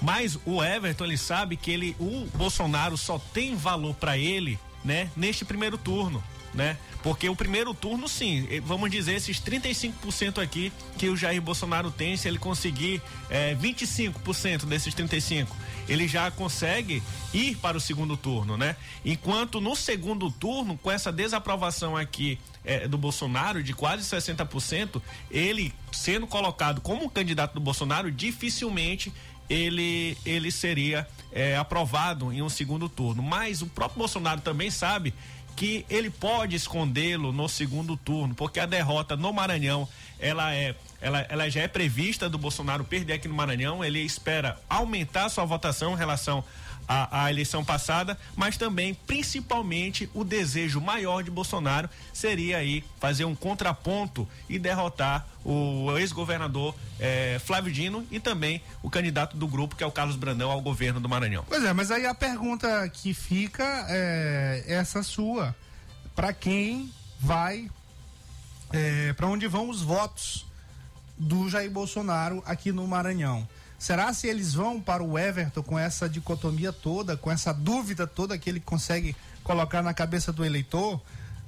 Mas 0.00 0.38
o 0.44 0.62
Everton 0.62 1.04
ele 1.04 1.16
sabe 1.16 1.56
que 1.56 1.70
ele, 1.70 1.96
o 1.98 2.28
Bolsonaro 2.34 2.98
só 2.98 3.18
tem 3.18 3.56
valor 3.56 3.94
para 3.94 4.18
ele, 4.18 4.58
né? 4.84 5.10
Neste 5.16 5.44
primeiro 5.44 5.78
turno. 5.78 6.22
Né? 6.56 6.76
Porque 7.02 7.28
o 7.28 7.36
primeiro 7.36 7.74
turno, 7.74 8.08
sim, 8.08 8.48
eh, 8.50 8.60
vamos 8.60 8.90
dizer, 8.90 9.14
esses 9.14 9.38
35% 9.38 10.42
aqui 10.42 10.72
que 10.98 11.08
o 11.08 11.16
Jair 11.16 11.40
Bolsonaro 11.40 11.90
tem, 11.90 12.16
se 12.16 12.26
ele 12.26 12.38
conseguir 12.38 13.00
eh, 13.30 13.54
25% 13.60 14.64
desses 14.64 14.94
35%, 14.94 15.46
ele 15.88 16.08
já 16.08 16.30
consegue 16.30 17.02
ir 17.32 17.56
para 17.56 17.76
o 17.76 17.80
segundo 17.80 18.16
turno, 18.16 18.56
né? 18.56 18.74
Enquanto 19.04 19.60
no 19.60 19.76
segundo 19.76 20.30
turno, 20.30 20.76
com 20.78 20.90
essa 20.90 21.12
desaprovação 21.12 21.96
aqui 21.96 22.38
eh, 22.64 22.88
do 22.88 22.98
Bolsonaro 22.98 23.62
de 23.62 23.72
quase 23.72 24.02
60%, 24.02 25.00
ele 25.30 25.72
sendo 25.92 26.26
colocado 26.26 26.80
como 26.80 27.08
candidato 27.10 27.54
do 27.54 27.60
Bolsonaro, 27.60 28.10
dificilmente 28.10 29.12
ele, 29.48 30.16
ele 30.24 30.50
seria 30.50 31.06
eh, 31.32 31.56
aprovado 31.56 32.32
em 32.32 32.42
um 32.42 32.48
segundo 32.48 32.88
turno. 32.88 33.22
Mas 33.22 33.62
o 33.62 33.66
próprio 33.66 33.98
Bolsonaro 33.98 34.40
também 34.40 34.70
sabe 34.70 35.14
que 35.56 35.86
ele 35.88 36.10
pode 36.10 36.54
escondê-lo 36.54 37.32
no 37.32 37.48
segundo 37.48 37.96
turno, 37.96 38.34
porque 38.34 38.60
a 38.60 38.66
derrota 38.66 39.16
no 39.16 39.32
Maranhão, 39.32 39.88
ela 40.20 40.54
é 40.54 40.74
ela, 41.00 41.20
ela 41.28 41.48
já 41.50 41.62
é 41.62 41.68
prevista 41.68 42.28
do 42.28 42.38
Bolsonaro 42.38 42.84
perder 42.84 43.14
aqui 43.14 43.28
no 43.28 43.34
Maranhão, 43.34 43.84
ele 43.84 44.00
espera 44.00 44.58
aumentar 44.68 45.28
sua 45.28 45.44
votação 45.44 45.92
em 45.92 45.96
relação 45.96 46.42
à, 46.88 47.24
à 47.24 47.30
eleição 47.30 47.64
passada, 47.64 48.18
mas 48.34 48.56
também, 48.56 48.94
principalmente, 48.94 50.08
o 50.14 50.24
desejo 50.24 50.80
maior 50.80 51.22
de 51.22 51.30
Bolsonaro 51.30 51.88
seria 52.12 52.58
aí 52.58 52.84
fazer 53.00 53.24
um 53.24 53.34
contraponto 53.34 54.28
e 54.48 54.58
derrotar 54.58 55.26
o 55.44 55.96
ex-governador 55.96 56.74
eh, 56.98 57.38
Flávio 57.44 57.72
Dino 57.72 58.04
e 58.10 58.18
também 58.18 58.60
o 58.82 58.90
candidato 58.90 59.36
do 59.36 59.46
grupo, 59.46 59.76
que 59.76 59.84
é 59.84 59.86
o 59.86 59.92
Carlos 59.92 60.16
Brandão, 60.16 60.50
ao 60.50 60.60
governo 60.60 60.98
do 60.98 61.08
Maranhão. 61.08 61.44
Pois 61.48 61.64
é, 61.64 61.72
mas 61.72 61.90
aí 61.90 62.04
a 62.04 62.14
pergunta 62.14 62.88
que 62.88 63.14
fica 63.14 63.86
é 63.88 64.64
essa 64.66 65.02
sua. 65.02 65.54
Para 66.16 66.32
quem 66.32 66.90
vai, 67.20 67.70
é, 68.72 69.12
para 69.12 69.28
onde 69.28 69.46
vão 69.46 69.68
os 69.68 69.82
votos 69.82 70.46
do 71.16 71.48
Jair 71.48 71.70
Bolsonaro 71.70 72.42
aqui 72.44 72.72
no 72.72 72.86
Maranhão? 72.86 73.46
Será 73.78 74.12
se 74.12 74.26
eles 74.26 74.54
vão 74.54 74.80
para 74.80 75.02
o 75.02 75.18
Everton 75.18 75.62
com 75.62 75.78
essa 75.78 76.08
dicotomia 76.08 76.72
toda, 76.72 77.16
com 77.16 77.30
essa 77.30 77.52
dúvida 77.52 78.06
toda 78.06 78.38
que 78.38 78.48
ele 78.48 78.60
consegue 78.60 79.14
colocar 79.44 79.82
na 79.82 79.92
cabeça 79.92 80.32
do 80.32 80.44
eleitor, 80.44 81.00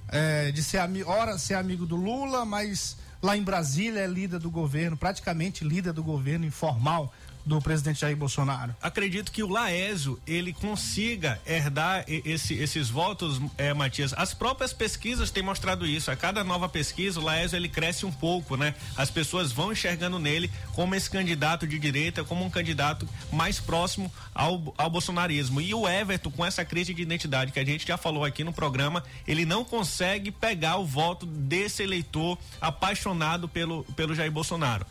é, 0.09 0.51
de 0.53 0.63
ser 0.63 0.81
ora 1.07 1.39
ser 1.39 1.55
amigo 1.55 1.87
do 1.87 1.97
Lula, 1.97 2.45
mas 2.45 2.97
lá 3.23 3.37
em 3.37 3.43
Brasília 3.43 4.01
é 4.01 4.07
líder 4.07 4.39
do 4.39 4.51
governo, 4.51 4.97
praticamente 4.97 5.65
líder 5.65 5.93
do 5.93 6.03
governo 6.03 6.45
informal 6.45 7.13
do 7.49 7.61
presidente 7.61 8.01
Jair 8.01 8.17
Bolsonaro? 8.17 8.75
acredito 8.83 9.33
que 9.33 9.43
o 9.43 9.49
Laésio 9.49 10.21
ele 10.27 10.53
consiga 10.53 11.41
herdar 11.47 12.05
esse- 12.07 12.55
esses 12.55 12.89
votos, 12.91 13.41
é, 13.57 13.73
Matias. 13.75 14.13
As 14.17 14.35
próprias 14.35 14.73
pesquisas 14.73 15.31
têm 15.31 15.43
mostrado 15.43 15.87
isso. 15.87 16.11
A 16.11 16.17
cada 16.17 16.45
nova 16.45 16.69
pesquisa, 16.69 17.19
o 17.19 17.25
Laésio 17.25 17.57
ele 17.57 17.69
cresce 17.69 18.05
um 18.05 18.13
pouco, 18.13 18.57
né? 18.57 18.75
As 18.97 19.11
pessoas 19.11 19.51
vão 19.51 19.73
enxergando 19.73 20.19
nele 20.19 20.51
como 20.75 20.95
esse 20.95 21.09
candidato 21.11 21.67
de 21.67 21.79
direita, 21.79 22.23
como 22.23 22.45
um 22.45 22.51
candidato 22.51 23.09
mais 23.33 23.59
próximo 23.59 24.13
ao, 24.35 24.75
ao 24.77 24.91
bolsonarismo. 24.91 25.61
E 25.61 25.73
o 25.75 25.89
Everton, 25.89 26.31
com 26.31 26.45
essa 26.45 26.65
crise 26.65 26.93
de 26.93 27.03
identidade 27.03 27.51
que 27.53 27.59
a 27.59 27.65
gente 27.65 27.87
já 27.87 27.97
falou 27.97 28.25
aqui 28.25 28.45
no 28.45 28.53
programa, 28.53 29.03
ele 29.27 29.45
não 29.45 29.65
consegue 29.65 30.31
pegar 30.31 30.77
o 30.77 30.85
voto 30.87 31.25
desse 31.25 31.83
eleitor 31.83 32.37
apaixonado 32.61 33.49
pelo, 33.49 33.85
pelo 33.97 34.15
Jair 34.15 34.31
Bolsonaro. 34.31 34.85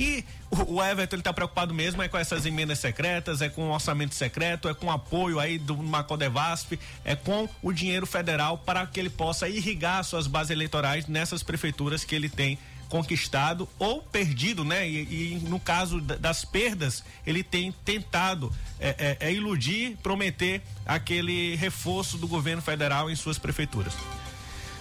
E 0.00 0.24
o 0.50 0.82
Everton 0.82 1.16
ele 1.16 1.22
tá 1.22 1.30
preocupado 1.32 1.74
mesmo 1.74 2.00
é 2.02 2.08
com 2.08 2.16
essas 2.16 2.46
emendas 2.46 2.78
secretas, 2.78 3.42
é 3.42 3.50
com 3.50 3.68
o 3.68 3.70
orçamento 3.70 4.14
secreto, 4.14 4.66
é 4.66 4.72
com 4.72 4.90
apoio 4.90 5.38
aí 5.38 5.58
do 5.58 5.76
Macodevasp, 5.76 6.78
é 7.04 7.14
com 7.14 7.46
o 7.62 7.70
dinheiro 7.70 8.06
federal 8.06 8.56
para 8.56 8.86
que 8.86 8.98
ele 8.98 9.10
possa 9.10 9.46
irrigar 9.46 10.02
suas 10.02 10.26
bases 10.26 10.50
eleitorais 10.52 11.06
nessas 11.06 11.42
prefeituras 11.42 12.02
que 12.02 12.14
ele 12.14 12.30
tem 12.30 12.58
conquistado 12.88 13.68
ou 13.78 14.02
perdido, 14.02 14.64
né? 14.64 14.88
E, 14.88 15.34
e 15.34 15.40
no 15.48 15.60
caso 15.60 16.00
da- 16.00 16.16
das 16.16 16.44
perdas, 16.46 17.04
ele 17.26 17.44
tem 17.44 17.70
tentado 17.84 18.50
é, 18.80 19.16
é, 19.20 19.28
é 19.28 19.32
iludir, 19.32 19.96
prometer 20.02 20.62
aquele 20.86 21.54
reforço 21.56 22.16
do 22.16 22.26
governo 22.26 22.62
federal 22.62 23.10
em 23.10 23.14
suas 23.14 23.38
prefeituras. 23.38 23.94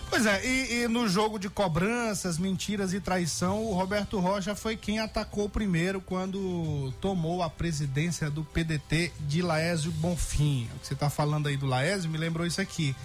Pois 0.09 0.25
é, 0.25 0.43
e, 0.43 0.81
e 0.81 0.87
no 0.87 1.07
jogo 1.07 1.37
de 1.37 1.49
cobranças, 1.49 2.39
mentiras 2.39 2.93
e 2.93 2.99
traição, 2.99 3.63
o 3.63 3.73
Roberto 3.73 4.19
Rocha 4.19 4.55
foi 4.55 4.75
quem 4.75 4.99
atacou 4.99 5.47
primeiro 5.47 6.01
quando 6.01 6.91
tomou 6.99 7.43
a 7.43 7.49
presidência 7.49 8.29
do 8.29 8.43
PDT 8.43 9.13
de 9.19 9.41
Laésio 9.43 9.91
Bonfim. 9.91 10.67
O 10.75 10.79
que 10.79 10.87
você 10.87 10.93
está 10.95 11.09
falando 11.09 11.47
aí 11.47 11.55
do 11.55 11.67
Laésio 11.67 12.09
me 12.09 12.17
lembrou 12.17 12.45
isso 12.45 12.59
aqui. 12.59 12.95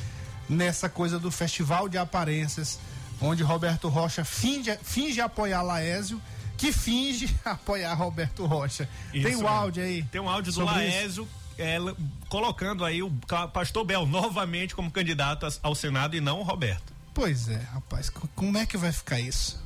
Nessa 0.49 0.89
coisa 0.89 1.19
do 1.19 1.31
Festival 1.31 1.89
de 1.89 1.99
Aparências, 1.99 2.81
onde 3.21 3.43
Roberto 3.43 3.89
Rocha 3.89 4.25
finge, 4.25 4.77
finge 4.83 5.21
apoiar 5.21 5.63
Laésio, 5.63 6.21
que 6.57 6.73
finge 6.73 7.35
apoiar 7.45 7.93
Roberto 7.95 8.47
Rocha. 8.47 8.89
Tem 9.13 9.21
Isso 9.21 9.29
o 9.29 9.33
mesmo. 9.33 9.49
áudio 9.49 9.83
aí? 9.83 10.03
Tem 10.05 10.21
um 10.21 10.29
áudio 10.29 10.53
do? 10.53 10.65
Laésio 10.65 11.29
é, 11.59 11.77
colocando 12.29 12.85
aí 12.85 13.03
o 13.03 13.11
pastor 13.53 13.85
Bel 13.85 14.07
novamente 14.07 14.75
como 14.75 14.91
candidato 14.91 15.47
ao 15.63 15.75
Senado 15.75 16.17
e 16.17 16.21
não 16.21 16.41
o 16.41 16.43
Roberto. 16.43 16.94
Pois 17.15 17.49
é, 17.49 17.57
rapaz, 17.73 18.11
co- 18.11 18.29
como 18.35 18.59
é 18.59 18.67
que 18.67 18.77
vai 18.77 18.91
ficar 18.93 19.21
isso? 19.21 19.63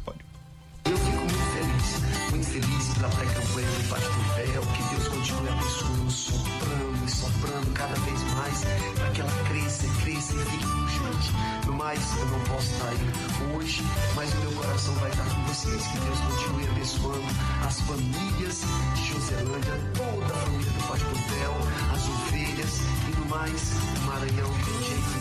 Eu 0.84 0.96
fico 0.96 1.16
muito 1.16 1.34
feliz, 1.34 2.30
muito 2.30 2.46
feliz 2.46 2.94
pela 2.94 3.08
pré-campanha 3.08 3.68
do 3.68 3.88
Pastor 3.88 4.24
Bel, 4.36 4.62
que 4.62 4.82
Deus 4.94 5.08
continue 5.08 5.48
abençoando, 5.48 6.10
soprando 6.10 7.04
e 7.06 7.10
soprando 7.10 7.72
cada 7.74 7.94
vez 8.00 8.22
mais, 8.34 8.64
para 8.96 9.10
que 9.10 9.20
ela 9.20 9.44
cresça, 9.48 9.86
cresça 10.02 10.34
e 10.34 10.44
fique 10.44 10.64
pujante. 10.66 11.32
No 11.66 11.72
mais, 11.74 12.16
eu 12.18 12.26
não 12.26 12.40
posso 12.44 12.70
estar 12.72 12.88
aí 12.88 13.54
hoje, 13.54 13.82
mas 14.14 14.32
o 14.32 14.36
meu 14.38 14.52
coração 14.52 14.94
vai 14.94 15.10
estar 15.10 15.24
com 15.24 15.42
vocês. 15.44 15.86
Que 15.86 15.98
Deus 16.00 16.18
continue 16.20 16.68
abençoando 16.68 17.26
as 17.66 17.80
famílias 17.80 18.60
de 18.94 19.04
Joselândia, 19.12 19.74
toda 19.94 20.26
a 20.26 20.38
família 20.38 20.70
do 20.72 20.88
Pastor 20.88 21.12
Bel, 21.12 21.54
as 21.94 22.08
ovelhas 22.08 22.78
e 23.08 23.16
no 23.18 23.26
mais, 23.26 23.72
o 23.96 24.00
Maranhão 24.06 24.50
tem 24.64 24.88
jeito 24.88 25.17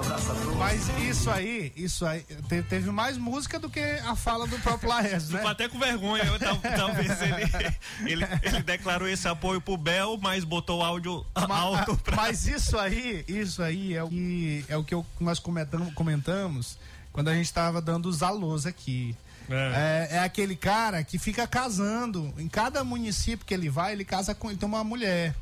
abraço 0.00 0.32
a 0.32 0.34
todos. 0.34 0.56
Mas 0.56 0.88
isso 1.00 1.30
aí, 1.30 1.72
isso 1.76 2.04
aí, 2.06 2.20
te- 2.48 2.62
teve 2.62 2.90
mais 2.90 3.16
música 3.16 3.58
do 3.58 3.68
que 3.70 3.80
a 3.80 4.14
fala 4.16 4.46
do 4.46 4.58
próprio 4.58 4.88
Laércio, 4.88 5.30
né? 5.32 5.38
Ficou 5.38 5.50
até 5.50 5.68
com 5.68 5.78
vergonha, 5.78 6.24
eu, 6.24 6.38
tal- 6.38 6.58
talvez 6.58 7.10
ele, 7.22 7.72
ele, 8.12 8.26
ele 8.42 8.62
declarou 8.62 9.08
esse 9.08 9.26
apoio 9.28 9.60
pro 9.60 9.76
Bel, 9.76 10.18
mas 10.20 10.44
botou 10.44 10.80
o 10.80 10.82
áudio 10.82 11.24
alto 11.34 11.96
pra... 11.98 12.16
Mas 12.16 12.46
isso 12.46 12.78
aí, 12.78 13.24
isso 13.28 13.62
aí 13.62 13.94
é 13.94 14.02
o 14.02 14.08
que, 14.08 14.64
é 14.68 14.76
o 14.76 14.84
que 14.84 14.94
eu- 14.94 15.06
nós 15.20 15.38
comentamos, 15.38 15.92
comentamos 15.94 16.78
quando 17.12 17.28
a 17.28 17.34
gente 17.34 17.46
estava 17.46 17.80
dando 17.80 18.06
os 18.08 18.22
alôs 18.22 18.66
aqui. 18.66 19.16
É. 19.52 20.08
é 20.12 20.18
aquele 20.20 20.54
cara 20.54 21.02
que 21.02 21.18
fica 21.18 21.44
casando. 21.44 22.32
Em 22.38 22.46
cada 22.48 22.84
município 22.84 23.44
que 23.44 23.52
ele 23.52 23.68
vai, 23.68 23.92
ele 23.92 24.04
casa 24.04 24.32
com 24.32 24.48
então 24.48 24.68
uma 24.68 24.84
mulher. 24.84 25.34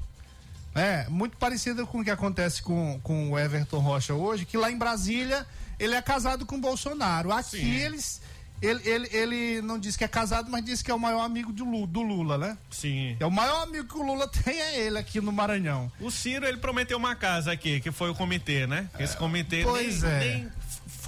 É, 0.75 1.07
muito 1.09 1.37
parecido 1.37 1.87
com 1.87 2.01
o 2.01 2.05
que 2.05 2.11
acontece 2.11 2.63
com, 2.63 3.01
com 3.03 3.33
o 3.33 3.39
Everton 3.39 3.79
Rocha 3.79 4.15
hoje, 4.15 4.45
que 4.45 4.57
lá 4.57 4.71
em 4.71 4.79
Brasília 4.79 5.47
ele 5.79 5.95
é 5.95 6.03
casado 6.03 6.45
com 6.45 6.57
o 6.57 6.61
Bolsonaro. 6.61 7.33
Aqui 7.33 7.59
Sim. 7.59 7.71
eles. 7.71 8.21
Ele, 8.61 8.89
ele, 8.89 9.09
ele 9.13 9.63
não 9.63 9.79
diz 9.79 9.97
que 9.97 10.03
é 10.03 10.09
casado, 10.09 10.51
mas 10.51 10.65
diz 10.65 10.83
que 10.83 10.91
é 10.91 10.95
o 10.95 10.99
maior 10.99 11.21
amigo 11.21 11.53
do 11.53 11.65
Lula, 11.65 11.87
do 11.87 12.03
Lula, 12.03 12.39
né? 12.39 12.59
Sim. 12.69 13.17
É 13.21 13.25
o 13.25 13.31
maior 13.31 13.63
amigo 13.63 13.87
que 13.87 13.97
o 13.97 14.03
Lula 14.03 14.27
tem 14.43 14.61
é 14.61 14.81
ele 14.81 14.99
aqui 14.99 15.21
no 15.21 15.31
Maranhão. 15.31 15.91
O 16.01 16.11
Ciro, 16.11 16.45
ele 16.45 16.57
prometeu 16.57 16.99
uma 16.99 17.15
casa 17.15 17.53
aqui, 17.53 17.81
que 17.81 17.93
foi 17.93 18.11
o 18.11 18.17
comitê, 18.17 18.67
né? 18.67 18.89
Esse 18.99 19.17
comitê 19.17 19.63
pois 19.63 20.03
nem, 20.03 20.13
é. 20.13 20.19
nem 20.19 20.51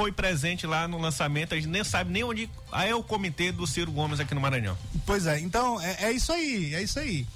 foi 0.01 0.13
presente 0.13 0.67
lá 0.67 0.87
no 0.87 0.99
lançamento, 0.99 1.53
a 1.53 1.57
gente 1.57 1.69
nem 1.69 1.83
sabe 1.83 2.13
nem 2.13 2.23
onde 2.23 2.49
aí 2.71 2.91
é 2.91 2.95
o 2.95 3.03
comitê 3.03 3.51
do 3.51 3.67
Ciro 3.67 3.91
Gomes 3.91 4.21
aqui 4.21 4.33
no 4.33 4.41
Maranhão. 4.41 4.79
Pois 5.05 5.27
é, 5.27 5.41
então 5.41 5.81
é, 5.81 6.05
é 6.05 6.13
isso 6.13 6.33
aí, 6.33 6.75
é 6.75 6.83
isso 6.83 7.01
aí. 7.01 7.27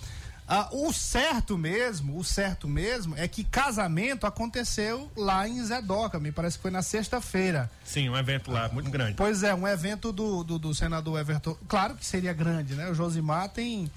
Ah, 0.46 0.68
o 0.72 0.92
certo 0.92 1.56
mesmo, 1.56 2.18
o 2.18 2.22
certo 2.24 2.68
mesmo 2.68 3.14
é 3.16 3.26
que 3.26 3.42
casamento 3.44 4.26
aconteceu 4.26 5.10
lá 5.16 5.48
em 5.48 5.64
Zedoca, 5.64 6.20
me 6.20 6.30
parece 6.30 6.58
que 6.58 6.62
foi 6.62 6.70
na 6.70 6.82
sexta-feira. 6.82 7.70
Sim, 7.82 8.10
um 8.10 8.16
evento 8.16 8.50
lá 8.50 8.68
muito 8.68 8.90
grande. 8.90 9.14
Pois 9.14 9.42
é, 9.42 9.54
um 9.54 9.66
evento 9.66 10.12
do, 10.12 10.44
do, 10.44 10.58
do 10.58 10.74
senador 10.74 11.18
Everton. 11.18 11.56
Claro 11.66 11.94
que 11.94 12.04
seria 12.04 12.34
grande, 12.34 12.74
né? 12.74 12.90
O 12.90 12.94
Josimar 12.94 13.48
tem. 13.48 13.90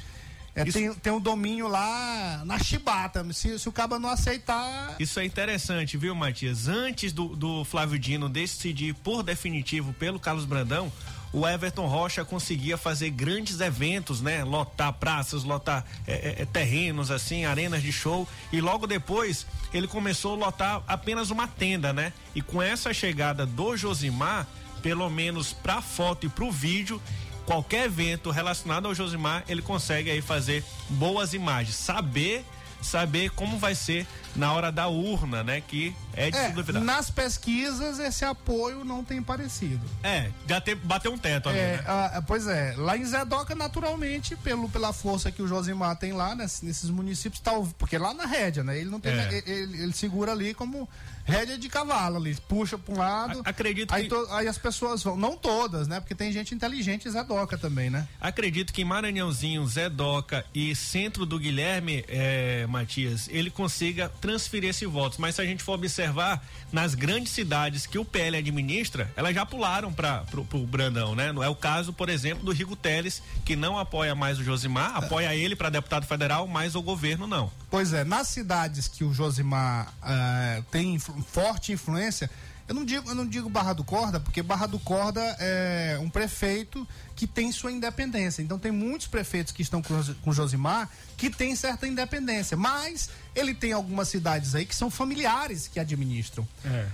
é, 0.56 0.64
Isso- 0.64 0.80
tem, 0.80 0.94
tem 0.94 1.12
um 1.12 1.20
domínio 1.20 1.68
lá 1.68 2.42
na 2.46 2.58
chibata. 2.60 3.26
Se, 3.34 3.60
se 3.60 3.68
o 3.68 3.72
caba 3.74 4.00
não 4.00 4.10
aceitar. 4.10 4.96
Isso 5.00 5.20
é 5.20 5.26
interessante, 5.26 5.98
viu, 5.98 6.16
Matias? 6.16 6.70
Antes 6.70 7.12
do, 7.12 7.36
do 7.36 7.66
Flávio 7.66 8.00
Dino 8.00 8.30
decidir 8.30 8.94
por 8.96 9.22
definitivo 9.22 9.92
pelo 9.94 10.18
Carlos 10.18 10.46
Brandão, 10.46 10.90
o 11.34 11.48
Everton 11.48 11.88
Rocha 11.88 12.24
conseguia 12.24 12.78
fazer 12.78 13.10
grandes 13.10 13.60
eventos, 13.60 14.22
né? 14.22 14.44
Lotar 14.44 14.94
praças, 14.94 15.44
lotar 15.44 15.86
é, 16.08 16.42
é, 16.42 16.46
terrenos, 16.46 17.12
assim, 17.12 17.46
arenas 17.46 17.82
de 17.82 17.92
show. 17.92 18.28
E 18.52 18.62
logo 18.62 18.88
depois 18.88 19.46
ele 19.74 19.88
começou 19.88 20.34
a 20.34 20.46
lotar 20.46 20.84
apenas 20.88 21.30
uma 21.30 21.48
tenda, 21.48 21.92
né? 21.92 22.14
E 22.34 22.42
com 22.42 22.62
essa 22.62 22.94
chegada 22.94 23.46
do 23.46 23.76
Josimar, 23.76 24.48
pelo 24.82 25.10
menos 25.10 25.54
pra 25.54 25.82
foto 25.82 26.26
e 26.26 26.30
pro 26.30 26.52
vídeo, 26.52 27.02
qualquer 27.46 27.86
evento 27.86 28.32
relacionado 28.32 28.88
ao 28.88 28.96
Josimar, 28.96 29.44
ele 29.48 29.62
consegue 29.62 30.10
aí 30.10 30.22
fazer 30.22 30.64
boas 30.90 31.34
imagens. 31.34 31.76
Saber 31.76 32.46
saber 32.82 33.32
como 33.32 33.58
vai 33.58 33.76
ser 33.76 34.06
na 34.36 34.54
hora 34.54 34.72
da 34.72 34.88
urna, 34.88 35.44
né? 35.44 35.62
Que 35.62 35.96
é 36.14 36.30
de 36.30 36.38
É, 36.38 36.48
se 36.50 36.54
duvidar. 36.54 36.82
nas 36.84 37.10
pesquisas 37.10 38.00
esse 38.00 38.24
apoio 38.26 38.84
não 38.84 39.04
tem 39.04 39.22
parecido. 39.22 39.86
É, 40.04 40.30
já 40.48 40.60
te, 40.62 40.76
bateu 40.76 41.12
um 41.14 41.18
teto 41.18 41.50
ali, 41.50 41.58
É, 41.58 41.78
né? 41.78 41.84
ah, 41.88 42.24
pois 42.26 42.48
é, 42.48 42.74
lá 42.78 42.98
em 42.98 43.06
Zedoca, 43.06 43.56
naturalmente, 43.56 44.36
pelo, 44.38 44.70
pela 44.70 44.92
força 44.94 45.32
que 45.32 45.42
o 45.42 45.48
Josimar 45.48 45.96
tem 45.98 46.14
lá 46.14 46.36
ness- 46.36 46.62
nesses 46.62 46.90
municípios, 46.90 47.40
tal, 47.42 47.68
porque 47.78 47.98
lá 47.98 48.14
na 48.14 48.26
rédea, 48.26 48.64
né? 48.64 48.78
Ele 48.80 48.90
não 48.90 49.00
tem. 49.00 49.12
É. 49.14 49.44
Ele, 49.46 49.84
ele 49.84 49.94
segura 49.94 50.32
ali 50.32 50.54
como 50.54 50.88
rédea 51.26 51.58
de 51.58 51.68
cavalo 51.68 52.16
ali, 52.18 52.36
puxa 52.48 52.78
para 52.78 52.94
um 52.94 52.98
lado. 52.98 53.42
acredito 53.44 53.94
aí, 53.94 54.04
que- 54.04 54.10
to- 54.10 54.28
aí 54.32 54.48
as 54.48 54.58
pessoas 54.58 55.04
vão, 55.04 55.18
não 55.18 55.36
todas, 55.36 55.88
né? 55.88 56.00
Porque 56.00 56.16
tem 56.16 56.32
gente 56.32 56.56
inteligente 56.56 57.08
em 57.08 57.12
Zedoca 57.12 57.58
também, 57.58 57.90
né? 57.90 58.08
Acredito 58.22 58.72
que 58.72 58.82
em 58.82 58.86
Maranhãozinho, 58.86 59.66
Zé 59.68 59.90
Doca 59.90 60.46
e 60.54 60.74
centro 60.76 61.26
do 61.26 61.38
Guilherme 61.38 62.06
é, 62.08 62.66
Matias, 62.68 63.28
ele 63.30 63.50
consiga 63.52 64.10
transferir 64.20 64.70
esse 64.70 64.86
voto. 64.86 65.20
Mas 65.22 65.36
se 65.36 65.42
a 65.42 65.46
gente 65.46 65.64
for 65.64 65.74
observar, 65.74 66.44
nas 66.72 66.94
grandes 66.96 67.32
cidades 67.32 67.86
que 67.86 67.98
o 67.98 68.06
PL 68.06 68.38
administra, 68.38 69.12
elas 69.16 69.34
já 69.34 69.46
pularam 69.46 69.92
para 69.94 70.26
o 70.54 70.66
Brandão, 70.68 71.16
né? 71.16 71.32
Não 71.32 71.44
é 71.44 71.50
o 71.50 71.56
caso, 71.56 71.94
por 71.94 72.10
exemplo, 72.10 72.44
do 72.46 72.52
Rigo 72.52 72.76
Teles, 72.76 73.22
que 73.46 73.56
não 73.56 73.78
apoia 73.78 74.14
mais 74.16 74.40
o 74.40 74.44
Josimar, 74.44 74.96
apoia 74.98 75.34
ele 75.36 75.56
para 75.56 75.70
deputado 75.70 76.06
federal, 76.06 76.48
mas 76.48 76.76
o 76.76 76.82
governo 76.82 77.26
não. 77.28 77.52
Pois 77.70 77.94
é, 77.94 78.04
nas 78.04 78.28
cidades 78.30 78.88
que 78.88 79.04
o 79.04 79.14
Josimar 79.14 79.94
eh, 80.04 80.64
tem 80.72 80.96
influ- 80.96 81.22
forte 81.24 81.72
influência, 81.72 82.30
eu 82.68 82.76
não 82.76 82.84
digo, 82.84 83.10
eu 83.10 83.16
não 83.16 83.26
digo 83.26 83.50
Barra 83.50 83.74
do 83.74 83.84
Corda, 83.84 84.20
porque 84.20 84.44
Barra 84.44 84.66
do 84.66 84.78
Corda 84.78 85.22
é 85.40 85.98
um 86.02 86.10
prefeito 86.10 86.86
que 87.16 87.26
tem 87.26 87.52
sua 87.52 87.72
independência. 87.72 88.42
Então 88.42 88.60
tem 88.60 88.72
muitos 88.72 89.08
prefeitos 89.08 89.54
que 89.54 89.62
estão 89.62 89.82
com, 89.82 90.04
com 90.22 90.34
Josimar 90.34 90.90
que 91.16 91.30
tem 91.30 91.56
certa 91.56 91.88
independência, 91.88 92.58
mas 92.58 93.10
ele 93.34 93.54
tem 93.54 93.72
algumas 93.72 94.10
cidades 94.10 94.54
aí 94.54 94.66
que 94.66 94.76
são 94.76 94.90
familiares 94.92 95.68
que 95.68 95.80
administram. 95.80 96.48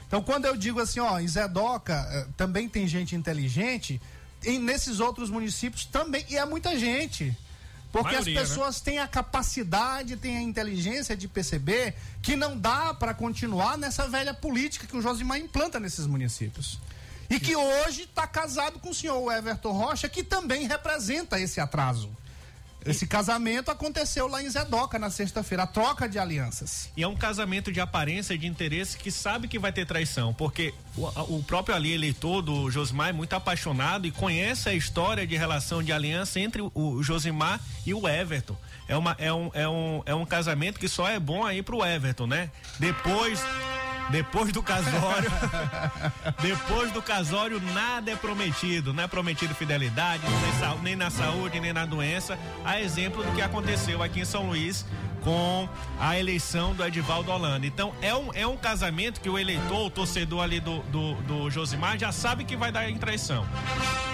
Então, 0.08 0.22
quando 0.22 0.46
eu 0.46 0.56
digo 0.56 0.80
assim, 0.80 1.00
ó, 1.00 1.20
em 1.20 1.28
Zedoca 1.28 2.08
eh, 2.12 2.28
também 2.38 2.70
tem 2.70 2.88
gente 2.88 3.16
inteligente, 3.16 4.02
e 4.46 4.58
nesses 4.60 5.00
outros 5.00 5.30
municípios 5.30 5.86
também, 5.86 6.26
e 6.30 6.38
é 6.38 6.46
muita 6.46 6.78
gente. 6.78 7.36
Porque 7.94 8.16
Maioria, 8.16 8.34
né? 8.34 8.42
as 8.42 8.50
pessoas 8.50 8.82
têm 8.82 8.98
a 8.98 9.08
capacidade, 9.08 10.18
têm 10.18 10.36
a 10.36 10.42
inteligência 10.42 11.16
de 11.16 11.28
perceber 11.28 11.94
que 12.24 12.36
não 12.36 12.58
dá 12.58 12.92
para 12.92 13.14
continuar 13.14 13.78
nessa 13.78 14.08
velha 14.08 14.34
política 14.34 14.88
que 14.88 14.98
o 14.98 15.02
Josimar 15.02 15.38
implanta 15.38 15.80
nesses 15.80 16.08
municípios. 16.08 16.80
E 17.30 17.40
que 17.40 17.56
hoje 17.56 18.02
está 18.02 18.26
casado 18.26 18.80
com 18.80 18.90
o 18.90 18.96
senhor 18.96 19.32
Everton 19.32 19.72
Rocha, 19.74 20.10
que 20.10 20.24
também 20.24 20.66
representa 20.68 21.40
esse 21.40 21.60
atraso. 21.60 22.10
Esse 22.86 23.08
casamento 23.08 23.72
aconteceu 23.72 24.28
lá 24.28 24.42
em 24.44 24.50
Zedoca 24.50 25.00
na 25.00 25.10
sexta-feira, 25.10 25.64
a 25.64 25.68
troca 25.68 26.08
de 26.08 26.20
alianças. 26.20 26.90
E 26.96 27.04
é 27.04 27.08
um 27.08 27.16
casamento 27.16 27.72
de 27.72 27.80
aparência 27.80 28.38
de 28.38 28.48
interesse 28.48 28.98
que 28.98 29.12
sabe 29.12 29.48
que 29.48 29.58
vai 29.60 29.72
ter 29.72 29.86
traição, 29.86 30.34
porque 30.34 30.74
o, 30.98 31.38
o 31.38 31.44
próprio 31.44 31.76
ali 31.76 31.94
eleitor 31.94 32.42
do 32.42 32.70
Josimar 32.70 33.10
é 33.10 33.14
muito 33.14 33.34
apaixonado 33.34 34.06
e 34.06 34.12
conhece 34.12 34.70
a 34.70 34.74
história 34.74 35.26
de 35.26 35.36
relação 35.36 35.82
de 35.82 35.92
aliança 35.92 36.40
entre 36.40 36.62
o, 36.62 36.72
o 36.74 37.04
Josimar 37.04 37.60
e 37.86 37.94
o 37.94 38.08
Everton. 38.08 38.58
É, 38.88 38.98
uma, 38.98 39.16
é, 39.18 39.32
um, 39.32 39.50
é, 39.54 39.68
um, 39.68 40.04
é 40.06 40.16
um 40.16 40.26
casamento 40.26 40.80
que 40.80 40.88
só 40.88 41.08
é 41.08 41.20
bom 41.20 41.46
aí 41.46 41.62
pro 41.62 41.86
Everton, 41.86 42.28
né? 42.28 42.52
Depois. 42.80 43.40
Depois 44.10 44.52
do 44.52 44.62
casório, 44.62 45.32
depois 46.42 46.92
do 46.92 47.02
casório 47.02 47.62
nada 47.74 48.12
é 48.12 48.16
prometido, 48.16 48.94
não 48.94 49.04
é 49.04 49.08
prometido 49.08 49.56
fidelidade, 49.56 50.24
nem, 50.82 50.96
na 50.96 51.10
saúde, 51.10 51.60
nem 51.60 51.74
na 51.74 51.86
doença, 51.86 52.38
a 52.64 52.80
exemplo 52.80 53.24
do 53.24 53.32
que 53.32 53.42
aconteceu 53.42 54.04
aqui 54.04 54.22
em 54.22 54.26
São 54.26 54.48
Luís 54.48 54.86
com 55.24 55.68
a 56.00 56.18
eleição 56.20 56.74
do 56.74 56.84
Edivaldo 56.86 57.32
Holanda. 57.32 57.66
Então 57.66 57.94
é 58.02 58.14
um, 58.14 58.30
é 58.34 58.46
um 58.46 58.58
casamento 58.58 59.22
que 59.22 59.30
o 59.30 59.38
eleitor, 59.40 59.86
o 59.86 59.90
torcedor 59.90 60.44
ali 60.44 60.60
do, 60.60 60.80
do, 60.84 61.14
do 61.24 61.50
Josimar 61.50 61.98
já 61.98 62.12
sabe 62.12 62.44
que 62.44 62.56
vai 62.58 62.72
dar 62.72 62.90
em 62.90 62.98
traição. 62.98 63.46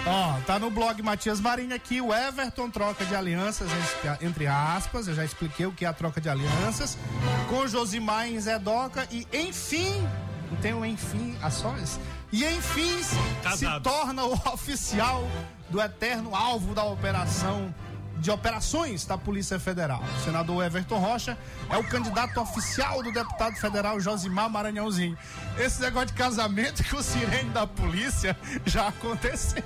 Ó, 0.06 0.40
tá 0.46 0.58
no 0.58 0.70
blog 0.70 1.02
Matias 1.02 1.40
Marinho 1.40 1.74
aqui, 1.74 2.00
o 2.00 2.14
Everton 2.14 2.70
troca 2.70 3.04
de 3.04 3.14
alianças, 3.14 3.68
entre- 4.22 4.46
aspas, 4.46 5.08
eu 5.08 5.14
já 5.14 5.24
expliquei 5.24 5.66
o 5.66 5.72
que 5.72 5.84
é 5.84 5.88
a 5.88 5.92
troca 5.92 6.20
de 6.20 6.28
alianças, 6.28 6.96
com 7.48 7.66
Josimar 7.66 8.26
em 8.28 8.40
Zedoca 8.40 9.06
e 9.10 9.26
enfim, 9.32 9.92
não 10.50 10.56
tem 10.58 10.72
um 10.72 10.84
enfim 10.84 11.36
a 11.42 11.50
sós, 11.50 12.00
e 12.32 12.44
enfim 12.44 13.02
se 13.02 13.16
Casados. 13.42 13.92
torna 13.92 14.24
o 14.24 14.32
oficial 14.54 15.26
do 15.68 15.80
eterno 15.80 16.34
alvo 16.34 16.74
da 16.74 16.84
operação 16.84 17.72
de 18.20 18.30
operações 18.30 19.04
da 19.04 19.16
Polícia 19.16 19.58
Federal. 19.58 20.02
O 20.16 20.20
senador 20.24 20.64
Everton 20.64 20.98
Rocha 20.98 21.36
é 21.70 21.76
o 21.76 21.84
candidato 21.84 22.40
oficial 22.40 23.02
do 23.02 23.10
deputado 23.10 23.56
federal 23.56 23.98
Josimar 23.98 24.50
Maranhãozinho. 24.50 25.16
Esse 25.58 25.80
negócio 25.80 26.08
de 26.08 26.14
casamento 26.14 26.84
com 26.88 26.98
o 26.98 27.02
sirene 27.02 27.50
da 27.50 27.66
polícia 27.66 28.36
já 28.66 28.88
aconteceu. 28.88 29.64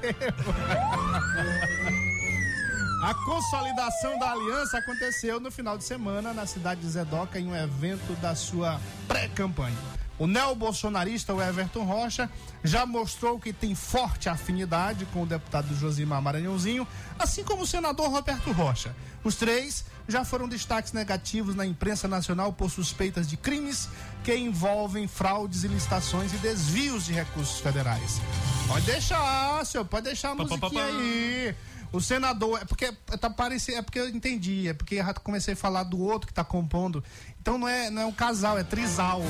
A 3.03 3.15
consolidação 3.27 4.19
da 4.19 4.33
aliança 4.33 4.79
aconteceu 4.79 5.39
no 5.39 5.51
final 5.51 5.77
de 5.77 5.85
semana 5.85 6.33
na 6.33 6.47
cidade 6.47 6.81
de 6.81 6.89
Zedoca 6.89 7.39
em 7.39 7.49
um 7.49 7.55
evento 7.55 8.15
da 8.21 8.35
sua 8.35 8.81
pré-campanha. 9.07 9.77
O 10.19 10.27
neobolsonarista, 10.27 11.33
Everton 11.33 11.85
Rocha, 11.85 12.31
já 12.63 12.87
mostrou 12.87 13.39
que 13.39 13.53
tem 13.53 13.75
forte 13.75 14.29
afinidade 14.29 15.07
com 15.07 15.23
o 15.23 15.27
deputado 15.27 15.75
Josimar 15.75 16.23
Maranhãozinho, 16.23 16.87
assim 17.19 17.43
como 17.43 17.63
o 17.63 17.67
senador 17.67 18.09
Roberto 18.11 18.53
Rocha. 18.53 18.95
Os 19.25 19.35
três 19.35 19.85
já 20.07 20.25
foram 20.25 20.49
destaques 20.49 20.93
negativos 20.93 21.55
na 21.55 21.67
imprensa 21.67 22.07
nacional 22.07 22.53
por 22.53 22.71
suspeitas 22.71 23.27
de 23.27 23.37
crimes 23.37 23.89
que 24.23 24.37
envolvem 24.37 25.09
fraudes 25.09 25.65
e 25.65 25.69
licitações 25.69 26.33
e 26.33 26.37
desvios 26.37 27.07
de 27.07 27.13
recursos 27.13 27.59
federais. 27.59 28.21
Pode 28.69 28.87
deixar, 28.87 29.65
senhor, 29.67 29.85
pode 29.85 30.05
deixar 30.05 30.31
a 30.31 30.35
musiquinha 30.35 30.85
aí. 30.85 31.55
O 31.95 32.01
senador, 32.01 32.61
é 32.61 32.65
porque 32.65 32.91
tá 33.21 33.31
parecendo, 33.31 33.79
é 33.79 33.83
porque 33.83 34.01
eu 34.01 34.09
entendi, 34.09 34.67
é 34.67 34.75
porque 34.75 34.97
eu 34.97 35.15
comecei 35.23 35.55
a 35.55 35.57
falar 35.57 35.85
do 35.85 36.01
outro 36.01 36.27
que 36.27 36.35
tá 36.35 36.43
compondo. 36.43 37.05
Então 37.41 37.57
não 37.57 37.69
é, 37.69 37.89
não 37.89 38.03
é 38.03 38.05
um 38.05 38.13
casal, 38.13 38.59
é 38.59 38.65
trisal. 38.65 39.23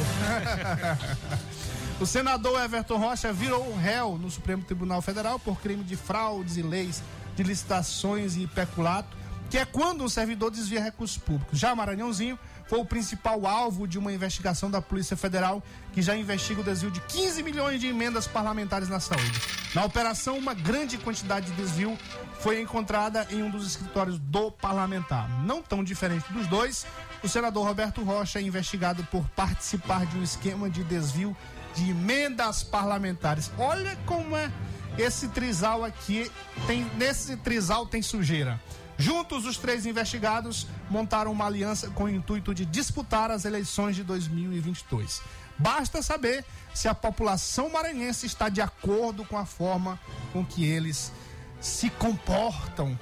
o 2.01 2.07
senador 2.07 2.59
Everton 2.65 2.97
Rocha 2.97 3.31
virou 3.35 3.77
réu 3.77 4.17
no 4.17 4.31
Supremo 4.31 4.65
Tribunal 4.65 5.03
Federal 5.03 5.39
por 5.39 5.61
crime 5.61 5.85
de 5.85 5.95
fraudes 5.95 6.57
e 6.57 6.63
leis 6.63 7.03
de 7.37 7.43
licitações 7.43 8.35
e 8.35 8.47
peculato, 8.47 9.15
que 9.51 9.59
é 9.59 9.67
quando 9.67 10.03
um 10.03 10.09
servidor 10.09 10.51
desvia 10.51 10.83
recursos 10.83 11.19
públicos. 11.19 11.59
Já 11.59 11.75
Maranhãozinho 11.75 12.39
foi 12.67 12.79
o 12.79 12.85
principal 12.85 13.47
alvo 13.47 13.87
de 13.87 13.99
uma 13.99 14.13
investigação 14.13 14.71
da 14.71 14.81
Polícia 14.81 15.17
Federal, 15.17 15.63
que 15.93 16.03
já 16.03 16.17
investiga 16.17 16.61
o 16.61 16.65
desvio 16.65 16.91
de 16.91 17.01
15 17.01 17.43
milhões 17.43 17.81
de 17.81 17.87
emendas 17.87 18.27
parlamentares 18.27 18.89
na 18.89 19.01
saúde. 19.01 19.41
Na 19.75 19.85
operação, 19.85 20.39
uma 20.39 20.55
grande 20.55 20.99
quantidade 20.99 21.47
de 21.47 21.53
desvio 21.53 21.99
foi 22.41 22.61
encontrada 22.61 23.27
em 23.31 23.43
um 23.43 23.51
dos 23.51 23.67
escritórios 23.67 24.19
do 24.19 24.51
parlamentar. 24.51 25.29
Não 25.45 25.63
tão 25.63 25.83
diferente 25.85 26.33
dos 26.33 26.47
dois, 26.47 26.87
o 27.23 27.29
senador 27.29 27.67
Roberto 27.67 28.03
Rocha 28.03 28.39
é 28.39 28.43
investigado 28.43 29.05
por 29.05 29.29
participar 29.31 30.07
de 30.07 30.19
um 30.19 30.23
esquema 30.23 30.69
de 30.69 30.85
desvio 30.85 31.37
de 31.75 31.91
emendas 31.91 32.63
parlamentares. 32.63 33.51
Olha 33.59 33.97
como 34.07 34.37
é 34.37 34.51
esse 34.97 35.29
trisal 35.29 35.85
aqui 35.85 36.31
tem 36.67 36.85
nesse 36.97 37.37
trisal 37.37 37.87
tem 37.87 38.01
sujeira. 38.01 38.61
Juntos, 38.97 39.45
os 39.45 39.57
três 39.57 39.87
investigados 39.87 40.67
montaram 40.89 41.33
uma 41.33 41.47
aliança 41.47 41.91
com 41.91 42.05
o 42.05 42.09
intuito 42.09 42.55
de 42.55 42.65
disputar 42.65 43.31
as 43.31 43.45
eleições 43.45 43.97
de 43.97 44.05
2022. 44.05 45.21
Basta 45.59 46.03
saber 46.03 46.45
se 46.73 46.89
a 46.89 46.95
população 46.95 47.71
maranhense 47.71 48.27
está 48.27 48.49
de 48.49 48.61
acordo 48.61 49.25
com 49.25 49.39
a 49.39 49.45
forma 49.45 49.99
com 50.33 50.45
que 50.45 50.65
eles 50.65 51.13
se 51.61 51.91
comportam 51.91 52.99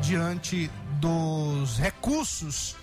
diante 0.00 0.70
dos 1.00 1.78
recursos 1.78 2.76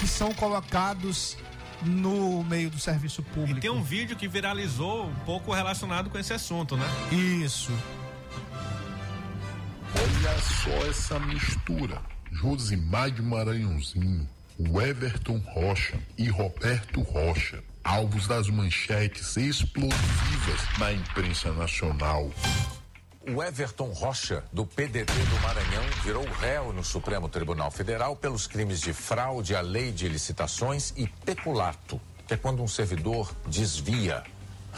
que 0.00 0.06
são 0.06 0.34
colocados 0.34 1.36
no 1.82 2.42
meio 2.44 2.70
do 2.70 2.78
serviço 2.78 3.22
público. 3.22 3.58
E 3.58 3.60
tem 3.60 3.70
um 3.70 3.82
vídeo 3.82 4.16
que 4.16 4.26
viralizou 4.26 5.06
um 5.06 5.14
pouco 5.24 5.52
relacionado 5.52 6.10
com 6.10 6.18
esse 6.18 6.32
assunto, 6.32 6.76
né? 6.76 6.86
Isso. 7.12 7.72
Olha 9.94 10.38
só 10.38 10.86
essa 10.86 11.18
mistura. 11.18 12.00
Josimar 12.30 13.10
de 13.10 13.22
Maranhãozinho, 13.22 14.28
o 14.58 14.80
Everton 14.80 15.38
Rocha 15.38 15.98
e 16.16 16.28
Roberto 16.28 17.00
Rocha, 17.00 17.62
alvos 17.82 18.26
das 18.26 18.48
manchetes 18.48 19.36
explosivas 19.36 20.78
na 20.78 20.92
imprensa 20.92 21.52
nacional. 21.52 22.30
O 23.34 23.42
Everton 23.42 23.90
Rocha, 23.92 24.44
do 24.52 24.66
PDT 24.66 25.12
do 25.12 25.40
Maranhão, 25.40 25.84
virou 26.04 26.24
réu 26.40 26.72
no 26.72 26.84
Supremo 26.84 27.28
Tribunal 27.28 27.70
Federal 27.70 28.14
pelos 28.14 28.46
crimes 28.46 28.80
de 28.80 28.92
fraude 28.92 29.54
à 29.54 29.60
lei 29.60 29.90
de 29.90 30.08
licitações 30.08 30.92
e 30.96 31.06
peculato, 31.24 32.00
que 32.26 32.34
é 32.34 32.36
quando 32.36 32.62
um 32.62 32.68
servidor 32.68 33.34
desvia 33.46 34.22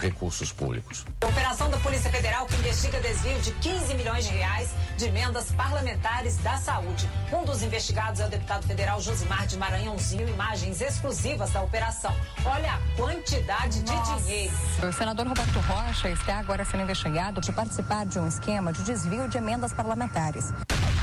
recursos 0.00 0.50
públicos. 0.50 1.04
Operação 1.22 1.70
da 1.70 1.76
Polícia 1.78 2.10
Federal 2.10 2.46
que 2.46 2.56
investiga 2.56 2.98
desvio 3.00 3.38
de 3.40 3.52
15 3.52 3.94
milhões 3.94 4.24
de 4.24 4.32
reais 4.32 4.70
de 4.96 5.04
emendas 5.06 5.52
parlamentares 5.52 6.36
da 6.38 6.56
saúde. 6.56 7.08
Um 7.32 7.44
dos 7.44 7.62
investigados 7.62 8.20
é 8.20 8.26
o 8.26 8.28
deputado 8.28 8.66
federal 8.66 9.00
Josimar 9.00 9.46
de 9.46 9.56
Maranhãozinho. 9.56 10.28
Imagens 10.28 10.80
exclusivas 10.80 11.50
da 11.50 11.62
operação. 11.62 12.14
Olha 12.44 12.72
a 12.72 12.96
quantidade 12.96 13.82
de 13.82 13.92
dinheiro. 14.02 14.52
O 14.82 14.92
senador 14.92 15.26
Roberto 15.26 15.58
Rocha 15.60 16.08
está 16.08 16.38
agora 16.38 16.64
sendo 16.64 16.82
investigado 16.82 17.40
de 17.40 17.52
participar 17.52 18.06
de 18.06 18.18
um 18.18 18.26
esquema 18.26 18.72
de 18.72 18.82
desvio 18.82 19.28
de 19.28 19.38
emendas 19.38 19.72
parlamentares. 19.72 20.52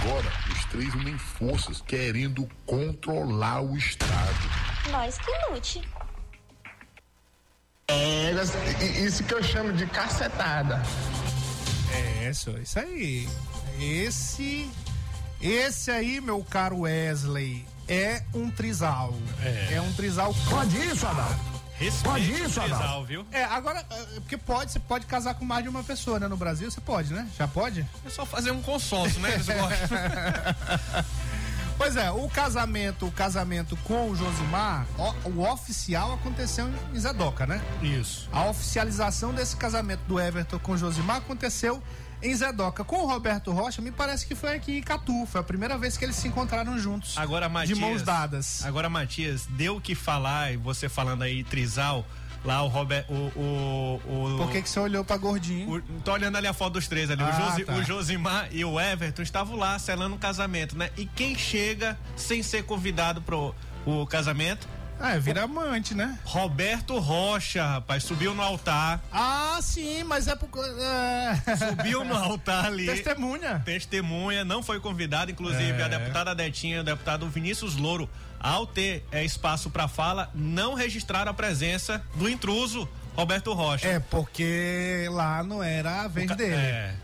Agora, 0.02 0.32
os 0.52 0.66
três 0.66 0.94
unem 0.96 1.18
forças 1.18 1.82
querendo 1.82 2.48
controlar 2.66 3.62
o 3.62 3.76
Estado. 3.76 4.68
Nós 4.92 5.18
que 5.18 5.32
lute. 5.52 5.97
É, 7.98 9.04
isso 9.04 9.24
que 9.24 9.34
eu 9.34 9.44
chamo 9.44 9.74
de 9.74 9.86
cacetada. 9.88 10.82
É, 11.92 12.30
isso, 12.30 12.52
isso 12.62 12.80
aí. 12.80 13.28
Esse. 13.80 14.70
Esse 15.42 15.92
aí, 15.92 16.20
meu 16.20 16.44
caro 16.44 16.82
Wesley, 16.82 17.66
é 17.88 18.24
um 18.34 18.50
trisal. 18.50 19.14
É, 19.72 19.80
um 19.82 19.94
trisal. 19.94 20.36
Pode 20.50 20.78
isso, 20.78 21.06
Adalto? 21.06 21.58
Pode 22.04 22.32
isso, 22.32 22.60
Adalto? 22.60 23.06
viu? 23.06 23.26
É, 23.32 23.44
agora, 23.44 23.86
é, 23.90 24.20
porque 24.20 24.36
pode, 24.36 24.72
você 24.72 24.80
pode 24.80 25.06
casar 25.06 25.36
com 25.36 25.46
mais 25.46 25.62
de 25.62 25.70
uma 25.70 25.84
pessoa, 25.84 26.20
né? 26.20 26.28
No 26.28 26.36
Brasil 26.36 26.72
você 26.72 26.82
pode, 26.82 27.14
né? 27.14 27.30
Já 27.38 27.48
pode? 27.48 27.86
É 28.04 28.10
só 28.10 28.26
fazer 28.26 28.50
um 28.50 28.62
consórcio, 28.64 29.20
né? 29.20 29.30
Pois 31.78 31.96
é, 31.96 32.10
o 32.10 32.28
casamento, 32.28 33.06
o 33.06 33.12
casamento 33.12 33.78
com 33.84 34.10
o 34.10 34.16
Josimar, 34.16 34.88
o, 34.98 35.30
o 35.30 35.52
oficial 35.52 36.14
aconteceu 36.14 36.68
em 36.94 37.00
Zedoca, 37.00 37.46
né? 37.46 37.62
Isso. 37.82 38.28
A 38.32 38.46
oficialização 38.46 39.32
desse 39.32 39.56
casamento 39.56 40.02
do 40.08 40.20
Everton 40.20 40.58
com 40.58 40.72
o 40.72 40.78
Josimar 40.78 41.18
aconteceu 41.18 41.82
em 42.22 42.36
Zedoca. 42.36 42.84
Com 42.84 43.04
o 43.04 43.08
Roberto 43.08 43.52
Rocha, 43.52 43.82
me 43.82 43.92
parece 43.92 44.26
que 44.26 44.34
foi 44.34 44.56
aqui 44.56 44.80
em 44.80 44.82
Catu. 44.82 45.26
Foi 45.28 45.42
a 45.42 45.44
primeira 45.44 45.78
vez 45.78 45.98
que 45.98 46.04
eles 46.04 46.16
se 46.16 46.28
encontraram 46.28 46.80
juntos. 46.80 47.16
Agora, 47.18 47.48
Matias. 47.48 47.78
De 47.78 47.82
mãos 47.82 48.02
dadas. 48.02 48.66
Agora, 48.66 48.90
Matias, 48.90 49.46
deu 49.52 49.76
o 49.76 49.82
que 49.82 49.94
falar, 49.94 50.54
e 50.54 50.58
você 50.58 50.90
falando 50.90 51.22
aí, 51.22 51.44
Trisal. 51.44 52.06
Lá 52.46 52.62
o 52.64 52.68
Robert. 52.68 53.06
O, 53.10 53.14
o, 53.14 54.02
o, 54.06 54.38
Por 54.38 54.52
que, 54.52 54.62
que 54.62 54.70
você 54.70 54.80
olhou 54.80 55.04
pra 55.04 55.18
gordinho? 55.18 55.70
O, 55.76 55.82
tô 56.02 56.14
olhando 56.14 56.38
ali 56.38 56.48
a 56.48 56.54
foto 56.54 56.74
dos 56.74 56.88
três 56.88 57.10
ali. 57.12 57.22
Ah, 57.24 57.30
o, 57.30 57.34
Josi, 57.50 57.66
tá. 57.66 57.74
o 57.74 57.84
Josimar 57.84 58.48
e 58.52 58.64
o 58.64 58.80
Everton 58.80 59.22
estavam 59.22 59.56
lá 59.58 59.78
selando 59.80 60.16
um 60.16 60.20
casamento, 60.20 60.78
né? 60.78 60.90
E 60.98 61.06
quem 61.06 61.38
chega 61.38 61.98
sem 62.16 62.42
ser 62.42 62.64
convidado 62.64 63.22
pro 63.22 63.54
o 63.86 64.06
casamento? 64.06 64.68
Ah, 65.00 65.14
é, 65.16 65.20
vira 65.20 65.44
amante, 65.44 65.94
né? 65.94 66.18
Roberto 66.24 66.98
Rocha, 66.98 67.64
rapaz, 67.64 68.04
subiu 68.04 68.34
no 68.34 68.42
altar. 68.42 69.00
Ah, 69.12 69.60
sim, 69.62 70.04
mas 70.04 70.28
é 70.28 70.36
por. 70.36 70.50
É... 70.80 71.56
Subiu 71.56 72.04
no 72.04 72.16
altar 72.16 72.66
ali. 72.66 72.88
Testemunha. 72.88 73.62
Testemunha, 73.64 74.44
não 74.44 74.64
foi 74.64 74.80
convidado, 74.80 75.30
inclusive 75.30 75.80
É. 75.80 75.84
a 75.84 75.88
deputada 75.88 76.34
Detinha, 76.34 76.82
o 76.82 76.84
deputado 76.84 77.30
Vinícius 77.30 77.76
Louro, 77.76 78.10
ao 78.40 78.66
ter 78.68 79.06
é, 79.12 79.24
espaço 79.24 79.70
para 79.70 79.88
fala, 79.88 80.30
não 80.34 80.74
registraram 80.74 81.32
a 81.32 81.34
presença 81.34 82.02
do 82.16 82.30
intruso 82.30 82.88
Roberto 83.16 83.54
Rocha. 83.54 83.88
É, 83.88 84.00
porque 84.00 85.08
lá 85.12 85.42
não 85.44 85.64
era 85.64 86.04
a 86.04 86.08
vez 86.08 86.28
ca- 86.28 86.36
dele. 86.36 86.56
é. 86.56 86.96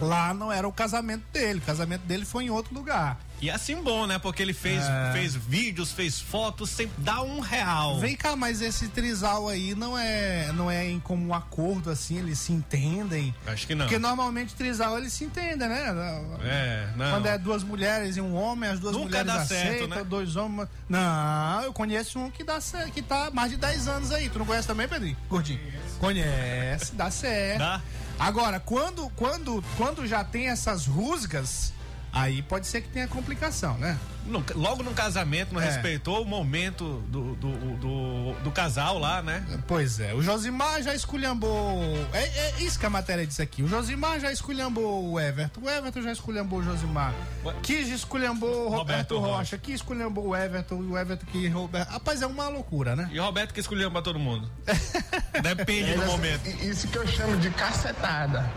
Lá 0.00 0.32
não 0.32 0.50
era 0.50 0.66
o 0.66 0.72
casamento 0.72 1.24
dele. 1.32 1.58
O 1.58 1.62
casamento 1.62 2.02
dele 2.02 2.24
foi 2.24 2.44
em 2.44 2.50
outro 2.50 2.74
lugar. 2.74 3.18
E 3.40 3.50
assim 3.50 3.82
bom, 3.82 4.06
né? 4.06 4.18
Porque 4.18 4.42
ele 4.42 4.52
fez, 4.52 4.82
É. 4.84 5.12
fez 5.12 5.34
vídeos, 5.34 5.92
fez 5.92 6.20
fotos, 6.20 6.68
sempre 6.70 6.94
dá 6.98 7.22
um 7.22 7.40
real. 7.40 7.98
Vem 7.98 8.14
cá, 8.14 8.36
mas 8.36 8.60
esse 8.60 8.88
trisal 8.88 9.48
aí 9.48 9.74
não 9.74 9.96
é, 9.96 10.52
não 10.52 10.70
é 10.70 10.86
em 10.88 11.00
comum 11.00 11.32
acordo 11.32 11.90
assim, 11.90 12.18
eles 12.18 12.38
se 12.38 12.52
entendem. 12.52 13.34
Acho 13.46 13.66
que 13.66 13.74
não. 13.74 13.86
Porque 13.86 13.98
normalmente 13.98 14.54
trisal 14.54 14.98
eles 14.98 15.12
se 15.12 15.24
entendem, 15.24 15.68
né? 15.68 15.86
É, 16.42 16.88
não. 16.96 17.10
Quando 17.12 17.26
é 17.26 17.38
duas 17.38 17.62
mulheres 17.64 18.16
e 18.16 18.20
um 18.20 18.34
homem, 18.34 18.68
as 18.68 18.78
duas 18.78 18.92
Nunca 18.92 19.06
mulheres 19.06 19.26
dá 19.26 19.44
certo, 19.46 19.66
aceitam, 19.68 19.88
né? 19.88 20.04
dois 20.04 20.36
homens. 20.36 20.68
Não, 20.88 21.62
eu 21.62 21.72
conheço 21.72 22.18
um 22.18 22.30
que 22.30 22.44
dá 22.44 22.60
certo, 22.60 22.92
que 22.92 23.00
tá 23.02 23.30
mais 23.32 23.50
de 23.50 23.56
10 23.56 23.88
anos 23.88 24.12
aí. 24.12 24.28
Tu 24.28 24.38
não 24.38 24.46
conhece 24.46 24.68
também, 24.68 24.86
Pedrinho? 24.86 25.16
Gordinho? 25.28 25.60
Conhece, 25.98 26.94
dá 26.94 27.10
certo. 27.10 27.58
Dá. 27.58 27.80
Agora, 28.18 28.60
quando, 28.60 29.08
quando, 29.16 29.64
quando 29.76 30.06
já 30.06 30.22
tem 30.22 30.48
essas 30.48 30.86
rusgas, 30.86 31.72
aí 32.12 32.42
pode 32.42 32.66
ser 32.66 32.80
que 32.82 32.88
tenha 32.88 33.06
complicação, 33.08 33.76
né? 33.78 33.98
No- 34.26 34.44
logo 34.54 34.82
no 34.82 34.92
casamento, 34.92 35.54
não 35.54 35.60
É. 35.60 35.64
respeitou 35.64 36.22
o 36.22 36.26
momento 36.26 37.02
do, 37.08 37.34
do, 37.36 37.52
do, 37.76 38.32
do 38.44 38.50
casal 38.50 38.98
lá, 38.98 39.22
né? 39.22 39.44
Pois 39.66 39.98
é, 39.98 40.12
o 40.14 40.22
Josimar 40.22 40.82
já 40.82 40.94
esculhambou. 40.94 41.96
É, 42.12 42.22
é 42.22 42.54
isso 42.62 42.78
que 42.78 42.84
a 42.86 42.90
matéria 42.90 43.26
disse 43.26 43.40
aqui. 43.40 43.62
O 43.62 43.68
Josimar 43.68 44.20
já 44.20 44.30
esculhambou 44.30 45.10
o 45.10 45.18
Everton. 45.18 45.62
O 45.62 45.70
Everton 45.70 46.02
já 46.02 46.12
esculhambou 46.12 46.58
o 46.60 46.62
Josimar. 46.62 47.14
Quis 47.62 47.88
esculhambou 47.88 48.66
o 48.66 48.68
Roberto, 48.68 49.14
Roberto 49.16 49.18
Rocha. 49.18 49.58
Quis 49.58 49.76
esculhambou 49.76 50.28
o 50.28 50.36
Everton. 50.36 50.82
E 50.82 50.86
o 50.86 50.98
Everton 50.98 51.26
que 51.26 51.48
Roberto. 51.48 51.88
Rapaz, 51.90 52.20
é 52.22 52.26
uma 52.26 52.48
loucura, 52.48 52.94
né? 52.94 53.08
E 53.12 53.18
o 53.18 53.24
Roberto 53.24 53.54
que 53.54 53.60
escolheu 53.60 53.90
pra 53.90 54.02
todo 54.02 54.18
mundo. 54.18 54.50
Depende 55.42 55.94
do 55.94 56.02
É, 56.02 56.06
momento. 56.06 56.46
Isso 56.62 56.86
que 56.88 56.98
eu 56.98 57.06
chamo 57.08 57.36
de 57.38 57.50
cacetada. 57.50 58.48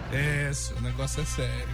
Isso, 0.51 0.73
o 0.75 0.81
negócio 0.81 1.21
é 1.21 1.25
sério. 1.25 1.69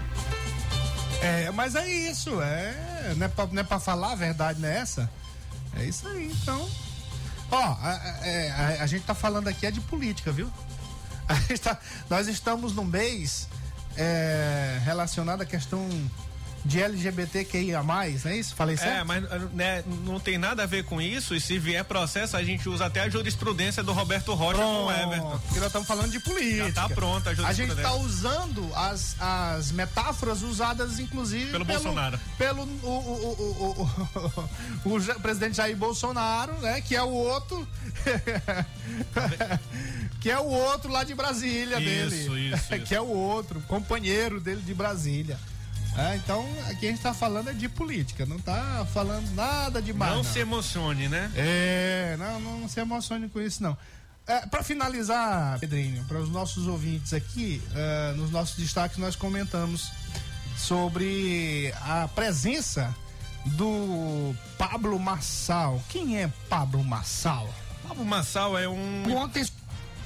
É, 1.22 1.52
mas 1.52 1.76
é 1.76 1.88
isso, 1.88 2.42
é. 2.42 3.14
Não 3.18 3.26
é 3.26 3.30
pra, 3.30 3.46
não 3.48 3.60
é 3.62 3.64
pra 3.64 3.80
falar 3.80 4.14
a 4.14 4.16
verdade 4.16 4.60
nessa? 4.60 5.10
É 5.78 5.84
isso 5.84 6.08
aí, 6.08 6.32
então. 6.32 6.70
Ó, 7.52 7.58
a, 7.58 7.72
a- 7.92 8.80
a- 8.80 8.84
a 8.84 8.88
gente 8.88 9.04
tá 9.06 9.14
falando 9.14 9.48
aqui 9.48 9.66
é 9.66 9.72
de 9.72 9.82
política, 9.82 10.32
viu? 10.32 10.50
Tá- 11.62 11.78
nós 12.10 12.28
estamos 12.28 12.74
num 12.74 12.86
mês 12.86 13.48
é, 13.98 14.80
relacionado 14.84 15.42
à 15.42 15.46
questão 15.46 15.88
de 16.66 16.82
LGBTQIA, 16.82 17.82
não 17.82 18.02
é 18.02 18.10
isso? 18.10 18.56
Falei 18.56 18.76
certo? 18.78 19.00
É, 19.00 19.04
mas 19.04 19.24
né, 19.54 19.84
não 20.06 20.20
tem 20.20 20.38
nada 20.38 20.64
a 20.64 20.66
ver 20.66 20.84
com 20.84 21.02
isso. 21.02 21.34
E 21.36 21.40
se 21.42 21.58
vier 21.58 21.84
processo, 21.86 22.36
a 22.38 22.44
gente 22.44 22.68
usa 22.70 22.86
até 22.86 23.02
a 23.02 23.10
jurisprudência 23.10 23.82
do 23.82 23.94
Roberto 23.94 24.34
Rocha 24.34 24.60
com 24.62 24.86
o 24.86 24.92
Everton. 24.92 25.40
Porque 25.46 25.60
nós 25.60 25.68
estamos 25.68 25.88
falando 25.88 26.12
de 26.12 26.20
política. 26.20 26.68
Já 26.68 26.74
tá 26.88 26.90
pronta 26.90 27.30
a 27.30 27.34
A 27.34 27.36
gente 27.54 27.68
jurisprudência. 27.70 27.82
está 27.82 27.94
usando 27.96 28.70
as, 28.76 29.16
as 29.22 29.72
metáforas 29.72 30.42
usadas, 30.42 31.00
inclusive, 31.00 31.52
Pelo 31.52 31.66
Bolsonaro. 31.66 32.20
Pelo 32.38 32.64
o, 32.64 32.66
o, 32.66 32.84
o, 32.84 33.90
o, 34.86 34.86
o- 34.86 34.90
o 34.96 35.00
Ja- 35.00 35.16
presidente 35.16 35.58
Jair 35.58 35.76
Bolsonaro, 35.78 36.54
né? 36.60 36.82
Que 36.82 36.96
é 36.96 37.02
o 37.04 37.10
outro. 37.10 37.68
que 40.20 40.30
é 40.30 40.40
o 40.40 40.46
outro 40.46 40.92
lá 40.92 41.04
de 41.04 41.14
Brasília 41.16 41.78
dele. 41.80 42.16
isso, 42.16 42.38
isso. 42.38 42.68
que 42.86 42.94
é 42.96 43.02
o 43.02 43.08
outro, 43.08 43.62
companheiro 43.68 44.40
dele 44.40 44.62
de 44.62 44.74
Brasília. 44.74 45.38
É, 45.98 46.16
então, 46.16 46.48
aqui 46.68 46.88
a 46.88 46.90
gente 46.92 47.02
tá 47.02 47.14
falando 47.14 47.50
é 47.50 47.54
de 47.54 47.68
política, 47.68 48.26
não 48.26 48.40
tá 48.40 48.88
falando 48.94 49.30
nada 49.34 49.82
de 49.82 49.92
mais. 49.92 50.14
Não 50.14 50.24
se 50.24 50.40
emocione, 50.40 51.08
né? 51.08 51.32
É, 51.36 52.16
não, 52.18 52.40
não 52.40 52.70
se 52.70 52.80
emocione 52.80 53.28
com 53.30 53.42
isso, 53.42 53.62
não. 53.62 53.78
É, 54.28 54.46
para 54.46 54.62
finalizar, 54.62 55.60
Pedrinho, 55.60 56.06
para 56.06 56.20
os 56.20 56.30
nossos 56.30 56.68
ouvintes 56.68 57.14
aqui, 57.14 57.62
é, 57.76 58.14
nos 58.14 58.30
nossos 58.30 58.56
destaques 58.56 58.98
nós 58.98 59.16
comentamos 59.16 59.92
sobre 60.56 61.74
a 61.82 62.08
presença 62.10 62.96
do 63.46 64.36
Pablo 64.58 65.00
Massal. 65.00 65.82
Quem 65.90 66.22
é 66.22 66.32
Pablo 66.48 66.84
Massal? 66.84 67.50
Pablo 67.88 68.06
Massal 68.06 68.58
é 68.58 68.70
um. 68.70 69.04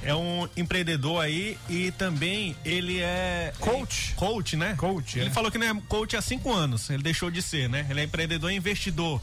É 0.04 0.14
um 0.14 0.48
empreendedor 0.56 1.22
aí 1.22 1.58
e 1.68 1.90
também 1.92 2.54
ele 2.64 3.00
é. 3.00 3.52
Coach. 3.58 4.12
Coach, 4.14 4.56
né? 4.56 4.74
Coach. 4.76 5.18
Ele 5.18 5.28
é. 5.28 5.32
falou 5.32 5.50
que 5.50 5.58
não 5.58 5.66
é 5.66 5.74
coach 5.88 6.16
há 6.16 6.22
cinco 6.22 6.52
anos. 6.52 6.90
Ele 6.90 7.02
deixou 7.02 7.30
de 7.30 7.40
ser, 7.40 7.68
né? 7.68 7.86
Ele 7.88 8.00
é 8.00 8.04
empreendedor 8.04 8.52
e 8.52 8.54
investidor. 8.56 9.20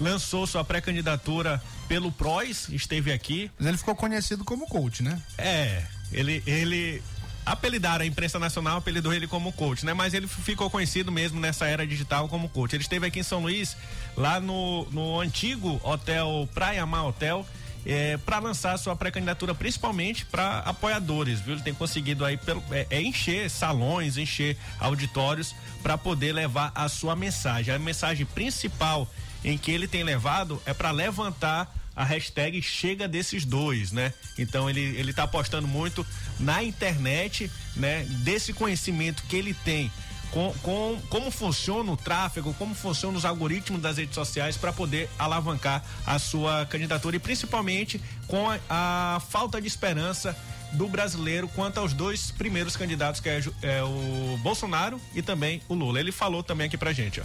Lançou 0.00 0.46
sua 0.46 0.64
pré-candidatura 0.64 1.62
pelo 1.86 2.10
PROS, 2.10 2.68
esteve 2.70 3.12
aqui. 3.12 3.50
Mas 3.58 3.68
ele 3.68 3.76
ficou 3.76 3.94
conhecido 3.94 4.44
como 4.44 4.66
coach, 4.66 5.02
né? 5.02 5.22
É, 5.38 5.84
ele, 6.10 6.42
ele 6.46 7.02
apelidaram 7.44 8.02
a 8.02 8.06
imprensa 8.06 8.38
nacional, 8.38 8.78
apelidou 8.78 9.12
ele 9.12 9.26
como 9.26 9.52
coach, 9.52 9.84
né? 9.84 9.92
Mas 9.92 10.14
ele 10.14 10.26
ficou 10.26 10.70
conhecido 10.70 11.12
mesmo 11.12 11.38
nessa 11.38 11.66
era 11.66 11.86
digital 11.86 12.28
como 12.28 12.48
coach. 12.48 12.74
Ele 12.74 12.82
esteve 12.82 13.06
aqui 13.06 13.20
em 13.20 13.22
São 13.22 13.42
Luís, 13.42 13.76
lá 14.16 14.40
no, 14.40 14.86
no 14.90 15.20
antigo 15.20 15.80
hotel 15.84 16.48
Praia 16.54 16.84
Mar 16.86 17.06
Hotel. 17.06 17.46
É, 17.86 18.16
para 18.16 18.38
lançar 18.38 18.78
sua 18.78 18.96
pré-candidatura, 18.96 19.54
principalmente 19.54 20.24
para 20.24 20.60
apoiadores, 20.60 21.40
viu? 21.40 21.54
Ele 21.54 21.62
tem 21.62 21.74
conseguido 21.74 22.24
aí 22.24 22.36
pelo, 22.36 22.62
é, 22.70 22.86
é 22.88 23.02
encher 23.02 23.50
salões, 23.50 24.16
encher 24.16 24.56
auditórios 24.80 25.54
para 25.82 25.98
poder 25.98 26.32
levar 26.32 26.72
a 26.74 26.88
sua 26.88 27.14
mensagem. 27.14 27.74
A 27.74 27.78
mensagem 27.78 28.24
principal 28.24 29.06
em 29.44 29.58
que 29.58 29.70
ele 29.70 29.86
tem 29.86 30.02
levado 30.02 30.60
é 30.64 30.72
para 30.72 30.90
levantar 30.90 31.72
a 31.96 32.04
hashtag 32.04 32.60
chega 32.60 33.06
desses 33.06 33.44
dois, 33.44 33.92
né? 33.92 34.12
Então 34.38 34.68
ele 34.68 34.80
ele 34.80 35.12
tá 35.12 35.24
apostando 35.24 35.68
muito 35.68 36.04
na 36.40 36.62
internet, 36.62 37.50
né? 37.76 38.04
Desse 38.24 38.52
conhecimento 38.52 39.22
que 39.28 39.36
ele 39.36 39.54
tem 39.54 39.92
com, 40.34 40.52
com 40.62 40.98
como 41.08 41.30
funciona 41.30 41.92
o 41.92 41.96
tráfego, 41.96 42.52
como 42.54 42.74
funcionam 42.74 43.16
os 43.16 43.24
algoritmos 43.24 43.80
das 43.80 43.96
redes 43.96 44.16
sociais 44.16 44.56
para 44.56 44.72
poder 44.72 45.08
alavancar 45.16 45.84
a 46.04 46.18
sua 46.18 46.66
candidatura 46.66 47.14
e 47.14 47.20
principalmente 47.20 48.02
com 48.26 48.50
a, 48.50 48.58
a 48.68 49.20
falta 49.20 49.60
de 49.60 49.68
esperança 49.68 50.36
do 50.72 50.88
brasileiro 50.88 51.46
quanto 51.46 51.78
aos 51.78 51.92
dois 51.92 52.32
primeiros 52.32 52.76
candidatos, 52.76 53.20
que 53.20 53.28
é, 53.28 53.40
é 53.62 53.82
o 53.84 54.36
Bolsonaro 54.42 55.00
e 55.14 55.22
também 55.22 55.62
o 55.68 55.74
Lula. 55.74 56.00
Ele 56.00 56.10
falou 56.10 56.42
também 56.42 56.66
aqui 56.66 56.76
pra 56.76 56.92
gente, 56.92 57.20
ó. 57.20 57.24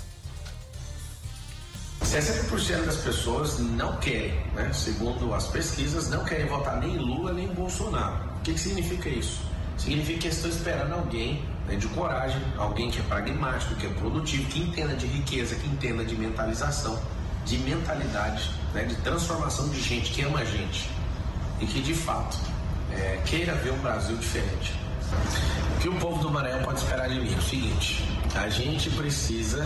60% 2.05 2.86
das 2.86 2.97
pessoas 2.97 3.60
não 3.60 3.97
querem, 3.97 4.39
né? 4.53 4.72
segundo 4.72 5.34
as 5.34 5.47
pesquisas, 5.47 6.10
não 6.10 6.24
querem 6.24 6.45
votar 6.45 6.80
nem 6.80 6.95
em 6.95 6.97
Lula 6.97 7.34
nem 7.34 7.45
em 7.45 7.53
Bolsonaro. 7.53 8.30
O 8.38 8.41
que, 8.41 8.53
que 8.53 8.60
significa 8.60 9.10
isso? 9.10 9.41
Significa 9.78 10.20
que 10.20 10.28
estão 10.28 10.49
esperando 10.49 10.93
alguém 10.93 11.43
né, 11.70 11.76
de 11.76 11.88
coragem, 11.89 12.41
alguém 12.57 12.89
que 12.89 12.99
é 12.99 13.03
pragmático, 13.03 13.76
que 13.76 13.86
é 13.86 13.89
produtivo, 13.91 14.49
que 14.49 14.59
entenda 14.59 14.95
de 14.95 15.05
riqueza, 15.05 15.55
que 15.55 15.67
entenda 15.67 16.03
de 16.03 16.15
mentalização, 16.15 16.99
de 17.45 17.57
mentalidade, 17.59 18.49
né, 18.74 18.84
de 18.84 18.95
transformação 18.95 19.70
de 19.70 19.80
gente 19.80 20.11
que 20.11 20.24
ama 20.24 20.39
a 20.39 20.45
gente 20.45 20.89
e 21.61 21.65
que 21.65 21.82
de 21.82 21.93
fato 21.93 22.38
é, 22.91 23.22
queira 23.26 23.53
ver 23.55 23.72
um 23.72 23.80
Brasil 23.80 24.17
diferente. 24.17 24.74
O 25.76 25.80
que 25.80 25.89
o 25.89 25.95
povo 25.95 26.22
do 26.22 26.32
Maranhão 26.32 26.61
pode 26.63 26.80
esperar 26.80 27.07
de 27.09 27.20
mim 27.20 27.34
é 27.34 27.38
o 27.38 27.41
seguinte: 27.41 28.03
a 28.36 28.49
gente 28.49 28.89
precisa 28.91 29.65